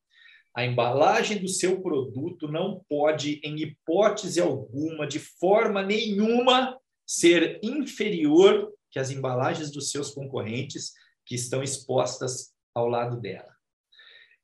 a 0.57 0.64
embalagem 0.64 1.38
do 1.38 1.49
seu 1.49 1.82
produto 1.82 2.49
não 2.49 2.82
pode, 2.88 3.43
em 3.45 3.61
hipótese 3.61 4.40
alguma, 4.40 5.07
de 5.07 5.18
forma 5.18 5.82
nenhuma, 5.82 6.80
ser 7.07 7.61
inferior 7.62 8.72
que 8.90 8.99
as 8.99 9.11
embalagens 9.11 9.70
dos 9.70 9.90
seus 9.90 10.11
concorrentes 10.12 10.95
que 11.26 11.34
estão 11.34 11.62
expostas 11.62 12.55
ao 12.74 12.88
lado 12.88 13.20
dela. 13.20 13.51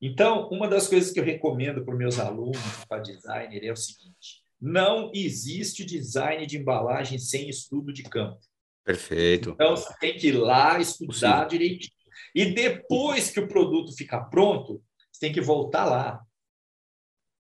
Então, 0.01 0.49
uma 0.51 0.69
das 0.69 0.87
coisas 0.87 1.11
que 1.11 1.19
eu 1.19 1.25
recomendo 1.25 1.85
para 1.85 1.93
os 1.93 1.99
meus 1.99 2.19
alunos, 2.19 2.59
para 2.89 3.03
designer, 3.03 3.65
é 3.65 3.73
o 3.73 3.77
seguinte: 3.77 4.43
não 4.61 5.11
existe 5.15 5.85
design 5.85 6.47
de 6.47 6.57
embalagem 6.57 7.19
sem 7.19 7.49
estudo 7.49 7.93
de 7.93 8.05
campo. 8.05 8.39
Perfeito. 8.85 9.51
Então, 9.51 9.77
você 9.77 9.93
tem 9.99 10.17
que 10.17 10.29
ir 10.29 10.33
lá 10.33 10.79
estudar 10.79 11.43
Sim. 11.43 11.49
direitinho. 11.59 11.93
E 12.35 12.47
depois 12.55 13.31
que 13.31 13.41
o 13.41 13.49
produto 13.49 13.93
ficar 13.93 14.23
pronto, 14.25 14.83
você 15.13 15.21
tem 15.21 15.33
que 15.33 15.41
voltar 15.41 15.85
lá. 15.85 16.21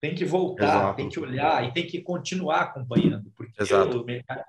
Tem 0.00 0.14
que 0.14 0.24
voltar, 0.24 0.64
Exato. 0.64 0.96
tem 0.96 1.08
que 1.08 1.18
olhar 1.18 1.66
e 1.66 1.72
tem 1.72 1.84
que 1.84 2.00
continuar 2.00 2.60
acompanhando, 2.60 3.32
porque 3.36 3.60
Exato. 3.60 4.00
o 4.00 4.04
mercado 4.04 4.44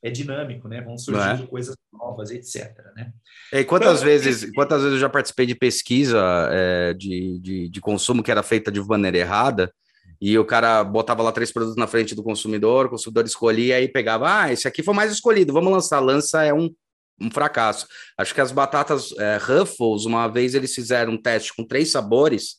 é 0.00 0.10
dinâmico, 0.10 0.68
né? 0.68 0.80
Vão 0.80 0.96
surgindo 0.96 1.42
é? 1.42 1.46
coisas 1.46 1.76
novas, 1.92 2.30
etc. 2.30 2.72
Né? 2.94 3.12
E 3.52 3.64
quantas 3.64 3.94
então, 3.94 4.04
vezes, 4.04 4.44
esse... 4.44 4.52
quantas 4.52 4.82
vezes 4.82 4.94
eu 4.94 5.00
já 5.00 5.08
participei 5.08 5.44
de 5.44 5.56
pesquisa 5.56 6.22
é, 6.52 6.94
de, 6.94 7.40
de, 7.40 7.68
de 7.68 7.80
consumo 7.80 8.22
que 8.22 8.30
era 8.30 8.44
feita 8.44 8.70
de 8.70 8.80
maneira 8.80 9.18
errada? 9.18 9.72
E 10.20 10.38
o 10.38 10.44
cara 10.44 10.84
botava 10.84 11.20
lá 11.20 11.32
três 11.32 11.50
produtos 11.50 11.76
na 11.76 11.88
frente 11.88 12.14
do 12.14 12.22
consumidor, 12.22 12.86
o 12.86 12.90
consumidor 12.90 13.24
escolhia 13.24 13.80
e 13.80 13.88
pegava, 13.88 14.42
ah, 14.42 14.52
esse 14.52 14.68
aqui 14.68 14.80
foi 14.80 14.94
mais 14.94 15.10
escolhido, 15.10 15.52
vamos 15.52 15.72
lançar. 15.72 15.98
Lança 15.98 16.44
é 16.44 16.54
um, 16.54 16.72
um 17.20 17.28
fracasso. 17.28 17.88
Acho 18.16 18.32
que 18.32 18.40
as 18.40 18.52
batatas 18.52 19.10
é, 19.18 19.36
Ruffles, 19.36 20.04
uma 20.04 20.28
vez 20.28 20.54
eles 20.54 20.72
fizeram 20.72 21.14
um 21.14 21.20
teste 21.20 21.52
com 21.52 21.66
três 21.66 21.90
sabores, 21.90 22.58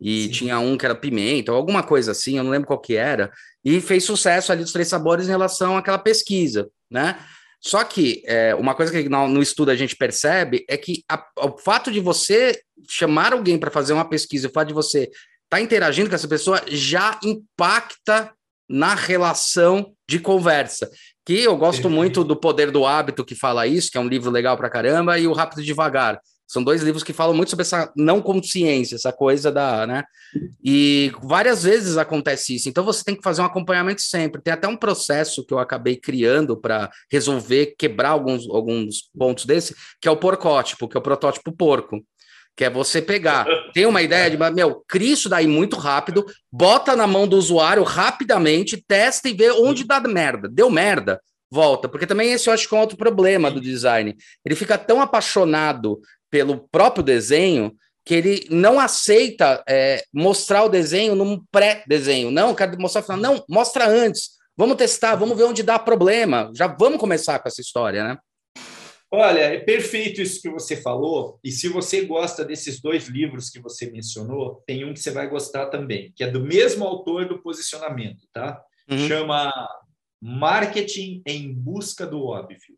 e 0.00 0.24
Sim. 0.24 0.30
tinha 0.30 0.58
um 0.58 0.76
que 0.76 0.84
era 0.84 0.94
pimenta, 0.94 1.52
ou 1.52 1.58
alguma 1.58 1.82
coisa 1.82 2.12
assim, 2.12 2.38
eu 2.38 2.44
não 2.44 2.50
lembro 2.50 2.66
qual 2.66 2.80
que 2.80 2.96
era, 2.96 3.30
e 3.64 3.80
fez 3.80 4.04
sucesso 4.04 4.52
ali 4.52 4.62
dos 4.62 4.72
três 4.72 4.88
sabores 4.88 5.26
em 5.26 5.30
relação 5.30 5.76
àquela 5.76 5.98
pesquisa, 5.98 6.68
né? 6.90 7.18
Só 7.60 7.82
que 7.82 8.22
é, 8.26 8.54
uma 8.54 8.74
coisa 8.74 8.92
que 8.92 9.08
no, 9.08 9.26
no, 9.26 9.42
estudo 9.42 9.70
a 9.70 9.74
gente 9.74 9.96
percebe 9.96 10.64
é 10.68 10.76
que 10.76 11.02
a, 11.08 11.24
o 11.38 11.58
fato 11.58 11.90
de 11.90 11.98
você 11.98 12.60
chamar 12.88 13.32
alguém 13.32 13.58
para 13.58 13.70
fazer 13.70 13.92
uma 13.92 14.08
pesquisa, 14.08 14.48
o 14.48 14.52
fato 14.52 14.68
de 14.68 14.74
você 14.74 15.04
estar 15.04 15.16
tá 15.48 15.60
interagindo 15.60 16.08
com 16.08 16.14
essa 16.14 16.28
pessoa 16.28 16.62
já 16.68 17.18
impacta 17.24 18.32
na 18.68 18.94
relação 18.94 19.92
de 20.08 20.18
conversa. 20.18 20.90
Que 21.24 21.42
eu 21.42 21.56
gosto 21.56 21.90
muito 21.90 22.22
do 22.22 22.36
Poder 22.36 22.70
do 22.70 22.86
Hábito, 22.86 23.24
que 23.24 23.34
fala 23.34 23.66
isso, 23.66 23.90
que 23.90 23.98
é 23.98 24.00
um 24.00 24.08
livro 24.08 24.30
legal 24.30 24.56
para 24.56 24.70
caramba, 24.70 25.18
e 25.18 25.26
o 25.26 25.32
Rápido 25.32 25.64
Devagar. 25.64 26.20
São 26.46 26.62
dois 26.62 26.82
livros 26.82 27.02
que 27.02 27.12
falam 27.12 27.34
muito 27.34 27.50
sobre 27.50 27.62
essa 27.62 27.92
não 27.96 28.22
consciência, 28.22 28.94
essa 28.94 29.12
coisa 29.12 29.50
da, 29.50 29.86
né? 29.86 30.04
E 30.64 31.12
várias 31.22 31.64
vezes 31.64 31.96
acontece 31.96 32.54
isso. 32.54 32.68
Então 32.68 32.84
você 32.84 33.02
tem 33.02 33.16
que 33.16 33.22
fazer 33.22 33.42
um 33.42 33.46
acompanhamento 33.46 34.00
sempre. 34.00 34.40
Tem 34.40 34.52
até 34.52 34.68
um 34.68 34.76
processo 34.76 35.44
que 35.44 35.52
eu 35.52 35.58
acabei 35.58 35.96
criando 35.96 36.56
para 36.56 36.88
resolver, 37.10 37.74
quebrar 37.76 38.10
alguns, 38.10 38.48
alguns 38.48 39.10
pontos 39.16 39.44
desse, 39.44 39.74
que 40.00 40.06
é 40.06 40.10
o 40.10 40.16
porcótipo, 40.16 40.88
que 40.88 40.96
é 40.96 41.00
o 41.00 41.02
protótipo 41.02 41.50
porco. 41.50 42.00
Que 42.56 42.64
é 42.64 42.70
você 42.70 43.02
pegar, 43.02 43.44
tem 43.74 43.84
uma 43.84 44.00
ideia 44.00 44.30
de, 44.30 44.36
meu, 44.54 44.84
cria 44.88 45.12
isso 45.12 45.28
daí 45.28 45.46
muito 45.46 45.76
rápido, 45.76 46.24
bota 46.50 46.94
na 46.94 47.06
mão 47.06 47.26
do 47.26 47.36
usuário 47.36 47.82
rapidamente, 47.82 48.82
testa 48.86 49.28
e 49.28 49.34
vê 49.34 49.50
onde 49.50 49.84
dá 49.84 50.00
merda. 50.00 50.48
Deu 50.48 50.70
merda, 50.70 51.20
volta. 51.50 51.88
Porque 51.88 52.06
também 52.06 52.32
esse 52.32 52.48
eu 52.48 52.54
acho 52.54 52.68
que 52.68 52.74
é 52.74 52.78
um 52.78 52.80
outro 52.80 52.96
problema 52.96 53.50
do 53.50 53.60
design. 53.60 54.16
Ele 54.44 54.54
fica 54.54 54.78
tão 54.78 55.00
apaixonado 55.00 56.00
pelo 56.30 56.68
próprio 56.68 57.02
desenho 57.02 57.74
que 58.04 58.14
ele 58.14 58.46
não 58.50 58.78
aceita 58.78 59.64
é, 59.68 60.04
mostrar 60.12 60.62
o 60.62 60.68
desenho 60.68 61.16
num 61.16 61.42
pré-desenho. 61.50 62.30
Não, 62.30 62.54
quero 62.54 62.80
mostrar, 62.80 63.16
não, 63.16 63.44
mostra 63.48 63.88
antes. 63.88 64.36
Vamos 64.56 64.76
testar, 64.76 65.16
vamos 65.16 65.36
ver 65.36 65.44
onde 65.44 65.64
dá 65.64 65.76
problema. 65.76 66.50
Já 66.54 66.68
vamos 66.68 67.00
começar 67.00 67.40
com 67.40 67.48
essa 67.48 67.60
história, 67.60 68.04
né? 68.04 68.18
Olha, 69.10 69.40
é 69.40 69.58
perfeito 69.58 70.20
isso 70.20 70.40
que 70.40 70.48
você 70.48 70.76
falou. 70.76 71.38
E 71.42 71.50
se 71.50 71.68
você 71.68 72.04
gosta 72.04 72.44
desses 72.44 72.80
dois 72.80 73.08
livros 73.08 73.50
que 73.50 73.60
você 73.60 73.90
mencionou, 73.90 74.62
tem 74.66 74.84
um 74.84 74.94
que 74.94 75.00
você 75.00 75.10
vai 75.10 75.28
gostar 75.28 75.66
também, 75.66 76.12
que 76.14 76.24
é 76.24 76.30
do 76.30 76.40
mesmo 76.40 76.84
autor 76.84 77.26
do 77.26 77.40
posicionamento, 77.42 78.26
tá? 78.32 78.60
Uhum. 78.88 79.08
Chama 79.08 79.52
Marketing 80.20 81.22
em 81.26 81.52
Busca 81.52 82.06
do 82.06 82.24
Óbvio. 82.24 82.76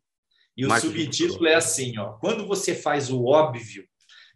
E 0.59 0.67
o 0.67 0.69
Marketing 0.69 1.05
subtítulo 1.05 1.47
é 1.47 1.55
assim, 1.55 1.97
ó. 1.99 2.15
Quando 2.15 2.45
você 2.45 2.75
faz 2.75 3.11
o 3.11 3.25
óbvio, 3.27 3.87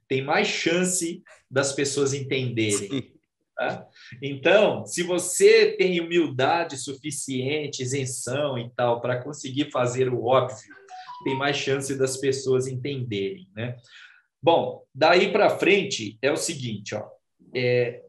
tem 0.06 0.22
mais 0.22 0.46
chance 0.46 1.20
das 1.50 1.72
pessoas 1.72 2.14
entenderem. 2.14 3.12
Tá? 3.56 3.84
Então, 4.22 4.86
se 4.86 5.02
você 5.02 5.72
tem 5.72 6.00
humildade 6.00 6.76
suficiente, 6.76 7.82
isenção 7.82 8.56
e 8.56 8.70
tal, 8.76 9.00
para 9.00 9.20
conseguir 9.20 9.72
fazer 9.72 10.08
o 10.08 10.24
óbvio, 10.24 10.72
tem 11.24 11.36
mais 11.36 11.56
chance 11.56 11.98
das 11.98 12.16
pessoas 12.16 12.68
entenderem, 12.68 13.48
né? 13.56 13.76
Bom, 14.40 14.84
daí 14.94 15.32
para 15.32 15.58
frente 15.58 16.18
é 16.22 16.30
o 16.30 16.36
seguinte, 16.36 16.94
ó, 16.94 17.08
é, 17.54 18.02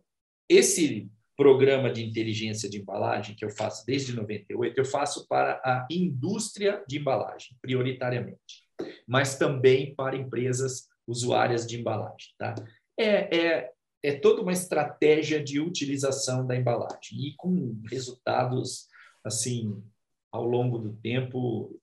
esse 0.47 1.09
programa 1.43 1.91
de 1.91 2.05
inteligência 2.05 2.69
de 2.69 2.79
embalagem 2.79 3.35
que 3.35 3.43
eu 3.43 3.49
faço 3.49 3.85
desde 3.85 4.15
98, 4.15 4.77
eu 4.77 4.85
faço 4.85 5.27
para 5.27 5.59
a 5.65 5.85
indústria 5.91 6.81
de 6.87 6.99
embalagem, 6.99 7.57
prioritariamente, 7.61 8.63
mas 9.05 9.37
também 9.37 9.93
para 9.93 10.15
empresas 10.15 10.87
usuárias 11.05 11.67
de 11.67 11.77
embalagem, 11.77 12.29
tá? 12.39 12.55
É, 12.97 13.37
é, 13.37 13.71
é 14.01 14.13
toda 14.13 14.41
uma 14.41 14.53
estratégia 14.53 15.43
de 15.43 15.59
utilização 15.59 16.47
da 16.47 16.55
embalagem 16.55 17.19
e 17.19 17.33
com 17.35 17.77
resultados, 17.91 18.87
assim, 19.21 19.83
ao 20.31 20.45
longo 20.45 20.77
do 20.77 20.93
tempo, 20.93 21.77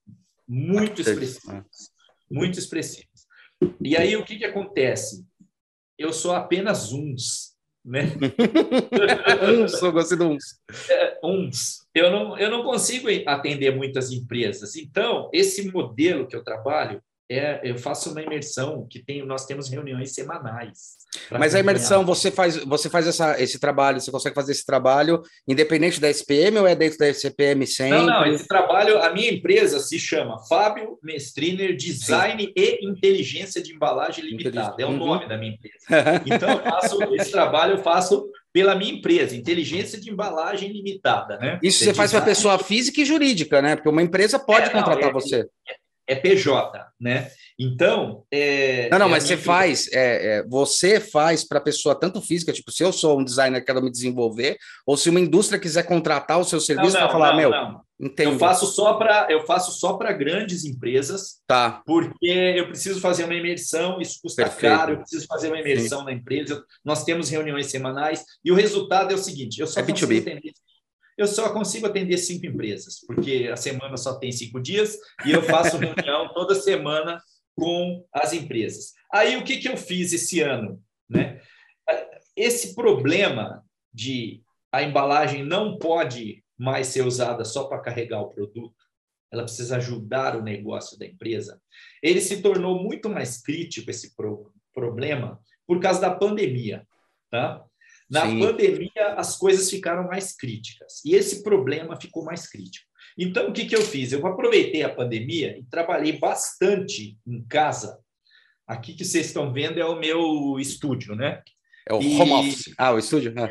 muito 0.48 1.02
expressivos. 1.02 1.90
Muito 2.30 2.58
expressivos. 2.58 3.26
E 3.78 3.94
aí, 3.94 4.16
o 4.16 4.24
que, 4.24 4.38
que 4.38 4.44
acontece? 4.46 5.22
Eu 5.98 6.14
sou 6.14 6.32
apenas 6.32 6.94
uns, 6.94 7.54
né? 7.84 8.12
uns, 9.62 9.82
eu 9.82 9.92
gosto 9.92 10.16
de 10.16 10.22
uns. 10.22 10.60
É, 10.88 11.18
uns. 11.24 11.86
Eu 11.94 12.10
não, 12.10 12.38
eu 12.38 12.50
não 12.50 12.62
consigo 12.62 13.08
atender 13.26 13.74
muitas 13.74 14.10
empresas. 14.10 14.76
Então, 14.76 15.30
esse 15.32 15.70
modelo 15.70 16.26
que 16.26 16.36
eu 16.36 16.44
trabalho, 16.44 17.02
é, 17.30 17.60
eu 17.62 17.78
faço 17.78 18.10
uma 18.10 18.20
imersão 18.20 18.84
que 18.90 18.98
tem, 18.98 19.24
nós 19.24 19.46
temos 19.46 19.70
reuniões 19.70 20.12
semanais. 20.12 20.98
Mas 21.30 21.54
a 21.54 21.60
imersão, 21.60 22.04
você 22.04 22.28
faz, 22.30 22.56
você 22.56 22.90
faz 22.90 23.06
essa, 23.06 23.40
esse 23.40 23.58
trabalho, 23.58 24.00
você 24.00 24.10
consegue 24.10 24.34
fazer 24.34 24.50
esse 24.50 24.66
trabalho 24.66 25.22
independente 25.46 26.00
da 26.00 26.10
SPM 26.10 26.58
ou 26.58 26.66
é 26.66 26.74
dentro 26.74 26.98
da 26.98 27.08
SPM 27.08 27.64
sempre? 27.68 27.98
Não, 27.98 28.06
não, 28.06 28.26
esse 28.26 28.48
trabalho, 28.48 29.00
a 29.00 29.12
minha 29.12 29.30
empresa 29.30 29.78
se 29.78 29.98
chama 29.98 30.38
Fábio 30.48 30.98
Mestriner 31.02 31.76
Design 31.76 32.42
Sim. 32.42 32.52
e 32.56 32.84
Inteligência 32.84 33.62
de 33.62 33.74
Embalagem 33.74 34.24
Limitada, 34.24 34.74
é 34.82 34.84
o 34.84 34.90
uhum. 34.90 34.96
nome 34.96 35.28
da 35.28 35.38
minha 35.38 35.52
empresa. 35.52 36.22
Então, 36.26 36.50
eu 36.50 36.62
faço, 36.62 36.98
esse 37.14 37.30
trabalho 37.30 37.74
eu 37.74 37.82
faço 37.82 38.28
pela 38.52 38.74
minha 38.74 38.94
empresa, 38.94 39.36
Inteligência 39.36 40.00
de 40.00 40.10
Embalagem 40.10 40.72
Limitada. 40.72 41.38
Né? 41.38 41.60
Isso 41.62 41.84
você, 41.84 41.94
faz 41.94 42.10
para 42.10 42.22
pessoa 42.22 42.58
física 42.58 43.00
e 43.00 43.04
jurídica, 43.04 43.62
né? 43.62 43.76
Porque 43.76 43.88
uma 43.88 44.02
empresa 44.02 44.38
pode 44.38 44.66
é, 44.66 44.70
contratar 44.70 45.02
não, 45.02 45.10
é, 45.10 45.12
você. 45.12 45.46
É, 45.68 45.74
é 46.10 46.16
PJ, 46.16 46.92
né? 47.00 47.30
Então. 47.56 48.24
É, 48.32 48.88
não, 48.90 48.98
não, 48.98 49.06
é 49.06 49.10
mas 49.10 49.24
você 49.24 49.36
faz, 49.36 49.88
é, 49.92 50.38
é, 50.38 50.42
você 50.48 50.98
faz 50.98 51.44
para 51.44 51.60
pessoa 51.60 51.94
tanto 51.94 52.20
física, 52.20 52.52
tipo, 52.52 52.72
se 52.72 52.82
eu 52.82 52.92
sou 52.92 53.20
um 53.20 53.24
designer 53.24 53.60
que 53.60 53.66
quero 53.66 53.82
me 53.82 53.90
desenvolver, 53.90 54.56
ou 54.84 54.96
se 54.96 55.08
uma 55.08 55.20
indústria 55.20 55.58
quiser 55.58 55.84
contratar 55.84 56.40
o 56.40 56.44
seu 56.44 56.60
serviço 56.60 56.96
para 56.96 57.08
falar, 57.08 57.30
não, 57.30 57.36
meu, 57.36 57.50
não. 57.50 57.80
Eu 58.18 58.38
faço 58.38 58.64
só 58.66 58.94
para 58.94 59.26
eu 59.28 59.44
faço 59.44 59.72
só 59.72 59.92
para 59.92 60.10
grandes 60.10 60.64
empresas, 60.64 61.42
tá? 61.46 61.82
Porque 61.84 62.26
eu 62.56 62.68
preciso 62.68 62.98
fazer 62.98 63.24
uma 63.24 63.34
imersão, 63.34 64.00
isso 64.00 64.18
custa 64.22 64.44
Perfeito. 64.44 64.74
caro, 64.74 64.92
eu 64.92 64.98
preciso 65.00 65.26
fazer 65.26 65.48
uma 65.48 65.60
imersão 65.60 65.98
Sim. 65.98 66.04
na 66.06 66.12
empresa. 66.12 66.64
Nós 66.82 67.04
temos 67.04 67.28
reuniões 67.28 67.66
semanais 67.66 68.24
e 68.42 68.50
o 68.50 68.54
resultado 68.54 69.12
é 69.12 69.14
o 69.14 69.18
seguinte: 69.18 69.60
eu 69.60 69.66
só 69.66 69.80
é 69.80 69.82
consigo 69.82 70.12
entender 70.14 70.52
eu 71.22 71.26
só 71.26 71.52
consigo 71.52 71.86
atender 71.86 72.18
cinco 72.18 72.46
empresas, 72.46 73.00
porque 73.06 73.48
a 73.52 73.56
semana 73.56 73.96
só 73.96 74.18
tem 74.18 74.32
cinco 74.32 74.60
dias 74.60 74.96
e 75.24 75.32
eu 75.32 75.42
faço 75.42 75.76
reunião 75.78 76.32
toda 76.32 76.54
semana 76.54 77.20
com 77.56 78.04
as 78.12 78.32
empresas. 78.32 78.92
Aí 79.12 79.36
o 79.36 79.44
que, 79.44 79.58
que 79.58 79.68
eu 79.68 79.76
fiz 79.76 80.12
esse 80.12 80.40
ano? 80.40 80.82
Né? 81.08 81.40
Esse 82.36 82.74
problema 82.74 83.64
de 83.92 84.42
a 84.72 84.82
embalagem 84.82 85.44
não 85.44 85.78
pode 85.78 86.44
mais 86.56 86.88
ser 86.88 87.06
usada 87.06 87.44
só 87.44 87.64
para 87.64 87.80
carregar 87.80 88.20
o 88.20 88.30
produto, 88.30 88.74
ela 89.32 89.44
precisa 89.44 89.76
ajudar 89.76 90.36
o 90.36 90.42
negócio 90.42 90.98
da 90.98 91.06
empresa. 91.06 91.60
Ele 92.02 92.20
se 92.20 92.42
tornou 92.42 92.82
muito 92.82 93.08
mais 93.08 93.40
crítico 93.40 93.90
esse 93.90 94.14
pro, 94.14 94.52
problema 94.72 95.40
por 95.66 95.80
causa 95.80 96.00
da 96.00 96.14
pandemia, 96.14 96.86
tá? 97.30 97.64
Na 98.10 98.26
Sim. 98.26 98.40
pandemia, 98.40 99.14
as 99.16 99.36
coisas 99.36 99.70
ficaram 99.70 100.08
mais 100.08 100.34
críticas 100.34 101.00
e 101.04 101.14
esse 101.14 101.42
problema 101.42 102.00
ficou 102.00 102.24
mais 102.24 102.48
crítico. 102.48 102.86
Então, 103.16 103.48
o 103.48 103.52
que, 103.52 103.66
que 103.66 103.76
eu 103.76 103.82
fiz? 103.82 104.12
Eu 104.12 104.26
aproveitei 104.26 104.82
a 104.82 104.94
pandemia 104.94 105.56
e 105.56 105.64
trabalhei 105.64 106.18
bastante 106.18 107.16
em 107.26 107.44
casa. 107.44 107.98
Aqui 108.66 108.94
que 108.94 109.04
vocês 109.04 109.26
estão 109.26 109.52
vendo 109.52 109.78
é 109.78 109.84
o 109.84 109.98
meu 109.98 110.58
estúdio, 110.58 111.14
né? 111.14 111.42
É 111.88 111.94
o 111.94 112.00
e... 112.00 112.20
home 112.20 112.32
office. 112.32 112.74
Ah, 112.76 112.92
o 112.92 112.98
estúdio? 112.98 113.32
Ah. 113.36 113.48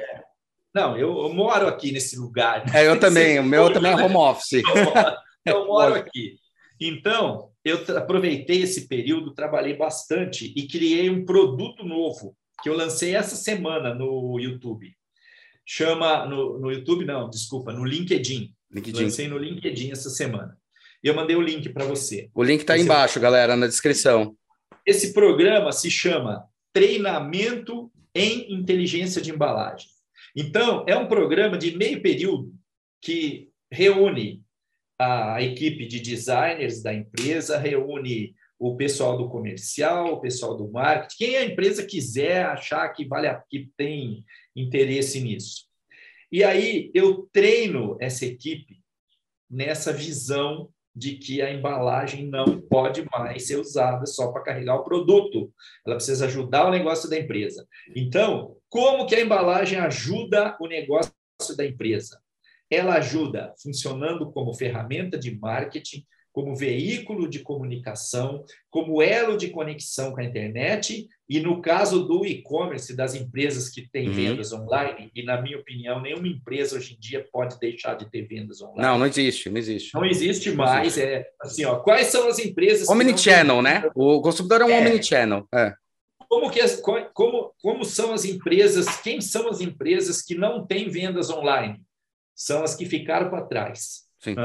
Não, 0.73 0.97
eu, 0.97 1.17
eu, 1.23 1.33
moro 1.33 1.67
aqui 1.67 1.91
nesse 1.91 2.17
lugar. 2.17 2.65
Né? 2.65 2.83
É, 2.83 2.87
eu 2.87 2.99
também. 2.99 3.39
O 3.39 3.43
meu 3.43 3.71
também 3.71 3.91
é 3.91 3.95
home 3.95 4.15
office. 4.17 4.53
Eu, 4.53 5.53
eu 5.53 5.67
moro 5.67 5.95
aqui. 5.95 6.37
Então, 6.79 7.51
eu 7.63 7.83
aproveitei 7.97 8.61
esse 8.61 8.87
período, 8.87 9.33
trabalhei 9.33 9.75
bastante 9.75 10.53
e 10.55 10.67
criei 10.67 11.09
um 11.09 11.25
produto 11.25 11.83
novo 11.83 12.35
que 12.61 12.69
eu 12.69 12.75
lancei 12.75 13.15
essa 13.15 13.35
semana 13.35 13.93
no 13.93 14.39
YouTube. 14.39 14.95
Chama 15.65 16.25
no, 16.25 16.59
no 16.59 16.71
YouTube, 16.71 17.05
não, 17.05 17.29
desculpa, 17.29 17.71
no 17.71 17.85
LinkedIn. 17.85 18.53
LinkedIn. 18.71 19.03
Lancei 19.03 19.27
no 19.27 19.37
LinkedIn 19.37 19.91
essa 19.91 20.09
semana. 20.09 20.57
E 21.03 21.07
eu 21.07 21.15
mandei 21.15 21.35
o 21.35 21.41
link 21.41 21.69
para 21.69 21.85
você. 21.85 22.29
O 22.33 22.43
link 22.43 22.61
está 22.61 22.77
embaixo, 22.77 23.19
galera, 23.19 23.55
na 23.55 23.67
descrição. 23.67 24.35
Esse 24.85 25.13
programa 25.13 25.71
se 25.71 25.89
chama 25.89 26.43
Treinamento 26.73 27.91
em 28.13 28.53
Inteligência 28.53 29.21
de 29.21 29.31
Embalagem. 29.31 29.87
Então, 30.35 30.83
é 30.87 30.95
um 30.95 31.07
programa 31.07 31.57
de 31.57 31.75
meio 31.77 32.01
período 32.01 32.53
que 33.01 33.49
reúne 33.71 34.43
a 34.99 35.41
equipe 35.41 35.87
de 35.87 35.99
designers 35.99 36.81
da 36.81 36.93
empresa, 36.93 37.57
reúne 37.57 38.35
o 38.59 38.75
pessoal 38.75 39.17
do 39.17 39.29
comercial, 39.29 40.13
o 40.13 40.19
pessoal 40.19 40.57
do 40.57 40.69
marketing, 40.69 41.15
quem 41.17 41.37
a 41.37 41.45
empresa 41.45 41.85
quiser 41.85 42.45
achar 42.45 42.89
que 42.89 43.07
vale 43.07 43.27
a, 43.27 43.35
que 43.49 43.71
tem 43.77 44.25
interesse 44.53 45.21
nisso. 45.21 45.65
E 46.29 46.43
aí 46.43 46.91
eu 46.93 47.29
treino 47.31 47.97
essa 48.01 48.25
equipe 48.25 48.83
nessa 49.49 49.93
visão 49.93 50.69
de 50.93 51.15
que 51.15 51.41
a 51.41 51.51
embalagem 51.51 52.27
não 52.27 52.59
pode 52.59 53.07
mais 53.09 53.47
ser 53.47 53.57
usada 53.57 54.05
só 54.05 54.31
para 54.31 54.43
carregar 54.43 54.75
o 54.75 54.83
produto. 54.83 55.51
Ela 55.85 55.95
precisa 55.95 56.25
ajudar 56.25 56.67
o 56.67 56.71
negócio 56.71 57.09
da 57.09 57.17
empresa. 57.17 57.65
Então, 57.95 58.57
como 58.67 59.07
que 59.07 59.15
a 59.15 59.21
embalagem 59.21 59.79
ajuda 59.79 60.57
o 60.59 60.67
negócio 60.67 61.13
da 61.55 61.65
empresa? 61.65 62.21
Ela 62.69 62.95
ajuda 62.95 63.53
funcionando 63.61 64.31
como 64.31 64.53
ferramenta 64.53 65.17
de 65.17 65.33
marketing, 65.39 66.05
como 66.31 66.55
veículo 66.55 67.27
de 67.27 67.39
comunicação, 67.39 68.43
como 68.69 69.01
elo 69.01 69.37
de 69.37 69.49
conexão 69.49 70.11
com 70.11 70.21
a 70.21 70.23
internet, 70.23 71.07
e 71.27 71.39
no 71.39 71.61
caso 71.61 72.07
do 72.07 72.25
e-commerce, 72.25 72.95
das 72.95 73.13
empresas 73.13 73.69
que 73.69 73.87
têm 73.87 74.07
uhum. 74.07 74.13
vendas 74.13 74.53
online, 74.53 75.11
e 75.13 75.23
na 75.23 75.41
minha 75.41 75.57
opinião, 75.57 76.01
nenhuma 76.01 76.27
empresa 76.27 76.77
hoje 76.77 76.95
em 76.95 76.99
dia 76.99 77.27
pode 77.31 77.59
deixar 77.59 77.95
de 77.95 78.09
ter 78.09 78.23
vendas 78.23 78.61
online. 78.61 78.81
Não, 78.81 78.97
não 78.97 79.05
existe, 79.05 79.49
não 79.49 79.57
existe. 79.57 79.93
Não 79.93 80.05
existe 80.05 80.51
mais. 80.51 80.79
Não 80.79 80.85
existe. 80.85 81.01
É 81.01 81.29
assim, 81.41 81.65
ó, 81.65 81.79
quais 81.79 82.07
são 82.07 82.27
as 82.27 82.39
empresas. 82.39 82.87
Omnichannel, 82.87 83.61
né? 83.61 83.89
O 83.95 84.21
consumidor 84.21 84.61
é 84.61 84.65
um 84.65 84.71
é. 84.71 84.79
omnichannel. 84.79 85.47
É. 85.53 85.73
Como, 86.27 86.49
que 86.51 86.61
as, 86.61 86.81
como, 87.13 87.53
como 87.61 87.83
são 87.83 88.13
as 88.13 88.23
empresas, 88.23 89.01
quem 89.01 89.19
são 89.19 89.49
as 89.49 89.61
empresas 89.61 90.21
que 90.21 90.35
não 90.35 90.65
têm 90.65 90.89
vendas 90.89 91.29
online? 91.29 91.81
São 92.35 92.63
as 92.63 92.75
que 92.75 92.85
ficaram 92.85 93.29
para 93.29 93.45
trás. 93.45 94.03
Sim. 94.19 94.35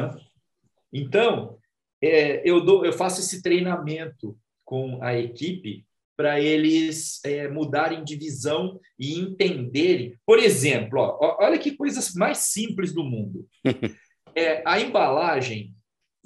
Então, 0.92 1.58
é, 2.06 2.42
eu, 2.44 2.64
dou, 2.64 2.84
eu 2.84 2.92
faço 2.92 3.20
esse 3.20 3.42
treinamento 3.42 4.38
com 4.64 5.02
a 5.02 5.18
equipe 5.18 5.86
para 6.16 6.40
eles 6.40 7.20
é, 7.24 7.48
mudarem 7.48 8.04
de 8.04 8.16
visão 8.16 8.80
e 8.98 9.18
entenderem. 9.18 10.18
Por 10.24 10.38
exemplo, 10.38 11.00
ó, 11.00 11.38
olha 11.40 11.58
que 11.58 11.76
coisas 11.76 12.14
mais 12.14 12.38
simples 12.38 12.92
do 12.92 13.04
mundo. 13.04 13.48
É, 14.36 14.64
a 14.66 14.80
embalagem 14.80 15.76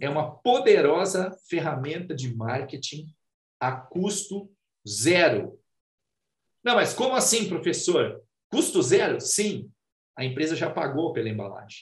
é 0.00 0.08
uma 0.08 0.30
poderosa 0.36 1.30
ferramenta 1.46 2.14
de 2.14 2.34
marketing 2.34 3.14
a 3.60 3.70
custo 3.70 4.50
zero. 4.88 5.60
Não, 6.64 6.76
mas 6.76 6.94
como 6.94 7.14
assim, 7.14 7.50
professor? 7.50 8.22
Custo 8.50 8.82
zero? 8.82 9.20
Sim, 9.20 9.70
a 10.16 10.24
empresa 10.24 10.56
já 10.56 10.70
pagou 10.70 11.12
pela 11.12 11.28
embalagem. 11.28 11.80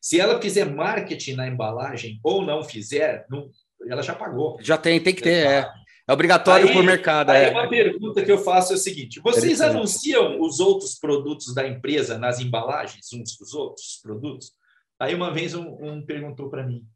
Se 0.00 0.20
ela 0.20 0.40
fizer 0.40 0.64
marketing 0.64 1.34
na 1.34 1.48
embalagem 1.48 2.20
ou 2.22 2.44
não 2.44 2.62
fizer, 2.62 3.26
não, 3.30 3.50
ela 3.88 4.02
já 4.02 4.14
pagou. 4.14 4.58
Já 4.60 4.78
tem, 4.78 5.00
tem 5.00 5.14
que 5.14 5.22
ter, 5.22 5.46
é. 5.46 5.70
É 6.08 6.12
obrigatório 6.12 6.68
aí, 6.68 6.72
por 6.72 6.84
mercado. 6.84 7.30
Aí 7.30 7.46
é. 7.46 7.50
uma 7.50 7.68
pergunta 7.68 8.24
que 8.24 8.30
eu 8.30 8.38
faço 8.38 8.72
é 8.72 8.76
o 8.76 8.78
seguinte: 8.78 9.20
vocês 9.20 9.60
anunciam 9.60 10.40
os 10.40 10.60
outros 10.60 10.94
produtos 10.94 11.52
da 11.52 11.66
empresa 11.66 12.16
nas 12.16 12.38
embalagens, 12.38 13.12
uns 13.12 13.36
dos 13.36 13.52
outros 13.52 13.98
produtos? 14.00 14.52
Aí 15.00 15.14
uma 15.14 15.32
vez 15.32 15.52
um, 15.54 15.66
um 15.80 16.06
perguntou 16.06 16.48
para 16.48 16.64
mim: 16.64 16.86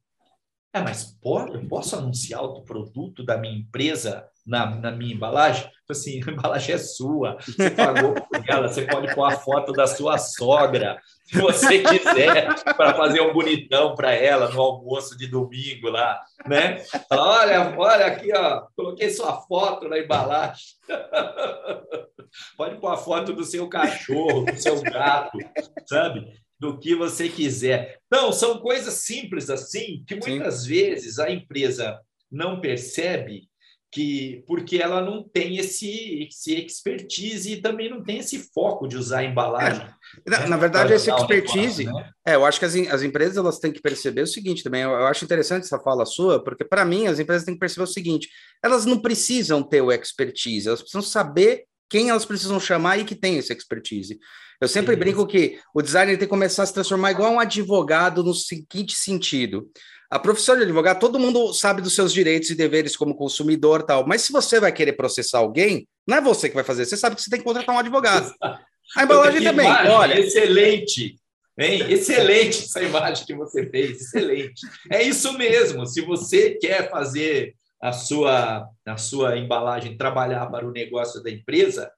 é, 0.72 0.80
mas 0.80 1.16
pode, 1.20 1.66
posso 1.66 1.96
anunciar 1.96 2.44
o 2.44 2.62
produto 2.62 3.24
da 3.24 3.36
minha 3.36 3.58
empresa 3.58 4.24
na, 4.46 4.76
na 4.76 4.92
minha 4.92 5.12
embalagem? 5.12 5.68
Assim, 5.88 6.22
a 6.24 6.30
embalagem 6.30 6.76
é 6.76 6.78
sua, 6.78 7.36
você 7.44 7.70
pagou 7.70 8.14
por 8.14 8.44
ela, 8.48 8.68
você 8.68 8.86
pode 8.86 9.12
pôr 9.12 9.24
a 9.24 9.32
foto 9.32 9.72
da 9.72 9.88
sua 9.88 10.18
sogra, 10.18 11.00
se 11.30 11.40
você 11.40 11.78
quiser, 11.84 12.62
para 12.76 12.94
fazer 12.94 13.20
um 13.20 13.32
bonitão 13.32 13.94
para 13.94 14.12
ela 14.12 14.50
no 14.50 14.60
almoço 14.60 15.16
de 15.16 15.28
domingo 15.28 15.88
lá, 15.88 16.20
né? 16.46 16.78
Fala, 17.08 17.40
olha, 17.40 17.74
olha 17.78 18.06
aqui, 18.06 18.32
ó, 18.32 18.66
coloquei 18.76 19.10
sua 19.10 19.40
foto 19.42 19.88
na 19.88 19.98
embalagem. 19.98 20.64
Pode 22.56 22.80
pôr 22.80 22.92
a 22.92 22.96
foto 22.96 23.32
do 23.32 23.44
seu 23.44 23.68
cachorro, 23.68 24.44
do 24.44 24.56
seu 24.56 24.80
gato, 24.82 25.38
sabe? 25.86 26.40
do 26.60 26.78
que 26.78 26.94
você 26.94 27.28
quiser. 27.28 27.98
Não, 28.12 28.30
são 28.30 28.58
coisas 28.58 28.92
simples 28.92 29.48
assim 29.48 30.04
que 30.06 30.14
muitas 30.16 30.62
Sim. 30.62 30.68
vezes 30.68 31.18
a 31.18 31.30
empresa 31.30 31.98
não 32.30 32.60
percebe 32.60 33.48
que 33.92 34.44
porque 34.46 34.76
ela 34.76 35.00
não 35.00 35.22
tem 35.22 35.56
esse, 35.56 36.28
esse 36.28 36.54
expertise 36.54 37.52
e 37.52 37.60
também 37.60 37.90
não 37.90 38.02
tem 38.02 38.18
esse 38.18 38.50
foco 38.54 38.86
de 38.86 38.96
usar 38.96 39.20
a 39.20 39.24
embalagem. 39.24 39.82
É, 40.26 40.30
na, 40.30 40.40
né? 40.40 40.46
na, 40.46 40.56
verdade, 40.56 40.92
esse 40.92 41.10
expertise, 41.10 41.84
né? 41.84 42.10
é, 42.24 42.36
eu 42.36 42.44
acho 42.44 42.60
que 42.60 42.64
as, 42.64 42.74
as 42.74 43.02
empresas 43.02 43.36
elas 43.36 43.58
têm 43.58 43.72
que 43.72 43.80
perceber 43.80 44.22
o 44.22 44.26
seguinte 44.26 44.62
também. 44.62 44.82
Eu, 44.82 44.90
eu 44.90 45.06
acho 45.06 45.24
interessante 45.24 45.64
essa 45.64 45.80
fala 45.80 46.06
sua, 46.06 46.42
porque 46.42 46.64
para 46.64 46.84
mim 46.84 47.08
as 47.08 47.18
empresas 47.18 47.44
têm 47.44 47.54
que 47.54 47.60
perceber 47.60 47.84
o 47.84 47.86
seguinte: 47.86 48.28
elas 48.62 48.86
não 48.86 48.98
precisam 48.98 49.62
ter 49.62 49.80
o 49.80 49.90
expertise, 49.90 50.68
elas 50.68 50.80
precisam 50.80 51.02
saber 51.02 51.64
quem 51.88 52.10
elas 52.10 52.24
precisam 52.24 52.60
chamar 52.60 52.98
e 52.98 53.04
que 53.04 53.16
tem 53.16 53.38
esse 53.38 53.52
expertise. 53.52 54.20
Eu 54.60 54.68
sempre 54.68 54.94
Sim. 54.94 55.00
brinco 55.00 55.26
que 55.26 55.58
o 55.74 55.82
designer 55.82 56.16
tem 56.16 56.26
que 56.26 56.30
começar 56.30 56.62
a 56.62 56.66
se 56.66 56.74
transformar 56.74 57.10
igual 57.10 57.32
um 57.32 57.40
advogado 57.40 58.22
no 58.22 58.34
seguinte 58.34 58.94
sentido. 58.94 59.68
A 60.10 60.18
profissão 60.18 60.56
de 60.56 60.64
advogado, 60.64 60.98
todo 60.98 61.20
mundo 61.20 61.52
sabe 61.52 61.80
dos 61.80 61.94
seus 61.94 62.12
direitos 62.12 62.50
e 62.50 62.56
deveres 62.56 62.96
como 62.96 63.14
consumidor 63.14 63.84
tal, 63.84 64.04
mas 64.04 64.22
se 64.22 64.32
você 64.32 64.58
vai 64.58 64.72
querer 64.72 64.94
processar 64.94 65.38
alguém, 65.38 65.86
não 66.04 66.16
é 66.16 66.20
você 66.20 66.48
que 66.48 66.54
vai 66.56 66.64
fazer, 66.64 66.84
você 66.84 66.96
sabe 66.96 67.14
que 67.14 67.22
você 67.22 67.30
tem 67.30 67.38
que 67.38 67.44
contratar 67.44 67.74
um 67.74 67.78
advogado. 67.78 68.34
A 68.96 69.04
embalagem 69.04 69.44
também, 69.44 69.66
imagem, 69.66 69.92
olha. 69.92 70.18
Excelente, 70.18 71.14
hein? 71.56 71.92
Excelente 71.92 72.64
essa 72.64 72.82
imagem 72.82 73.24
que 73.24 73.34
você 73.36 73.64
fez, 73.70 74.00
excelente. 74.00 74.66
É 74.90 75.00
isso 75.00 75.32
mesmo, 75.38 75.86
se 75.86 76.00
você 76.00 76.58
quer 76.60 76.90
fazer 76.90 77.54
a 77.80 77.92
sua, 77.92 78.68
a 78.84 78.96
sua 78.96 79.38
embalagem 79.38 79.96
trabalhar 79.96 80.46
para 80.46 80.66
o 80.66 80.72
negócio 80.72 81.22
da 81.22 81.30
empresa, 81.30 81.88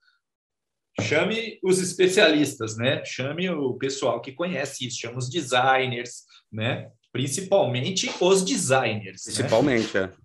chame 1.00 1.58
os 1.64 1.78
especialistas, 1.78 2.76
né? 2.76 3.02
Chame 3.06 3.48
o 3.48 3.72
pessoal 3.74 4.20
que 4.20 4.32
conhece 4.32 4.86
isso, 4.86 5.00
chame 5.00 5.16
os 5.16 5.30
designers, 5.30 6.24
né? 6.52 6.90
Principalmente 7.12 8.10
os 8.20 8.42
designers. 8.42 9.26
Né? 9.26 9.34
Principalmente, 9.34 9.96
né? 9.96 10.04
é. 10.04 10.22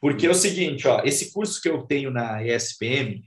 Porque 0.00 0.26
é 0.26 0.30
o 0.30 0.34
seguinte, 0.34 0.86
ó, 0.86 1.02
esse 1.02 1.32
curso 1.32 1.60
que 1.60 1.68
eu 1.68 1.82
tenho 1.82 2.10
na 2.10 2.42
ESPM, 2.44 3.24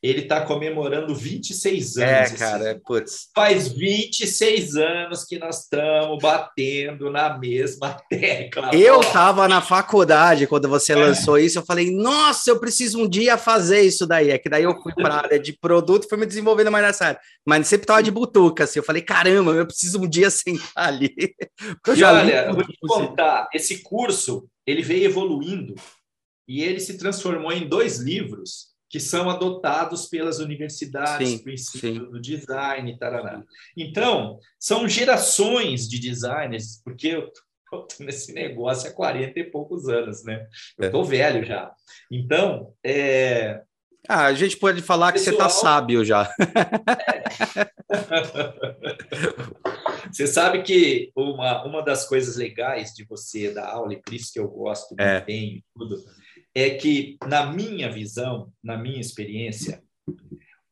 ele 0.00 0.20
está 0.20 0.40
comemorando 0.42 1.12
26 1.12 1.96
anos. 1.98 2.32
É, 2.32 2.36
cara, 2.36 2.68
é, 2.70 2.74
putz. 2.74 3.28
Faz 3.34 3.68
26 3.68 4.76
anos 4.76 5.24
que 5.24 5.38
nós 5.38 5.62
estamos 5.62 6.18
batendo 6.22 7.10
na 7.10 7.36
mesma 7.36 7.94
tecla. 8.08 8.70
Eu 8.72 9.00
estava 9.00 9.48
na 9.48 9.60
faculdade 9.60 10.46
quando 10.46 10.68
você 10.68 10.92
é. 10.92 10.96
lançou 10.96 11.36
isso, 11.36 11.58
eu 11.58 11.64
falei, 11.64 11.90
nossa, 11.90 12.50
eu 12.50 12.60
preciso 12.60 13.02
um 13.02 13.08
dia 13.08 13.36
fazer 13.36 13.80
isso 13.82 14.06
daí. 14.06 14.30
É 14.30 14.38
que 14.38 14.48
daí 14.48 14.62
eu 14.62 14.80
fui 14.80 14.94
para 14.94 15.14
a 15.14 15.18
área 15.18 15.38
de 15.38 15.52
produto 15.52 16.04
e 16.04 16.08
fui 16.08 16.18
me 16.18 16.26
desenvolvendo 16.26 16.70
mais 16.70 16.84
nessa 16.84 17.06
área. 17.06 17.20
Mas 17.44 17.66
sempre 17.66 17.84
estava 17.84 18.02
de 18.02 18.10
butuca, 18.12 18.64
assim. 18.64 18.78
Eu 18.78 18.84
falei, 18.84 19.02
caramba, 19.02 19.50
eu 19.52 19.66
preciso 19.66 20.00
um 20.00 20.08
dia 20.08 20.30
sentar 20.30 20.70
ali. 20.76 21.12
Eu 21.86 21.96
já 21.96 22.12
olha, 22.12 22.46
eu 22.46 22.54
vou 22.54 22.64
te 22.64 22.78
contar, 22.80 23.48
esse 23.52 23.82
curso, 23.82 24.48
ele 24.64 24.82
veio 24.82 25.06
evoluindo 25.06 25.74
e 26.46 26.62
ele 26.62 26.78
se 26.78 26.96
transformou 26.96 27.52
em 27.52 27.68
dois 27.68 27.98
livros 27.98 28.67
que 28.88 28.98
são 28.98 29.28
adotados 29.28 30.06
pelas 30.06 30.38
universidades, 30.38 31.28
sim, 31.28 31.38
princípio 31.38 32.10
do 32.10 32.20
design, 32.20 32.98
tarará. 32.98 33.42
Então, 33.76 34.38
são 34.58 34.88
gerações 34.88 35.88
de 35.88 35.98
designers, 35.98 36.80
porque 36.82 37.08
eu 37.08 37.28
estou 37.28 37.86
nesse 38.00 38.32
negócio 38.32 38.90
há 38.90 38.92
40 38.92 39.38
e 39.38 39.44
poucos 39.44 39.88
anos, 39.88 40.24
né? 40.24 40.46
Eu 40.78 40.86
estou 40.86 41.04
é. 41.04 41.06
velho 41.06 41.44
já. 41.44 41.70
Então, 42.10 42.72
é... 42.82 43.62
Ah, 44.08 44.26
a 44.26 44.32
gente 44.32 44.56
pode 44.56 44.80
falar 44.80 45.12
que 45.12 45.18
Pessoal... 45.18 45.36
você 45.36 45.42
está 45.42 45.48
sábio 45.50 46.02
já. 46.02 46.34
É. 46.40 47.68
você 50.10 50.26
sabe 50.26 50.62
que 50.62 51.12
uma, 51.14 51.62
uma 51.64 51.82
das 51.82 52.08
coisas 52.08 52.36
legais 52.36 52.94
de 52.94 53.04
você 53.04 53.52
dar 53.52 53.68
aula, 53.68 53.92
e 53.92 54.00
por 54.00 54.14
isso 54.14 54.32
que 54.32 54.40
eu 54.40 54.48
gosto, 54.48 54.94
é. 54.98 55.20
bem, 55.20 55.62
tudo, 55.74 56.02
é 56.54 56.70
que, 56.70 57.16
na 57.26 57.52
minha 57.52 57.90
visão, 57.90 58.52
na 58.62 58.76
minha 58.76 59.00
experiência, 59.00 59.82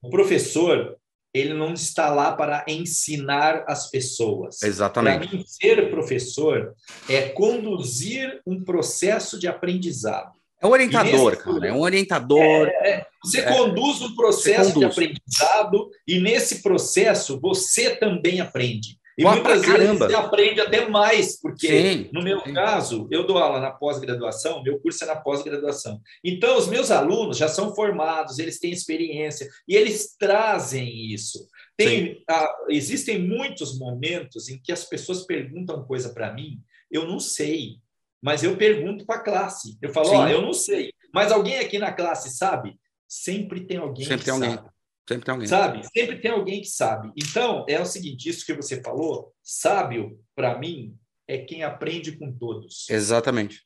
o 0.03 0.11
professor 0.11 0.97
ele 1.39 1.53
não 1.53 1.75
está 1.75 2.09
lá 2.09 2.33
para 2.33 2.65
ensinar 2.67 3.65
as 3.69 3.91
pessoas. 3.91 4.63
Exatamente. 4.63 5.29
Para 5.29 5.37
mim, 5.37 5.45
ser 5.47 5.91
professor 5.91 6.75
é 7.09 7.29
conduzir 7.29 8.41
um 8.47 8.65
processo 8.65 9.39
de 9.39 9.47
aprendizado. 9.47 10.33
É 10.61 10.67
um 10.67 10.71
orientador, 10.71 11.33
nesse, 11.33 11.43
cara. 11.45 11.69
É 11.69 11.73
um 11.73 11.81
orientador. 11.81 12.69
É, 12.69 12.91
é, 12.91 13.07
você 13.23 13.41
é, 13.41 13.53
conduz 13.53 14.01
um 14.01 14.17
processo 14.17 14.73
conduz. 14.73 14.95
de 14.95 15.03
aprendizado 15.03 15.91
e 16.09 16.19
nesse 16.19 16.63
processo 16.63 17.39
você 17.39 17.95
também 17.95 18.41
aprende. 18.41 18.99
E 19.19 19.23
Boa 19.23 19.35
muitas 19.35 19.63
vezes 19.63 19.99
você 19.99 20.15
aprende 20.15 20.61
até 20.61 20.87
mais, 20.89 21.41
porque 21.41 21.67
sim, 21.67 22.11
no 22.13 22.23
meu 22.23 22.41
sim. 22.41 22.53
caso, 22.53 23.09
eu 23.11 23.27
dou 23.27 23.39
aula 23.39 23.61
na 23.61 23.71
pós-graduação, 23.71 24.63
meu 24.63 24.79
curso 24.79 25.05
é 25.05 25.07
na 25.07 25.17
pós-graduação. 25.17 26.01
Então, 26.23 26.59
os 26.59 26.69
meus 26.69 26.91
alunos 26.91 27.39
já 27.39 27.49
são 27.49 27.75
formados, 27.75 28.39
eles 28.39 28.61
têm 28.61 28.73
experiência 28.73 29.49
e 29.67 29.75
eles 29.75 30.15
trazem 30.19 31.13
isso. 31.13 31.49
Tem, 31.79 32.23
ah, 32.29 32.55
existem 32.69 33.19
muitos 33.19 33.79
momentos 33.79 34.51
em 34.51 34.61
que 34.61 34.71
as 34.71 34.85
pessoas 34.85 35.25
perguntam 35.25 35.87
coisa 35.87 36.13
para 36.13 36.35
mim, 36.35 36.61
eu 36.91 37.07
não 37.07 37.19
sei, 37.19 37.77
mas 38.23 38.43
eu 38.43 38.55
pergunto 38.57 39.07
para 39.07 39.17
a 39.17 39.25
classe. 39.25 39.79
Eu 39.81 39.93
falo, 39.95 40.11
ó, 40.11 40.25
oh, 40.25 40.29
eu 40.29 40.43
não 40.43 40.53
sei, 40.53 40.93
mas 41.15 41.33
alguém 41.33 41.59
aqui 41.59 41.79
na 41.79 41.93
classe 41.93 42.37
sabe? 42.37 42.79
Sempre 43.09 43.61
tem 43.61 43.79
alguém 43.79 44.05
Sempre 44.05 44.25
que 44.25 44.31
tem 44.31 44.41
sabe. 44.41 44.69
Sempre 45.09 45.25
tem 45.25 45.33
alguém. 45.33 45.49
Sabe? 45.49 45.83
Sempre 45.95 46.19
tem 46.21 46.31
alguém 46.31 46.61
que 46.61 46.69
sabe. 46.69 47.13
Então, 47.17 47.65
é 47.69 47.81
o 47.81 47.87
seguinte: 47.87 48.29
isso 48.29 48.45
que 48.45 48.55
você 48.55 48.83
falou, 48.83 49.33
sábio, 49.43 50.21
para 50.35 50.59
mim, 50.59 50.97
é 51.29 51.39
quem 51.39 51.63
aprende 51.63 52.13
com 52.13 52.33
todos. 52.33 52.89
Exatamente. 52.91 53.65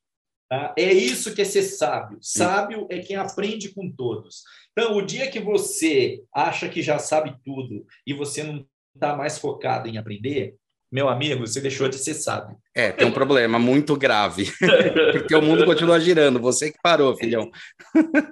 Tá? 0.48 0.74
É 0.76 0.92
isso 0.92 1.34
que 1.34 1.42
é 1.42 1.44
ser 1.44 1.62
sábio. 1.62 2.18
Sábio 2.20 2.86
é 2.90 2.98
quem 2.98 3.16
aprende 3.16 3.72
com 3.72 3.90
todos. 3.90 4.42
Então, 4.72 4.96
o 4.96 5.02
dia 5.02 5.30
que 5.30 5.38
você 5.38 6.22
acha 6.34 6.68
que 6.68 6.82
já 6.82 6.98
sabe 6.98 7.36
tudo 7.44 7.86
e 8.06 8.12
você 8.12 8.42
não 8.42 8.66
está 8.94 9.16
mais 9.16 9.38
focado 9.38 9.88
em 9.88 9.96
aprender, 9.96 10.56
meu 10.90 11.08
amigo, 11.08 11.46
você 11.46 11.60
deixou 11.60 11.88
de 11.88 11.96
ser 11.96 12.14
sábio. 12.14 12.56
É, 12.74 12.90
tem 12.90 13.06
um 13.06 13.12
problema 13.12 13.58
muito 13.58 13.96
grave, 13.96 14.50
porque 15.12 15.34
o 15.34 15.42
mundo 15.42 15.64
continua 15.64 16.00
girando, 16.00 16.40
você 16.40 16.72
que 16.72 16.78
parou, 16.82 17.16
filhão. 17.16 17.50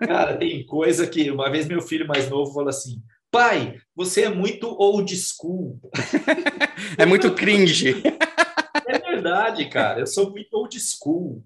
Cara, 0.01 0.37
tem 0.37 0.67
coisa 0.67 1.07
que 1.07 1.31
uma 1.31 1.51
vez 1.51 1.67
meu 1.67 1.81
filho 1.81 2.07
mais 2.07 2.29
novo 2.29 2.53
falou 2.53 2.69
assim: 2.69 3.01
pai, 3.31 3.77
você 3.95 4.23
é 4.23 4.29
muito 4.29 4.69
old 4.69 5.15
school. 5.17 5.79
é 6.99 7.07
muito 7.07 7.33
cringe. 7.35 8.03
É 8.87 8.99
verdade, 8.99 9.69
cara. 9.69 10.01
Eu 10.01 10.07
sou 10.07 10.31
muito 10.31 10.53
old 10.55 10.77
school. 10.81 11.43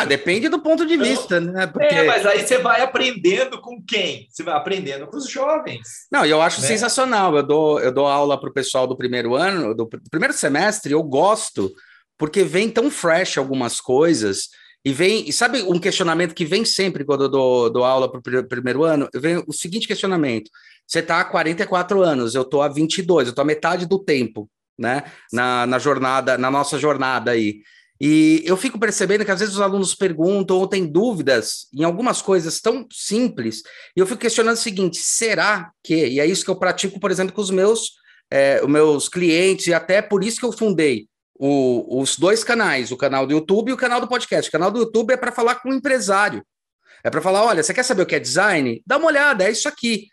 Ah, 0.00 0.04
depende 0.04 0.48
do 0.48 0.60
ponto 0.60 0.84
de 0.84 0.96
vista, 0.96 1.38
então, 1.38 1.52
né? 1.52 1.66
Porque... 1.66 1.94
É, 1.94 2.04
mas 2.04 2.26
aí 2.26 2.46
você 2.46 2.58
vai 2.58 2.80
aprendendo 2.80 3.60
com 3.60 3.82
quem? 3.82 4.26
Você 4.30 4.42
vai 4.42 4.54
aprendendo 4.54 5.06
com 5.06 5.16
os 5.16 5.28
jovens. 5.28 6.06
Não, 6.10 6.24
eu 6.24 6.40
acho 6.42 6.60
né? 6.60 6.66
sensacional. 6.66 7.36
Eu 7.36 7.42
dou, 7.42 7.80
eu 7.80 7.92
dou 7.92 8.06
aula 8.06 8.38
para 8.38 8.50
o 8.50 8.52
pessoal 8.52 8.86
do 8.86 8.96
primeiro 8.96 9.34
ano, 9.34 9.74
do 9.74 9.88
primeiro 10.10 10.34
semestre, 10.34 10.92
eu 10.92 11.02
gosto, 11.02 11.72
porque 12.18 12.42
vem 12.42 12.70
tão 12.70 12.90
fresh 12.90 13.38
algumas 13.38 13.80
coisas. 13.80 14.48
E 14.84 14.92
vem, 14.92 15.28
e 15.28 15.32
sabe 15.32 15.62
um 15.62 15.78
questionamento 15.78 16.34
que 16.34 16.44
vem 16.44 16.64
sempre 16.64 17.04
quando 17.04 17.24
eu 17.24 17.28
dou, 17.28 17.70
dou 17.70 17.84
aula 17.84 18.10
para 18.10 18.40
o 18.40 18.48
primeiro 18.48 18.84
ano? 18.84 19.08
Vem 19.14 19.42
o 19.46 19.52
seguinte 19.52 19.88
questionamento: 19.88 20.50
você 20.86 20.98
está 20.98 21.20
há 21.20 21.24
44 21.24 22.02
anos, 22.02 22.34
eu 22.34 22.42
estou 22.42 22.60
há 22.60 22.68
22, 22.68 23.28
eu 23.28 23.30
estou 23.30 23.42
a 23.42 23.46
metade 23.46 23.86
do 23.86 23.98
tempo 23.98 24.48
né? 24.78 25.04
Na, 25.32 25.66
na 25.66 25.78
jornada, 25.78 26.36
na 26.36 26.50
nossa 26.50 26.78
jornada 26.78 27.30
aí. 27.30 27.62
E 28.06 28.42
eu 28.44 28.54
fico 28.54 28.78
percebendo 28.78 29.24
que 29.24 29.30
às 29.30 29.40
vezes 29.40 29.54
os 29.54 29.62
alunos 29.62 29.94
perguntam 29.94 30.58
ou 30.58 30.66
têm 30.66 30.84
dúvidas 30.84 31.68
em 31.72 31.84
algumas 31.84 32.20
coisas 32.20 32.60
tão 32.60 32.86
simples, 32.92 33.62
e 33.96 34.00
eu 34.00 34.06
fico 34.06 34.20
questionando 34.20 34.56
o 34.56 34.60
seguinte: 34.60 34.98
será 34.98 35.70
que? 35.82 36.08
E 36.08 36.20
é 36.20 36.26
isso 36.26 36.44
que 36.44 36.50
eu 36.50 36.58
pratico, 36.58 37.00
por 37.00 37.10
exemplo, 37.10 37.34
com 37.34 37.40
os 37.40 37.48
meus 37.48 37.92
é, 38.30 38.60
os 38.62 38.68
meus 38.68 39.08
clientes, 39.08 39.68
e 39.68 39.72
até 39.72 40.02
por 40.02 40.22
isso 40.22 40.38
que 40.38 40.44
eu 40.44 40.52
fundei 40.52 41.08
o, 41.34 41.98
os 41.98 42.18
dois 42.18 42.44
canais, 42.44 42.92
o 42.92 42.96
canal 42.98 43.26
do 43.26 43.32
YouTube 43.32 43.70
e 43.70 43.72
o 43.72 43.78
canal 43.78 44.02
do 44.02 44.06
podcast. 44.06 44.50
O 44.50 44.52
canal 44.52 44.70
do 44.70 44.80
YouTube 44.80 45.12
é 45.12 45.16
para 45.16 45.32
falar 45.32 45.54
com 45.54 45.70
o 45.70 45.74
empresário. 45.74 46.44
É 47.02 47.08
para 47.08 47.22
falar: 47.22 47.42
olha, 47.42 47.62
você 47.62 47.72
quer 47.72 47.84
saber 47.84 48.02
o 48.02 48.06
que 48.06 48.16
é 48.16 48.20
design? 48.20 48.82
Dá 48.86 48.98
uma 48.98 49.06
olhada, 49.06 49.44
é 49.44 49.50
isso 49.50 49.66
aqui. 49.66 50.08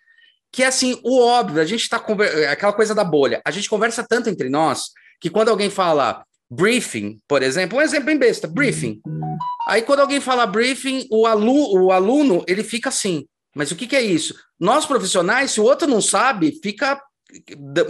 Que 0.50 0.64
é 0.64 0.68
assim, 0.68 0.98
o 1.04 1.20
óbvio, 1.20 1.62
a 1.62 1.66
gente 1.66 1.82
está 1.82 2.02
é 2.42 2.48
aquela 2.48 2.72
coisa 2.72 2.96
da 2.96 3.04
bolha. 3.04 3.42
A 3.44 3.52
gente 3.52 3.70
conversa 3.70 4.02
tanto 4.08 4.30
entre 4.30 4.48
nós 4.48 4.92
que 5.20 5.30
quando 5.30 5.50
alguém 5.50 5.70
fala 5.70 6.24
briefing, 6.52 7.18
por 7.28 7.42
exemplo, 7.42 7.80
um 7.80 7.82
exemplo 7.82 8.08
bem 8.08 8.18
besta, 8.18 8.46
briefing. 8.46 9.00
Aí 9.68 9.82
quando 9.82 10.02
alguém 10.02 10.20
fala 10.20 10.46
briefing, 10.46 11.08
o, 11.10 11.26
alu, 11.26 11.86
o 11.86 11.92
aluno 11.92 12.44
ele 12.46 12.64
fica 12.64 12.90
assim. 12.90 13.26
Mas 13.56 13.72
o 13.72 13.76
que, 13.76 13.88
que 13.88 13.96
é 13.96 14.02
isso? 14.02 14.36
Nós 14.60 14.86
profissionais, 14.86 15.52
se 15.52 15.62
o 15.62 15.64
outro 15.64 15.88
não 15.88 16.02
sabe, 16.02 16.60
fica 16.62 17.02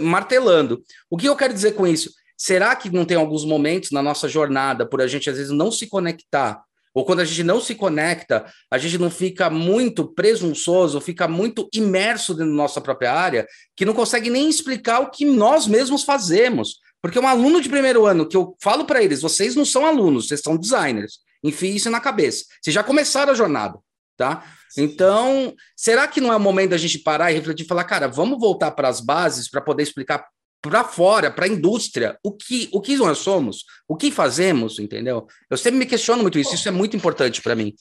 martelando. 0.00 0.82
O 1.10 1.16
que 1.16 1.28
eu 1.28 1.36
quero 1.36 1.52
dizer 1.52 1.72
com 1.72 1.86
isso? 1.86 2.10
Será 2.36 2.74
que 2.76 2.90
não 2.90 3.04
tem 3.04 3.16
alguns 3.16 3.44
momentos 3.44 3.90
na 3.90 4.02
nossa 4.02 4.28
jornada, 4.28 4.86
por 4.86 5.00
a 5.00 5.06
gente 5.06 5.28
às 5.28 5.36
vezes 5.36 5.52
não 5.52 5.70
se 5.70 5.88
conectar, 5.88 6.62
ou 6.94 7.04
quando 7.04 7.20
a 7.20 7.24
gente 7.24 7.42
não 7.42 7.60
se 7.60 7.74
conecta, 7.74 8.44
a 8.70 8.78
gente 8.78 8.98
não 8.98 9.10
fica 9.10 9.48
muito 9.48 10.12
presunçoso, 10.12 11.00
fica 11.00 11.26
muito 11.26 11.68
imerso 11.72 12.34
dentro 12.34 12.50
da 12.50 12.56
nossa 12.56 12.80
própria 12.80 13.12
área, 13.12 13.46
que 13.74 13.84
não 13.84 13.94
consegue 13.94 14.28
nem 14.28 14.48
explicar 14.48 15.00
o 15.00 15.10
que 15.10 15.24
nós 15.24 15.66
mesmos 15.66 16.04
fazemos. 16.04 16.80
Porque 17.02 17.18
um 17.18 17.26
aluno 17.26 17.60
de 17.60 17.68
primeiro 17.68 18.06
ano, 18.06 18.26
que 18.26 18.36
eu 18.36 18.56
falo 18.62 18.84
para 18.84 19.02
eles, 19.02 19.20
vocês 19.20 19.56
não 19.56 19.64
são 19.64 19.84
alunos, 19.84 20.28
vocês 20.28 20.40
são 20.40 20.56
designers. 20.56 21.18
Enfie 21.42 21.74
isso 21.74 21.90
na 21.90 22.00
cabeça. 22.00 22.44
Vocês 22.62 22.72
já 22.72 22.84
começaram 22.84 23.32
a 23.32 23.34
jornada, 23.34 23.76
tá? 24.16 24.44
Então, 24.78 25.52
será 25.76 26.06
que 26.06 26.20
não 26.20 26.32
é 26.32 26.36
o 26.36 26.40
momento 26.40 26.70
da 26.70 26.78
gente 26.78 27.00
parar 27.00 27.32
e 27.32 27.34
refletir 27.34 27.64
e 27.64 27.68
falar, 27.68 27.84
cara, 27.84 28.06
vamos 28.06 28.38
voltar 28.38 28.70
para 28.70 28.88
as 28.88 29.00
bases 29.00 29.50
para 29.50 29.60
poder 29.60 29.82
explicar 29.82 30.24
para 30.62 30.84
fora, 30.84 31.28
para 31.28 31.44
a 31.44 31.48
indústria, 31.48 32.16
o 32.22 32.32
que, 32.32 32.68
o 32.72 32.80
que 32.80 32.96
nós 32.96 33.18
somos, 33.18 33.64
o 33.88 33.96
que 33.96 34.12
fazemos, 34.12 34.78
entendeu? 34.78 35.26
Eu 35.50 35.56
sempre 35.56 35.80
me 35.80 35.86
questiono 35.86 36.22
muito 36.22 36.38
isso, 36.38 36.54
isso 36.54 36.68
é 36.68 36.70
muito 36.70 36.96
importante 36.96 37.42
para 37.42 37.56
mim. 37.56 37.74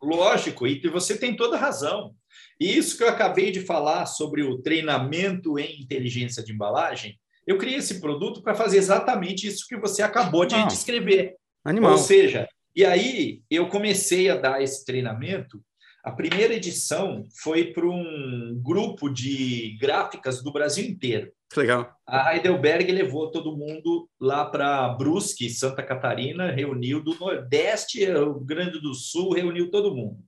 Lógico, 0.00 0.64
e 0.64 0.80
você 0.88 1.18
tem 1.18 1.34
toda 1.34 1.56
razão. 1.56 2.14
E 2.60 2.78
isso 2.78 2.96
que 2.96 3.02
eu 3.02 3.08
acabei 3.08 3.50
de 3.50 3.60
falar 3.60 4.06
sobre 4.06 4.42
o 4.44 4.58
treinamento 4.58 5.58
em 5.58 5.82
inteligência 5.82 6.42
de 6.42 6.52
embalagem, 6.52 7.18
eu 7.46 7.58
criei 7.58 7.76
esse 7.76 8.00
produto 8.00 8.42
para 8.42 8.54
fazer 8.54 8.78
exatamente 8.78 9.46
isso 9.46 9.66
que 9.68 9.76
você 9.76 10.02
acabou 10.02 10.46
de 10.46 10.66
descrever. 10.66 11.34
Animal. 11.64 11.92
Ou 11.92 11.98
seja, 11.98 12.48
e 12.74 12.84
aí 12.84 13.42
eu 13.50 13.68
comecei 13.68 14.28
a 14.28 14.36
dar 14.36 14.62
esse 14.62 14.84
treinamento. 14.84 15.62
A 16.02 16.10
primeira 16.10 16.52
edição 16.52 17.24
foi 17.42 17.72
para 17.72 17.86
um 17.86 18.60
grupo 18.62 19.08
de 19.08 19.78
gráficas 19.80 20.42
do 20.42 20.52
Brasil 20.52 20.84
inteiro. 20.84 21.32
Legal. 21.56 21.94
A 22.06 22.34
Heidelberg 22.34 22.90
levou 22.92 23.30
todo 23.30 23.56
mundo 23.56 24.08
lá 24.20 24.44
para 24.44 24.88
Brusque, 24.90 25.48
Santa 25.48 25.82
Catarina, 25.82 26.50
reuniu 26.50 27.02
do 27.02 27.14
Nordeste, 27.14 28.04
Rio 28.04 28.40
Grande 28.40 28.80
do 28.80 28.92
Sul, 28.92 29.32
reuniu 29.32 29.70
todo 29.70 29.94
mundo. 29.94 30.18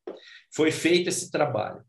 Foi 0.54 0.70
feito 0.70 1.08
esse 1.08 1.30
trabalho. 1.30 1.82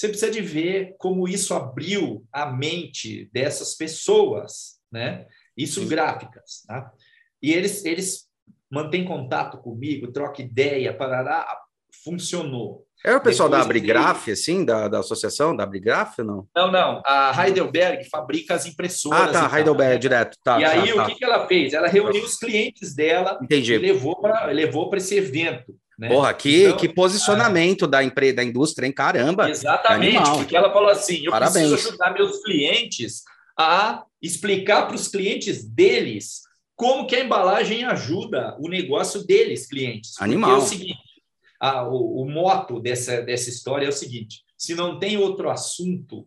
Você 0.00 0.08
precisa 0.08 0.30
de 0.30 0.40
ver 0.40 0.94
como 0.98 1.28
isso 1.28 1.52
abriu 1.52 2.24
a 2.32 2.46
mente 2.46 3.28
dessas 3.34 3.74
pessoas, 3.74 4.80
né? 4.90 5.26
Isso 5.54 5.86
gráficas, 5.86 6.64
tá? 6.66 6.90
E 7.42 7.52
eles, 7.52 7.84
eles 7.84 8.26
mantêm 8.72 9.04
contato 9.04 9.58
comigo, 9.58 10.10
trocam 10.10 10.42
ideia, 10.42 10.96
parará, 10.96 11.54
funcionou. 12.02 12.86
É 13.04 13.14
o 13.14 13.20
pessoal 13.20 13.50
Depois 13.50 13.62
da 13.62 13.66
Abrigraf, 13.66 14.30
assim, 14.30 14.64
da, 14.64 14.88
da 14.88 15.00
associação 15.00 15.54
da 15.54 15.64
Abrigraf, 15.64 16.20
não? 16.20 16.48
Não, 16.56 16.72
não. 16.72 17.02
A 17.04 17.34
Heidelberg 17.44 18.02
fabrica 18.08 18.54
as 18.54 18.64
impressoras. 18.64 19.36
Ah, 19.36 19.48
tá, 19.50 19.58
Heidelberg, 19.58 19.98
direto. 19.98 20.34
Tá, 20.42 20.58
e 20.58 20.64
tá, 20.64 20.70
aí, 20.70 20.94
tá. 20.94 21.02
o 21.02 21.06
que, 21.08 21.14
que 21.16 21.24
ela 21.26 21.46
fez? 21.46 21.74
Ela 21.74 21.88
reuniu 21.88 22.24
os 22.24 22.38
clientes 22.38 22.94
dela 22.94 23.38
Entendi. 23.42 23.74
e 23.74 23.78
levou 23.78 24.18
para 24.18 24.46
levou 24.46 24.90
esse 24.94 25.14
evento. 25.14 25.74
Né? 26.00 26.08
Porra, 26.08 26.32
que, 26.32 26.64
então, 26.64 26.78
que 26.78 26.88
posicionamento 26.88 27.86
da, 27.86 28.02
empresa, 28.02 28.36
da 28.36 28.42
indústria, 28.42 28.86
hein? 28.86 28.92
Caramba! 28.92 29.50
Exatamente, 29.50 30.30
porque 30.30 30.56
ela 30.56 30.72
falou 30.72 30.88
assim: 30.88 31.26
eu 31.26 31.30
Parabéns. 31.30 31.68
preciso 31.68 31.90
ajudar 31.90 32.14
meus 32.14 32.42
clientes 32.42 33.22
a 33.54 34.04
explicar 34.22 34.86
para 34.86 34.96
os 34.96 35.08
clientes 35.08 35.62
deles 35.62 36.40
como 36.74 37.06
que 37.06 37.14
a 37.14 37.22
embalagem 37.22 37.84
ajuda 37.84 38.56
o 38.58 38.66
negócio 38.66 39.26
deles, 39.26 39.66
clientes. 39.66 40.14
Animal. 40.18 40.52
Porque 40.52 40.62
é 40.62 40.64
o 40.64 40.68
seguinte, 40.68 41.22
a, 41.60 41.86
o, 41.86 42.22
o 42.22 42.30
moto 42.30 42.80
dessa, 42.80 43.20
dessa 43.20 43.50
história 43.50 43.84
é 43.84 43.90
o 43.90 43.92
seguinte: 43.92 44.42
se 44.56 44.74
não 44.74 44.98
tem 44.98 45.18
outro 45.18 45.50
assunto, 45.50 46.26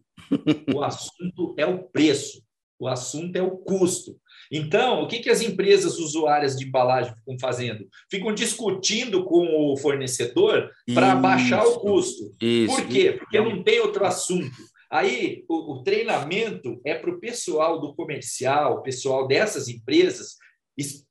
o 0.72 0.84
assunto 0.84 1.56
é 1.58 1.66
o 1.66 1.80
preço, 1.80 2.44
o 2.78 2.88
assunto 2.88 3.36
é 3.36 3.42
o 3.42 3.58
custo. 3.58 4.20
Então, 4.56 5.02
o 5.02 5.08
que, 5.08 5.18
que 5.18 5.32
as 5.32 5.42
empresas 5.42 5.98
usuárias 5.98 6.56
de 6.56 6.68
embalagem 6.68 7.12
ficam 7.16 7.40
fazendo? 7.40 7.88
Ficam 8.08 8.32
discutindo 8.32 9.26
com 9.26 9.74
o 9.74 9.76
fornecedor 9.76 10.70
para 10.94 11.16
baixar 11.16 11.66
o 11.66 11.80
custo. 11.80 12.36
Isso, 12.40 12.76
Por 12.76 12.88
quê? 12.88 13.14
Porque 13.14 13.40
não 13.40 13.64
tem 13.64 13.80
outro 13.80 14.06
assunto. 14.06 14.56
Aí, 14.92 15.44
o, 15.50 15.74
o 15.74 15.84
treinamento 15.84 16.80
é 16.86 16.94
para 16.94 17.10
o 17.10 17.20
pessoal 17.20 17.82
do 17.82 17.96
comercial, 17.96 18.84
pessoal 18.84 19.28
dessas 19.28 19.68
empresas, 19.68 20.38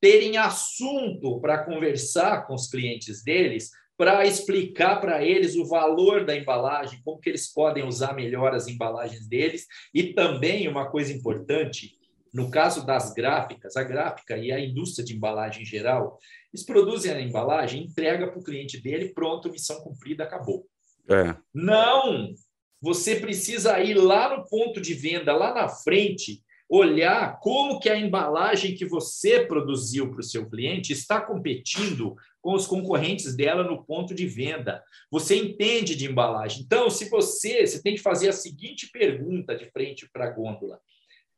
terem 0.00 0.36
assunto 0.36 1.40
para 1.40 1.64
conversar 1.64 2.46
com 2.46 2.54
os 2.54 2.68
clientes 2.68 3.24
deles, 3.24 3.70
para 3.96 4.24
explicar 4.24 5.00
para 5.00 5.24
eles 5.24 5.56
o 5.56 5.66
valor 5.66 6.24
da 6.24 6.36
embalagem, 6.36 7.00
como 7.04 7.18
que 7.18 7.28
eles 7.28 7.52
podem 7.52 7.84
usar 7.84 8.14
melhor 8.14 8.54
as 8.54 8.68
embalagens 8.68 9.26
deles, 9.26 9.66
e 9.92 10.12
também 10.12 10.68
uma 10.68 10.88
coisa 10.88 11.12
importante, 11.12 11.96
no 12.32 12.50
caso 12.50 12.86
das 12.86 13.12
gráficas, 13.12 13.76
a 13.76 13.82
gráfica 13.82 14.36
e 14.36 14.50
a 14.50 14.58
indústria 14.58 15.04
de 15.04 15.14
embalagem 15.14 15.62
em 15.62 15.66
geral, 15.66 16.18
eles 16.52 16.64
produzem 16.64 17.12
a 17.12 17.20
embalagem, 17.20 17.84
entrega 17.84 18.28
para 18.28 18.38
o 18.38 18.44
cliente 18.44 18.80
dele, 18.80 19.12
pronto, 19.12 19.50
missão 19.50 19.80
cumprida, 19.80 20.24
acabou. 20.24 20.66
É. 21.08 21.36
Não! 21.52 22.32
Você 22.80 23.16
precisa 23.16 23.78
ir 23.80 23.94
lá 23.94 24.36
no 24.36 24.48
ponto 24.48 24.80
de 24.80 24.94
venda, 24.94 25.34
lá 25.34 25.54
na 25.54 25.68
frente, 25.68 26.42
olhar 26.68 27.38
como 27.38 27.78
que 27.78 27.90
a 27.90 27.98
embalagem 27.98 28.74
que 28.74 28.86
você 28.86 29.44
produziu 29.46 30.10
para 30.10 30.20
o 30.20 30.24
seu 30.24 30.48
cliente 30.48 30.92
está 30.92 31.20
competindo 31.20 32.16
com 32.40 32.54
os 32.54 32.66
concorrentes 32.66 33.36
dela 33.36 33.62
no 33.62 33.84
ponto 33.84 34.14
de 34.14 34.26
venda. 34.26 34.82
Você 35.10 35.36
entende 35.36 35.94
de 35.94 36.06
embalagem. 36.06 36.62
Então, 36.62 36.88
se 36.88 37.10
você, 37.10 37.66
você 37.66 37.82
tem 37.82 37.94
que 37.94 38.00
fazer 38.00 38.30
a 38.30 38.32
seguinte 38.32 38.88
pergunta 38.90 39.54
de 39.54 39.70
frente 39.70 40.08
para 40.10 40.24
a 40.24 40.30
gôndola. 40.30 40.80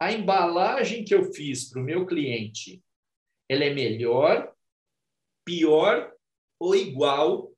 A 0.05 0.13
embalagem 0.13 1.03
que 1.03 1.15
eu 1.15 1.33
fiz 1.33 1.71
para 1.71 1.81
o 1.81 1.83
meu 1.83 2.05
cliente, 2.05 2.85
ela 3.49 3.65
é 3.65 3.73
melhor, 3.73 4.53
pior 5.47 6.13
ou 6.61 6.77
igual 6.77 7.51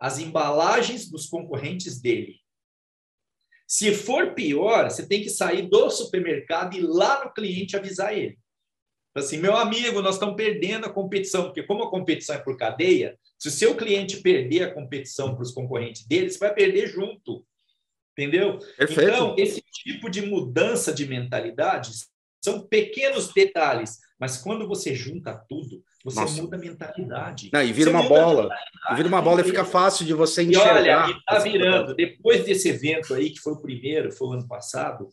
às 0.00 0.18
embalagens 0.18 1.10
dos 1.10 1.26
concorrentes 1.26 2.00
dele? 2.00 2.40
Se 3.68 3.92
for 3.92 4.32
pior, 4.32 4.90
você 4.90 5.06
tem 5.06 5.22
que 5.22 5.28
sair 5.28 5.68
do 5.68 5.90
supermercado 5.90 6.72
e 6.72 6.78
ir 6.78 6.86
lá 6.86 7.22
no 7.22 7.34
cliente 7.34 7.76
avisar 7.76 8.16
ele. 8.16 8.38
Assim, 9.14 9.36
meu 9.36 9.54
amigo, 9.54 10.00
nós 10.00 10.14
estamos 10.14 10.36
perdendo 10.36 10.86
a 10.86 10.90
competição, 10.90 11.44
porque 11.44 11.64
como 11.64 11.82
a 11.82 11.90
competição 11.90 12.36
é 12.36 12.38
por 12.38 12.56
cadeia, 12.56 13.18
se 13.38 13.48
o 13.48 13.50
seu 13.50 13.76
cliente 13.76 14.22
perder 14.22 14.62
a 14.62 14.72
competição 14.72 15.34
para 15.34 15.42
os 15.42 15.52
concorrentes 15.52 16.06
dele, 16.06 16.30
você 16.30 16.38
vai 16.38 16.54
perder 16.54 16.86
junto. 16.86 17.46
Entendeu? 18.16 18.58
Perfeito. 18.78 19.10
Então, 19.10 19.34
esse 19.36 19.62
tipo 19.72 20.08
de 20.08 20.22
mudança 20.22 20.92
de 20.92 21.06
mentalidade 21.06 21.90
são 22.42 22.60
pequenos 22.60 23.32
detalhes, 23.32 23.98
mas 24.18 24.36
quando 24.36 24.68
você 24.68 24.94
junta 24.94 25.34
tudo, 25.48 25.82
você 26.04 26.20
Nossa. 26.20 26.42
muda 26.42 26.56
a 26.56 26.60
mentalidade. 26.60 27.50
Não, 27.52 27.62
e 27.62 27.72
vira 27.72 27.90
você 27.90 27.96
uma 27.96 28.08
bola. 28.08 28.50
E 28.90 28.94
vira 28.94 29.08
uma 29.08 29.22
bola 29.22 29.40
e 29.40 29.44
fica 29.44 29.64
fácil 29.64 30.04
de 30.04 30.12
você 30.12 30.42
enxergar. 30.42 30.86
E 30.86 30.90
olha, 30.90 31.18
está 31.18 31.38
virando. 31.38 31.94
Depois 31.94 32.44
desse 32.44 32.68
evento 32.68 33.14
aí, 33.14 33.30
que 33.30 33.40
foi 33.40 33.54
o 33.54 33.60
primeiro, 33.60 34.12
foi 34.12 34.28
o 34.28 34.32
ano 34.32 34.46
passado, 34.46 35.08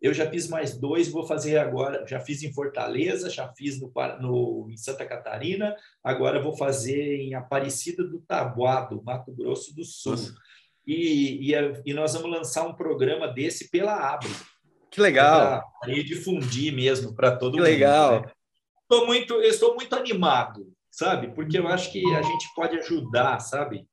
eu 0.00 0.14
já 0.14 0.28
fiz 0.30 0.48
mais 0.48 0.78
dois, 0.78 1.10
vou 1.10 1.26
fazer 1.26 1.58
agora. 1.58 2.06
Já 2.06 2.18
fiz 2.20 2.42
em 2.42 2.52
Fortaleza, 2.52 3.28
já 3.28 3.52
fiz 3.52 3.78
no, 3.78 3.92
no, 4.18 4.68
em 4.70 4.76
Santa 4.78 5.04
Catarina, 5.04 5.76
agora 6.02 6.40
vou 6.40 6.56
fazer 6.56 7.16
em 7.16 7.34
Aparecida 7.34 8.02
do 8.02 8.20
Tabuado, 8.20 9.02
Mato 9.04 9.30
Grosso 9.30 9.74
do 9.76 9.84
Sul. 9.84 10.16
E, 10.86 11.52
e, 11.52 11.82
e, 11.86 11.94
nós 11.94 12.14
vamos 12.14 12.30
lançar 12.30 12.66
um 12.66 12.74
programa 12.74 13.28
desse 13.28 13.70
pela 13.70 13.94
Abre. 13.94 14.30
Que 14.90 15.00
legal! 15.00 15.62
E 15.86 16.02
difundir 16.02 16.74
mesmo 16.74 17.14
para 17.14 17.36
todo 17.36 17.52
que 17.52 17.58
mundo. 17.58 17.66
Que 17.66 17.72
legal! 17.72 18.22
Né? 18.22 18.30
Estou 18.82 19.06
muito, 19.06 19.34
eu 19.34 19.42
estou 19.50 19.74
muito 19.76 19.94
animado, 19.94 20.66
sabe? 20.90 21.32
Porque 21.32 21.58
eu 21.58 21.68
acho 21.68 21.92
que 21.92 22.02
a 22.12 22.22
gente 22.22 22.52
pode 22.56 22.76
ajudar, 22.78 23.38
sabe? 23.38 23.86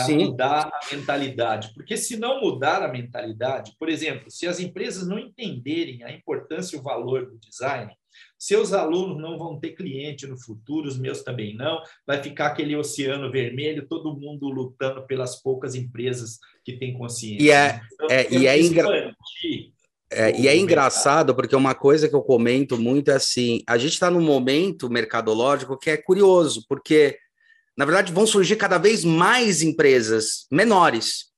A 0.00 0.04
Sim. 0.04 0.26
mudar 0.26 0.70
a 0.72 0.94
mentalidade. 0.94 1.72
Porque 1.74 1.96
se 1.96 2.16
não 2.16 2.40
mudar 2.40 2.82
a 2.82 2.88
mentalidade, 2.88 3.72
por 3.78 3.88
exemplo, 3.88 4.30
se 4.30 4.46
as 4.46 4.60
empresas 4.60 5.06
não 5.06 5.18
entenderem 5.18 6.02
a 6.02 6.12
importância 6.12 6.76
e 6.76 6.80
o 6.80 6.82
valor 6.82 7.26
do 7.26 7.38
design, 7.38 7.92
seus 8.38 8.72
alunos 8.72 9.20
não 9.20 9.38
vão 9.38 9.58
ter 9.60 9.70
cliente 9.70 10.26
no 10.26 10.40
futuro, 10.40 10.88
os 10.88 10.98
meus 10.98 11.22
também 11.22 11.54
não. 11.54 11.82
Vai 12.06 12.22
ficar 12.22 12.46
aquele 12.46 12.74
oceano 12.74 13.30
vermelho, 13.30 13.86
todo 13.86 14.16
mundo 14.18 14.48
lutando 14.48 15.06
pelas 15.06 15.40
poucas 15.42 15.74
empresas 15.74 16.38
que 16.64 16.78
têm 16.78 16.94
consciência. 16.94 17.44
E 17.44 17.50
é, 17.50 17.80
então, 17.92 18.06
é, 18.10 18.32
e 18.32 18.46
é 18.46 18.60
engra... 18.60 19.14
É, 20.12 20.36
e 20.36 20.48
é 20.48 20.56
engraçado 20.56 21.36
porque 21.36 21.54
uma 21.54 21.72
coisa 21.72 22.08
que 22.08 22.14
eu 22.16 22.22
comento 22.22 22.76
muito 22.76 23.12
é 23.12 23.14
assim: 23.14 23.62
a 23.64 23.78
gente 23.78 23.92
está 23.92 24.10
num 24.10 24.20
momento 24.20 24.90
mercadológico 24.90 25.78
que 25.78 25.88
é 25.88 25.96
curioso, 25.96 26.64
porque 26.68 27.16
na 27.80 27.86
verdade 27.86 28.12
vão 28.12 28.26
surgir 28.26 28.56
cada 28.56 28.76
vez 28.76 29.06
mais 29.06 29.62
empresas 29.62 30.44
menores, 30.52 31.30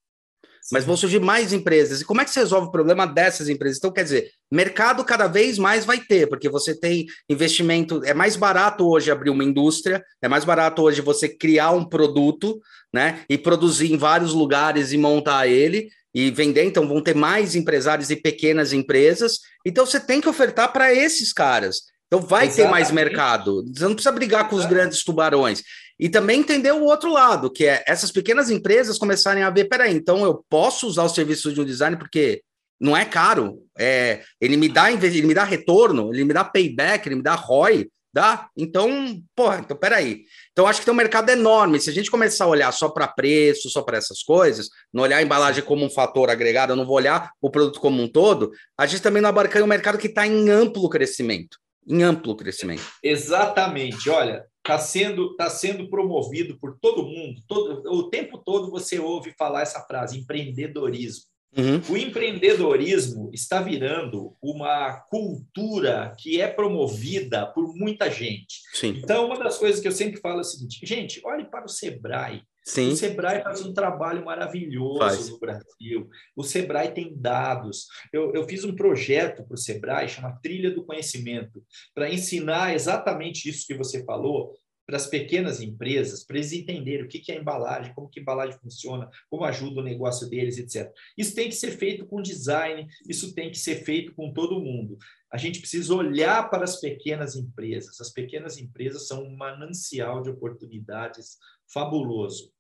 mas 0.72 0.84
vão 0.84 0.96
surgir 0.96 1.20
mais 1.20 1.52
empresas. 1.52 2.00
E 2.00 2.04
como 2.04 2.20
é 2.20 2.24
que 2.24 2.32
você 2.32 2.40
resolve 2.40 2.66
o 2.66 2.72
problema 2.72 3.06
dessas 3.06 3.48
empresas? 3.48 3.78
Então, 3.78 3.92
quer 3.92 4.02
dizer, 4.02 4.28
mercado 4.50 5.04
cada 5.04 5.28
vez 5.28 5.56
mais 5.56 5.84
vai 5.84 6.00
ter, 6.00 6.28
porque 6.28 6.48
você 6.48 6.74
tem 6.74 7.06
investimento. 7.30 8.02
É 8.04 8.12
mais 8.12 8.34
barato 8.34 8.88
hoje 8.88 9.08
abrir 9.08 9.30
uma 9.30 9.44
indústria, 9.44 10.04
é 10.20 10.26
mais 10.26 10.44
barato 10.44 10.82
hoje 10.82 11.00
você 11.00 11.28
criar 11.28 11.70
um 11.70 11.84
produto, 11.84 12.60
né? 12.92 13.20
E 13.30 13.38
produzir 13.38 13.92
em 13.92 13.96
vários 13.96 14.34
lugares 14.34 14.90
e 14.90 14.98
montar 14.98 15.46
ele 15.46 15.90
e 16.12 16.28
vender. 16.32 16.64
Então, 16.64 16.88
vão 16.88 17.00
ter 17.00 17.14
mais 17.14 17.54
empresários 17.54 18.10
e 18.10 18.16
pequenas 18.16 18.72
empresas. 18.72 19.38
Então, 19.64 19.86
você 19.86 20.00
tem 20.00 20.20
que 20.20 20.28
ofertar 20.28 20.72
para 20.72 20.92
esses 20.92 21.32
caras. 21.32 21.92
Então 22.12 22.20
vai 22.20 22.44
Exatamente. 22.44 22.56
ter 22.56 22.70
mais 22.70 22.90
mercado. 22.90 23.64
Você 23.74 23.84
não 23.84 23.94
precisa 23.94 24.12
brigar 24.12 24.46
com 24.46 24.54
os 24.54 24.66
grandes 24.66 25.02
tubarões. 25.02 25.62
E 26.02 26.08
também 26.08 26.40
entender 26.40 26.72
o 26.72 26.82
outro 26.82 27.12
lado, 27.12 27.48
que 27.48 27.64
é 27.64 27.84
essas 27.86 28.10
pequenas 28.10 28.50
empresas 28.50 28.98
começarem 28.98 29.44
a 29.44 29.50
ver, 29.50 29.66
peraí, 29.66 29.94
então 29.94 30.24
eu 30.24 30.44
posso 30.50 30.88
usar 30.88 31.04
os 31.04 31.14
serviços 31.14 31.54
de 31.54 31.60
um 31.60 31.64
design 31.64 31.96
porque 31.96 32.42
não 32.80 32.96
é 32.96 33.04
caro, 33.04 33.62
é, 33.78 34.20
ele 34.40 34.56
me 34.56 34.68
dá 34.68 34.90
ele 34.90 35.22
me 35.22 35.32
dá 35.32 35.44
retorno, 35.44 36.12
ele 36.12 36.24
me 36.24 36.34
dá 36.34 36.42
payback, 36.42 37.06
ele 37.06 37.14
me 37.14 37.22
dá 37.22 37.36
ROI, 37.36 37.88
dá? 38.12 38.48
Então, 38.56 39.22
porra, 39.32 39.60
então 39.60 39.76
peraí. 39.76 40.24
Então 40.50 40.66
acho 40.66 40.80
que 40.80 40.86
tem 40.86 40.92
um 40.92 40.96
mercado 40.96 41.30
enorme. 41.30 41.78
Se 41.78 41.88
a 41.88 41.92
gente 41.92 42.10
começar 42.10 42.46
a 42.46 42.48
olhar 42.48 42.72
só 42.72 42.88
para 42.88 43.06
preço, 43.06 43.70
só 43.70 43.80
para 43.82 43.98
essas 43.98 44.24
coisas, 44.24 44.70
não 44.92 45.04
olhar 45.04 45.18
a 45.18 45.22
embalagem 45.22 45.62
como 45.62 45.84
um 45.84 45.90
fator 45.90 46.28
agregado, 46.30 46.72
eu 46.72 46.76
não 46.76 46.84
vou 46.84 46.96
olhar 46.96 47.30
o 47.40 47.48
produto 47.48 47.78
como 47.78 48.02
um 48.02 48.08
todo, 48.08 48.50
a 48.76 48.86
gente 48.86 49.02
também 49.02 49.22
não 49.22 49.28
abarca 49.28 49.62
um 49.62 49.68
mercado 49.68 49.98
que 49.98 50.08
está 50.08 50.26
em 50.26 50.50
amplo 50.50 50.88
crescimento. 50.88 51.58
Em 51.86 52.02
amplo 52.02 52.34
crescimento. 52.34 52.82
Exatamente. 53.04 54.10
Olha, 54.10 54.44
está 54.64 54.78
sendo, 54.78 55.34
tá 55.34 55.50
sendo 55.50 55.90
promovido 55.90 56.58
por 56.58 56.78
todo 56.80 57.04
mundo. 57.04 57.42
Todo, 57.46 57.82
o 57.90 58.08
tempo 58.08 58.38
todo 58.38 58.70
você 58.70 58.98
ouve 58.98 59.34
falar 59.36 59.62
essa 59.62 59.80
frase, 59.80 60.18
empreendedorismo. 60.18 61.24
Uhum. 61.54 61.82
O 61.90 61.96
empreendedorismo 61.98 63.28
está 63.30 63.60
virando 63.60 64.34
uma 64.40 64.92
cultura 65.10 66.14
que 66.18 66.40
é 66.40 66.48
promovida 66.48 67.46
por 67.46 67.76
muita 67.76 68.10
gente. 68.10 68.62
Sim. 68.72 69.00
Então, 69.02 69.26
uma 69.26 69.38
das 69.38 69.58
coisas 69.58 69.78
que 69.78 69.86
eu 69.86 69.92
sempre 69.92 70.18
falo 70.18 70.38
é 70.38 70.40
o 70.40 70.44
seguinte: 70.44 70.80
gente, 70.82 71.20
olhe 71.24 71.44
para 71.44 71.66
o 71.66 71.68
Sebrae. 71.68 72.42
Sim. 72.64 72.90
O 72.90 72.96
Sebrae 72.96 73.42
faz 73.42 73.60
um 73.62 73.72
trabalho 73.72 74.24
maravilhoso 74.24 74.98
faz. 74.98 75.28
no 75.28 75.38
Brasil. 75.38 76.08
O 76.36 76.44
Sebrae 76.44 76.92
tem 76.92 77.12
dados. 77.16 77.86
Eu, 78.12 78.32
eu 78.32 78.46
fiz 78.46 78.64
um 78.64 78.74
projeto 78.74 79.44
para 79.44 79.54
o 79.54 79.58
Sebrae, 79.58 80.08
chama 80.08 80.38
Trilha 80.42 80.70
do 80.70 80.84
Conhecimento, 80.84 81.62
para 81.94 82.10
ensinar 82.10 82.74
exatamente 82.74 83.48
isso 83.48 83.66
que 83.66 83.74
você 83.74 84.04
falou 84.04 84.54
para 84.86 84.96
as 84.96 85.06
pequenas 85.06 85.60
empresas, 85.60 86.24
para 86.24 86.36
eles 86.36 86.52
entenderem 86.52 87.04
o 87.04 87.08
que, 87.08 87.20
que 87.20 87.32
é 87.32 87.38
embalagem, 87.38 87.94
como 87.94 88.08
que 88.08 88.20
a 88.20 88.22
embalagem 88.22 88.58
funciona, 88.58 89.08
como 89.30 89.44
ajuda 89.44 89.80
o 89.80 89.84
negócio 89.84 90.28
deles, 90.28 90.58
etc. 90.58 90.92
Isso 91.16 91.34
tem 91.34 91.48
que 91.48 91.54
ser 91.54 91.72
feito 91.72 92.04
com 92.06 92.20
design, 92.20 92.86
isso 93.08 93.34
tem 93.34 93.50
que 93.50 93.58
ser 93.58 93.84
feito 93.84 94.14
com 94.14 94.32
todo 94.32 94.60
mundo. 94.60 94.98
A 95.30 95.36
gente 95.36 95.60
precisa 95.60 95.94
olhar 95.94 96.50
para 96.50 96.64
as 96.64 96.78
pequenas 96.78 97.36
empresas. 97.36 98.00
As 98.00 98.10
pequenas 98.10 98.58
empresas 98.58 99.06
são 99.06 99.24
um 99.24 99.36
manancial 99.36 100.22
de 100.22 100.30
oportunidades 100.30 101.38
fabuloso. 101.72 102.52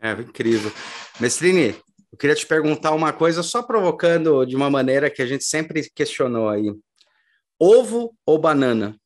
É, 0.00 0.12
incrível. 0.12 0.70
Mestrine, 1.18 1.74
eu 2.12 2.18
queria 2.18 2.36
te 2.36 2.46
perguntar 2.46 2.92
uma 2.92 3.12
coisa, 3.12 3.42
só 3.42 3.62
provocando 3.62 4.44
de 4.44 4.54
uma 4.54 4.70
maneira 4.70 5.10
que 5.10 5.22
a 5.22 5.26
gente 5.26 5.44
sempre 5.44 5.88
questionou 5.90 6.48
aí. 6.48 6.72
Ovo 7.58 8.14
ou 8.26 8.38
banana? 8.38 8.98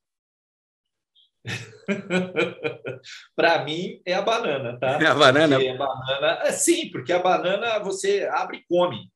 Para 3.36 3.64
mim 3.64 4.00
é 4.06 4.14
a 4.14 4.22
banana, 4.22 4.78
tá? 4.78 4.98
É 5.00 5.06
a 5.06 5.14
banana? 5.14 5.56
Porque 5.56 5.68
a 5.68 5.76
banana, 5.76 6.38
é, 6.44 6.52
sim, 6.52 6.90
porque 6.90 7.12
a 7.12 7.18
banana 7.18 7.78
você 7.80 8.28
abre 8.32 8.58
e 8.58 8.64
come, 8.68 9.10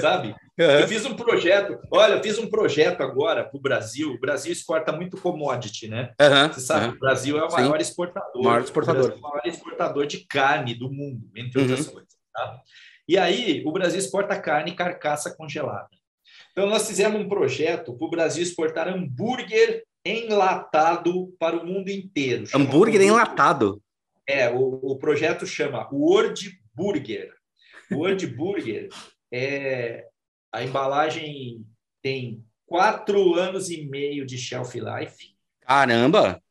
sabe? 0.00 0.34
Eu 0.58 0.86
fiz 0.86 1.04
um 1.06 1.14
projeto, 1.14 1.78
olha, 1.90 2.12
eu 2.12 2.22
fiz 2.22 2.38
um 2.38 2.46
projeto 2.46 3.00
agora 3.00 3.42
para 3.42 3.56
o 3.56 3.60
Brasil. 3.60 4.12
O 4.12 4.20
Brasil 4.20 4.52
exporta 4.52 4.92
muito 4.92 5.16
commodity, 5.16 5.88
né? 5.88 6.12
Uhum, 6.20 6.52
Você 6.52 6.60
sabe, 6.60 6.86
uhum. 6.86 6.92
o 6.92 6.98
Brasil 6.98 7.38
é 7.38 7.44
o 7.44 7.50
maior 7.50 7.76
sim. 7.76 7.82
exportador. 7.82 8.44
Maior 8.44 8.62
exportador. 8.62 9.10
É 9.10 9.14
o 9.14 9.20
maior 9.20 9.42
exportador 9.46 10.06
de 10.06 10.26
carne 10.26 10.74
do 10.74 10.90
mundo, 10.90 11.26
entre 11.34 11.58
uhum. 11.58 11.68
outras 11.68 11.88
coisas. 11.88 12.10
Tá? 12.32 12.60
E 13.08 13.16
aí, 13.18 13.62
o 13.66 13.72
Brasil 13.72 13.98
exporta 13.98 14.38
carne 14.38 14.76
carcaça 14.76 15.34
congelada. 15.34 15.88
Então, 16.52 16.68
nós 16.68 16.86
fizemos 16.86 17.20
um 17.20 17.28
projeto 17.28 17.96
para 17.96 18.06
o 18.06 18.10
Brasil 18.10 18.42
exportar 18.42 18.86
hambúrguer 18.88 19.84
enlatado 20.04 21.34
para 21.38 21.56
o 21.56 21.66
mundo 21.66 21.88
inteiro. 21.88 22.44
Hambúrguer 22.54 23.00
enlatado? 23.00 23.82
É, 24.26 24.50
o, 24.50 24.80
o 24.82 24.96
projeto 24.96 25.46
chama 25.46 25.88
Word 25.92 26.60
Burger. 26.74 27.32
Word 27.90 28.26
Burger 28.34 28.88
é 29.30 30.06
a 30.52 30.62
embalagem 30.62 31.64
tem 32.02 32.44
quatro 32.66 33.34
anos 33.34 33.70
e 33.70 33.86
meio 33.86 34.26
de 34.26 34.36
shelf 34.36 34.78
life. 34.78 35.34
Caramba! 35.60 36.42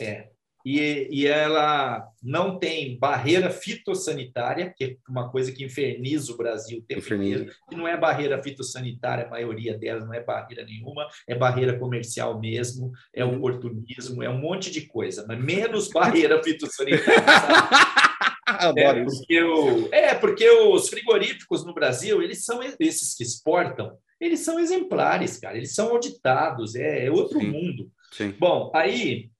É 0.00 0.28
e, 0.68 1.06
e 1.12 1.26
ela 1.28 2.08
não 2.20 2.58
tem 2.58 2.98
barreira 2.98 3.50
fitossanitária, 3.50 4.74
que 4.76 4.84
é 4.84 4.96
uma 5.08 5.30
coisa 5.30 5.52
que 5.52 5.64
inferniza 5.64 6.32
o 6.32 6.36
Brasil 6.36 6.78
o 6.78 6.82
tempo 6.82 6.98
Inferniza. 6.98 7.42
inteiro, 7.42 7.56
que 7.70 7.76
não 7.76 7.86
é 7.86 7.96
barreira 7.96 8.42
fitossanitária, 8.42 9.26
a 9.26 9.30
maioria 9.30 9.78
delas 9.78 10.04
não 10.04 10.12
é 10.12 10.20
barreira 10.20 10.64
nenhuma, 10.64 11.06
é 11.28 11.36
barreira 11.36 11.78
comercial 11.78 12.40
mesmo, 12.40 12.90
é 13.14 13.24
uhum. 13.24 13.36
oportunismo, 13.36 14.24
é 14.24 14.28
um 14.28 14.40
monte 14.40 14.72
de 14.72 14.80
coisa, 14.88 15.24
mas 15.28 15.38
menos 15.38 15.88
barreira 15.88 16.42
fitossanitária. 16.42 17.14
é, 18.76 19.04
porque 19.04 19.42
o, 19.42 19.88
é, 19.92 20.14
porque 20.16 20.50
os 20.50 20.88
frigoríficos 20.88 21.64
no 21.64 21.74
Brasil, 21.74 22.20
eles 22.20 22.44
são 22.44 22.60
esses 22.80 23.14
que 23.14 23.22
exportam, 23.22 23.96
eles 24.20 24.40
são 24.40 24.58
exemplares, 24.58 25.38
cara, 25.38 25.56
eles 25.56 25.76
são 25.76 25.90
auditados, 25.90 26.74
é, 26.74 27.06
é 27.06 27.10
outro 27.10 27.38
Sim. 27.38 27.52
mundo. 27.52 27.88
Sim. 28.10 28.34
Bom, 28.36 28.72
aí 28.74 29.30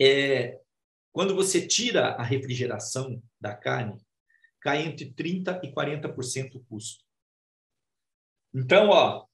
é, 0.00 0.60
quando 1.12 1.34
você 1.34 1.66
tira 1.66 2.08
a 2.14 2.22
refrigeração 2.22 3.22
da 3.40 3.54
carne, 3.54 4.00
cai 4.60 4.82
entre 4.82 5.12
30% 5.12 5.60
e 5.62 5.72
40% 5.72 6.56
o 6.56 6.64
custo. 6.64 7.04
Então, 8.54 8.88
ó, 8.88 9.26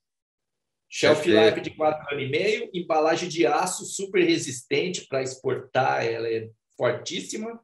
shelf 0.89 1.27
life 1.27 1.61
de 1.61 1.71
4 1.71 2.15
anos 2.15 2.25
e 2.25 2.29
meio, 2.29 2.71
embalagem 2.75 3.29
de 3.29 3.47
aço 3.47 3.85
super 3.85 4.25
resistente 4.25 5.07
para 5.07 5.23
exportar, 5.23 6.05
ela 6.05 6.29
é 6.29 6.51
fortíssima. 6.77 7.63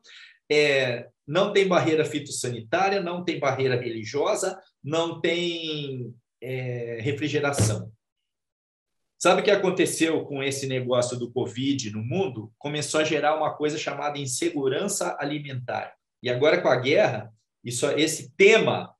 É, 0.50 1.08
não 1.26 1.52
tem 1.52 1.66
barreira 1.66 2.04
fitossanitária, 2.04 3.02
não 3.02 3.24
tem 3.24 3.40
barreira 3.40 3.80
religiosa, 3.80 4.60
não 4.82 5.20
tem 5.20 6.14
é, 6.40 6.98
refrigeração. 7.00 7.92
Sabe 9.26 9.40
o 9.40 9.44
que 9.44 9.50
aconteceu 9.50 10.24
com 10.24 10.40
esse 10.40 10.68
negócio 10.68 11.18
do 11.18 11.28
Covid 11.32 11.90
no 11.90 12.00
mundo? 12.00 12.52
Começou 12.56 13.00
a 13.00 13.04
gerar 13.04 13.36
uma 13.36 13.52
coisa 13.56 13.76
chamada 13.76 14.20
insegurança 14.20 15.16
alimentar. 15.18 15.96
E 16.22 16.30
agora, 16.30 16.62
com 16.62 16.68
a 16.68 16.76
guerra, 16.76 17.34
isso, 17.64 17.90
esse 17.90 18.30
tema 18.36 18.94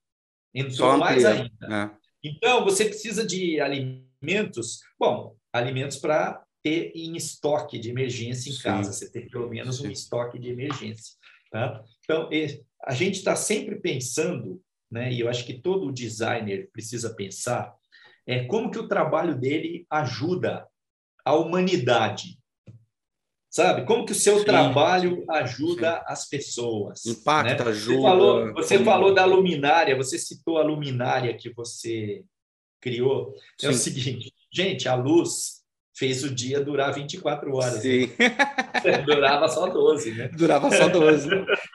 entrou 0.53 0.99
mais 0.99 1.24
ainda. 1.24 1.49
É. 1.62 1.91
Então, 2.24 2.64
você 2.64 2.87
precisa 2.87 3.24
de 3.24 3.61
alimentos, 3.61 4.81
bom, 4.99 5.37
alimentos 5.53 5.97
para 5.97 6.43
ter 6.61 6.91
em 6.97 7.16
estoque 7.16 7.79
de 7.79 7.91
emergência 7.91 8.51
em 8.51 8.55
Sim. 8.55 8.62
casa, 8.64 8.93
você 8.93 9.09
ter 9.09 9.31
pelo 9.31 9.49
menos 9.49 9.81
um 9.81 9.89
estoque 9.89 10.41
de 10.41 10.49
emergência. 10.49 11.14
Tá? 11.53 11.85
Então, 12.03 12.29
a 12.85 12.95
gente 12.95 13.18
está 13.18 13.37
sempre 13.37 13.77
pensando, 13.77 14.61
né, 14.91 15.12
e 15.12 15.20
eu 15.20 15.29
acho 15.29 15.47
que 15.47 15.55
todo 15.55 15.93
designer 15.93 16.68
precisa 16.72 17.14
pensar, 17.14 17.72
é 18.27 18.45
como 18.45 18.70
que 18.70 18.79
o 18.79 18.89
trabalho 18.89 19.39
dele 19.39 19.87
ajuda 19.89 20.66
a 21.24 21.35
humanidade. 21.35 22.39
Sabe? 23.49 23.87
Como 23.87 24.05
que 24.05 24.12
o 24.12 24.14
seu 24.14 24.41
sim, 24.41 24.45
trabalho 24.45 25.24
ajuda 25.31 25.95
sim. 25.95 26.05
as 26.07 26.29
pessoas. 26.29 27.07
Impacta, 27.07 27.64
né? 27.64 27.70
ajuda. 27.70 27.97
Você, 27.97 28.03
falou, 28.03 28.53
você 28.53 28.85
falou 28.85 29.14
da 29.14 29.24
luminária, 29.24 29.97
você 29.97 30.18
citou 30.18 30.59
a 30.59 30.62
luminária 30.62 31.35
que 31.37 31.51
você 31.51 32.22
criou. 32.81 33.35
É 33.62 33.66
sim. 33.66 33.68
o 33.68 33.74
seguinte, 33.74 34.33
gente, 34.53 34.89
a 34.89 34.95
luz 34.95 35.64
fez 35.97 36.23
o 36.23 36.33
dia 36.33 36.61
durar 36.61 36.93
24 36.93 37.53
horas. 37.55 37.83
Sim. 37.83 38.11
Né? 38.85 38.99
Durava 38.99 39.49
só 39.49 39.67
12, 39.67 40.13
né? 40.13 40.29
Durava 40.37 40.71
só 40.71 40.89
12. 40.89 41.29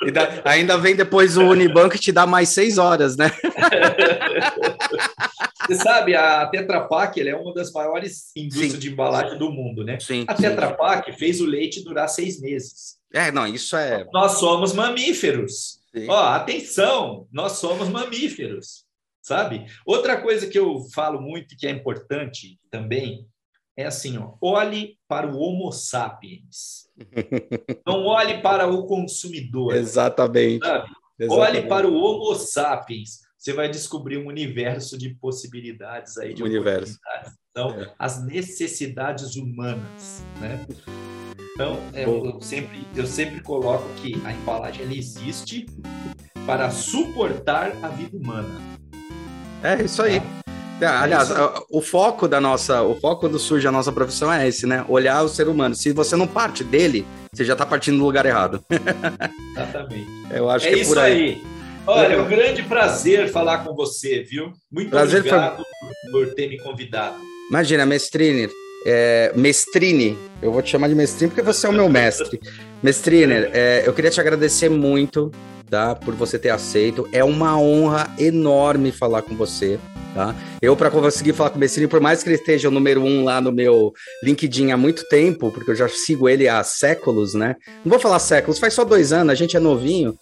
Ainda, 0.04 0.42
ainda 0.46 0.78
vem 0.78 0.96
depois 0.96 1.36
o 1.36 1.44
Unibanco 1.44 1.98
te 1.98 2.10
dá 2.10 2.26
mais 2.26 2.50
6 2.50 2.78
horas, 2.78 3.18
né? 3.18 3.30
Você 5.68 5.76
sabe, 5.76 6.16
a 6.16 6.46
Tetra 6.48 6.88
Pak 6.88 7.28
é 7.28 7.36
uma 7.36 7.54
das 7.54 7.72
maiores 7.74 8.32
indústrias 8.36 8.74
Sim. 8.74 8.80
de 8.80 8.92
embalagem 8.92 9.38
do 9.38 9.52
mundo, 9.52 9.84
né? 9.84 10.00
Sim. 10.00 10.24
A 10.28 10.34
Tetra 10.34 10.74
Pak 10.74 11.12
fez 11.18 11.42
o 11.42 11.46
leite 11.46 11.84
durar 11.84 12.08
seis 12.08 12.40
meses. 12.40 12.98
É, 13.14 13.32
não, 13.32 13.46
isso 13.46 13.76
é. 13.76 14.06
Nós 14.14 14.34
somos 14.34 14.72
mamíferos. 14.72 15.80
Sim. 15.94 16.08
Ó, 16.08 16.28
atenção, 16.30 17.28
nós 17.32 17.54
somos 17.54 17.90
mamíferos. 17.90 18.86
sabe? 19.22 19.66
Outra 19.86 20.22
coisa 20.22 20.48
que 20.48 20.58
eu 20.58 20.80
falo 20.94 21.20
muito 21.20 21.54
e 21.54 21.58
que 21.58 21.68
é 21.68 21.72
importante 21.72 22.58
também 22.70 23.28
é 23.78 23.86
assim, 23.86 24.18
ó, 24.18 24.34
olhe 24.42 24.98
para 25.08 25.28
o 25.28 25.38
Homo 25.38 25.72
sapiens. 25.72 26.90
Não 27.86 28.06
olhe 28.06 28.42
para 28.42 28.68
o 28.68 28.86
consumidor. 28.86 29.76
Exatamente. 29.76 30.66
Exatamente. 31.20 31.30
Olhe 31.30 31.68
para 31.68 31.88
o 31.88 31.96
Homo 31.96 32.36
sapiens. 32.36 33.20
Você 33.38 33.54
vai 33.54 33.70
descobrir 33.70 34.18
um 34.18 34.28
universo 34.28 34.98
de 34.98 35.16
possibilidades 35.16 36.18
aí 36.18 36.34
de 36.34 36.44
universo. 36.44 37.00
Então, 37.50 37.72
é. 37.72 37.92
as 37.98 38.24
necessidades 38.24 39.36
humanas, 39.36 40.24
né? 40.40 40.66
Então, 41.54 41.78
é, 41.94 42.06
eu, 42.06 42.40
sempre, 42.42 42.88
eu 42.96 43.06
sempre 43.06 43.42
coloco 43.42 43.88
que 43.96 44.16
a 44.26 44.32
embalagem 44.32 44.84
ela 44.84 44.94
existe 44.94 45.66
para 46.46 46.72
suportar 46.72 47.72
a 47.84 47.90
vida 47.90 48.16
humana. 48.16 48.50
É 49.64 49.84
isso 49.84 50.02
aí. 50.02 50.18
É, 50.18 50.41
aliás, 50.86 51.30
é 51.32 51.36
o 51.70 51.82
foco 51.82 52.28
da 52.28 52.42
nossa, 52.42 52.82
o 52.82 53.00
foco 53.00 53.22
quando 53.22 53.38
surge 53.38 53.68
a 53.68 53.72
nossa 53.72 53.92
profissão 53.92 54.32
é 54.32 54.48
esse, 54.48 54.66
né? 54.66 54.86
Olhar 54.88 55.24
o 55.24 55.30
ser 55.30 55.48
humano. 55.48 55.76
Se 55.76 55.92
você 55.92 56.16
não 56.16 56.28
parte 56.28 56.64
dele, 56.64 57.06
você 57.32 57.46
já 57.46 57.54
está 57.54 57.66
partindo 57.66 57.98
do 57.98 58.04
lugar 58.04 58.26
errado. 58.26 58.64
Exatamente. 59.56 60.08
Eu 60.32 60.50
acho 60.50 60.68
é 60.68 60.70
que 60.70 60.76
é 60.76 60.82
isso 60.82 61.00
aí. 61.00 61.12
aí. 61.12 61.44
Olha, 61.88 62.14
é 62.14 62.22
um 62.22 62.28
grande 62.28 62.64
prazer 62.64 63.30
falar 63.32 63.60
com 63.60 63.76
você, 63.76 64.22
viu? 64.22 64.54
Muito 64.72 64.92
prazer 64.92 65.20
obrigado 65.20 65.64
foi... 65.64 66.12
por 66.12 66.34
ter 66.34 66.48
me 66.48 66.60
convidado. 66.60 67.16
Imagina, 67.50 67.86
Mestrine, 67.86 68.50
é, 68.86 69.32
Mestrine, 69.36 70.18
eu 70.42 70.52
vou 70.52 70.62
te 70.62 70.70
chamar 70.70 70.88
de 70.88 70.96
Mestrine 70.96 71.30
porque 71.30 71.42
você 71.42 71.68
é 71.68 71.70
o 71.70 71.74
meu 71.74 71.90
mestre. 71.90 72.40
Mestrine, 72.82 73.34
é, 73.52 73.84
eu 73.86 73.94
queria 73.94 74.10
te 74.10 74.20
agradecer 74.20 74.70
muito, 74.70 75.32
tá, 75.72 75.96
por 75.96 76.14
você 76.14 76.38
ter 76.38 76.50
aceito. 76.50 77.08
É 77.14 77.24
uma 77.24 77.58
honra 77.58 78.14
enorme 78.20 78.92
falar 78.92 79.22
com 79.22 79.36
você. 79.36 79.80
Tá? 80.14 80.36
Eu, 80.62 80.76
para 80.76 80.92
conseguir 80.92 81.32
falar 81.32 81.52
com 81.52 81.56
o 81.56 81.60
Mestrine, 81.60 81.88
por 81.88 82.02
mais 82.02 82.22
que 82.22 82.28
ele 82.28 82.36
esteja 82.36 82.68
o 82.68 82.72
número 82.72 83.02
um 83.02 83.24
lá 83.24 83.40
no 83.40 83.50
meu 83.50 83.94
LinkedIn 84.22 84.72
há 84.72 84.78
muito 84.78 85.08
tempo, 85.08 85.50
porque 85.52 85.72
eu 85.72 85.76
já 85.76 85.88
sigo 85.88 86.28
ele 86.28 86.50
há 86.50 86.62
séculos, 86.66 87.34
né? 87.34 87.56
Não 87.86 87.90
vou 87.90 88.00
falar 88.00 88.20
séculos, 88.20 88.60
faz 88.60 88.74
só 88.74 88.84
dois 88.84 89.14
anos, 89.14 89.32
a 89.32 89.36
gente 89.36 89.56
é 89.56 89.60
novinho. 89.60 90.14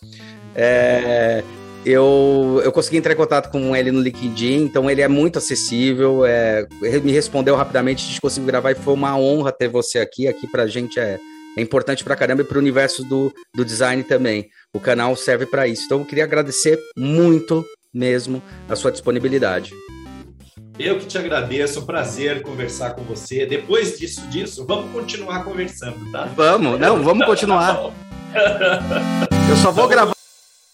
É, 0.56 1.44
eu, 1.84 2.62
eu 2.64 2.72
consegui 2.72 2.98
entrar 2.98 3.14
em 3.14 3.18
contato 3.18 3.50
com 3.50 3.76
ele 3.76 3.92
no 3.92 4.00
LinkedIn, 4.00 4.66
então 4.66 4.88
ele 4.88 5.02
é 5.02 5.08
muito 5.08 5.40
acessível, 5.40 6.24
é, 6.24 6.68
me 7.04 7.12
respondeu 7.12 7.56
rapidamente, 7.56 8.04
a 8.04 8.08
gente 8.10 8.22
conseguiu 8.22 8.46
gravar 8.46 8.72
e 8.72 8.76
foi 8.76 8.94
uma 8.94 9.18
honra 9.18 9.52
ter 9.52 9.70
você 9.70 9.98
aqui. 9.98 10.28
Aqui 10.28 10.46
pra 10.46 10.68
gente 10.68 11.00
é, 11.00 11.18
é 11.60 11.62
importante 11.62 12.04
pra 12.04 12.16
caramba 12.16 12.42
e 12.42 12.46
pro 12.46 12.60
universo 12.60 13.04
do, 13.04 13.34
do 13.54 13.66
design 13.66 14.04
também. 14.04 14.50
O 14.74 14.80
canal 14.80 15.16
serve 15.16 15.46
para 15.46 15.68
isso. 15.68 15.84
Então 15.86 16.00
eu 16.00 16.06
queria 16.06 16.24
agradecer 16.24 16.80
muito 16.98 17.66
mesmo 17.94 18.42
a 18.68 18.76
sua 18.76 18.92
disponibilidade. 18.92 19.74
Eu 20.78 20.98
que 20.98 21.06
te 21.06 21.18
agradeço, 21.18 21.82
um 21.82 21.86
prazer 21.86 22.42
conversar 22.42 22.92
com 22.92 23.04
você. 23.04 23.46
Depois 23.46 24.00
disso, 24.00 24.22
disso, 24.28 24.66
vamos 24.66 24.92
continuar 24.94 25.44
conversando, 25.44 26.10
tá? 26.12 26.24
Vamos, 26.36 26.80
não, 26.80 27.04
vamos 27.04 27.26
continuar. 27.26 27.92
Eu 29.50 29.56
só 29.58 29.72
vou 29.72 29.88
gravar 29.88 30.19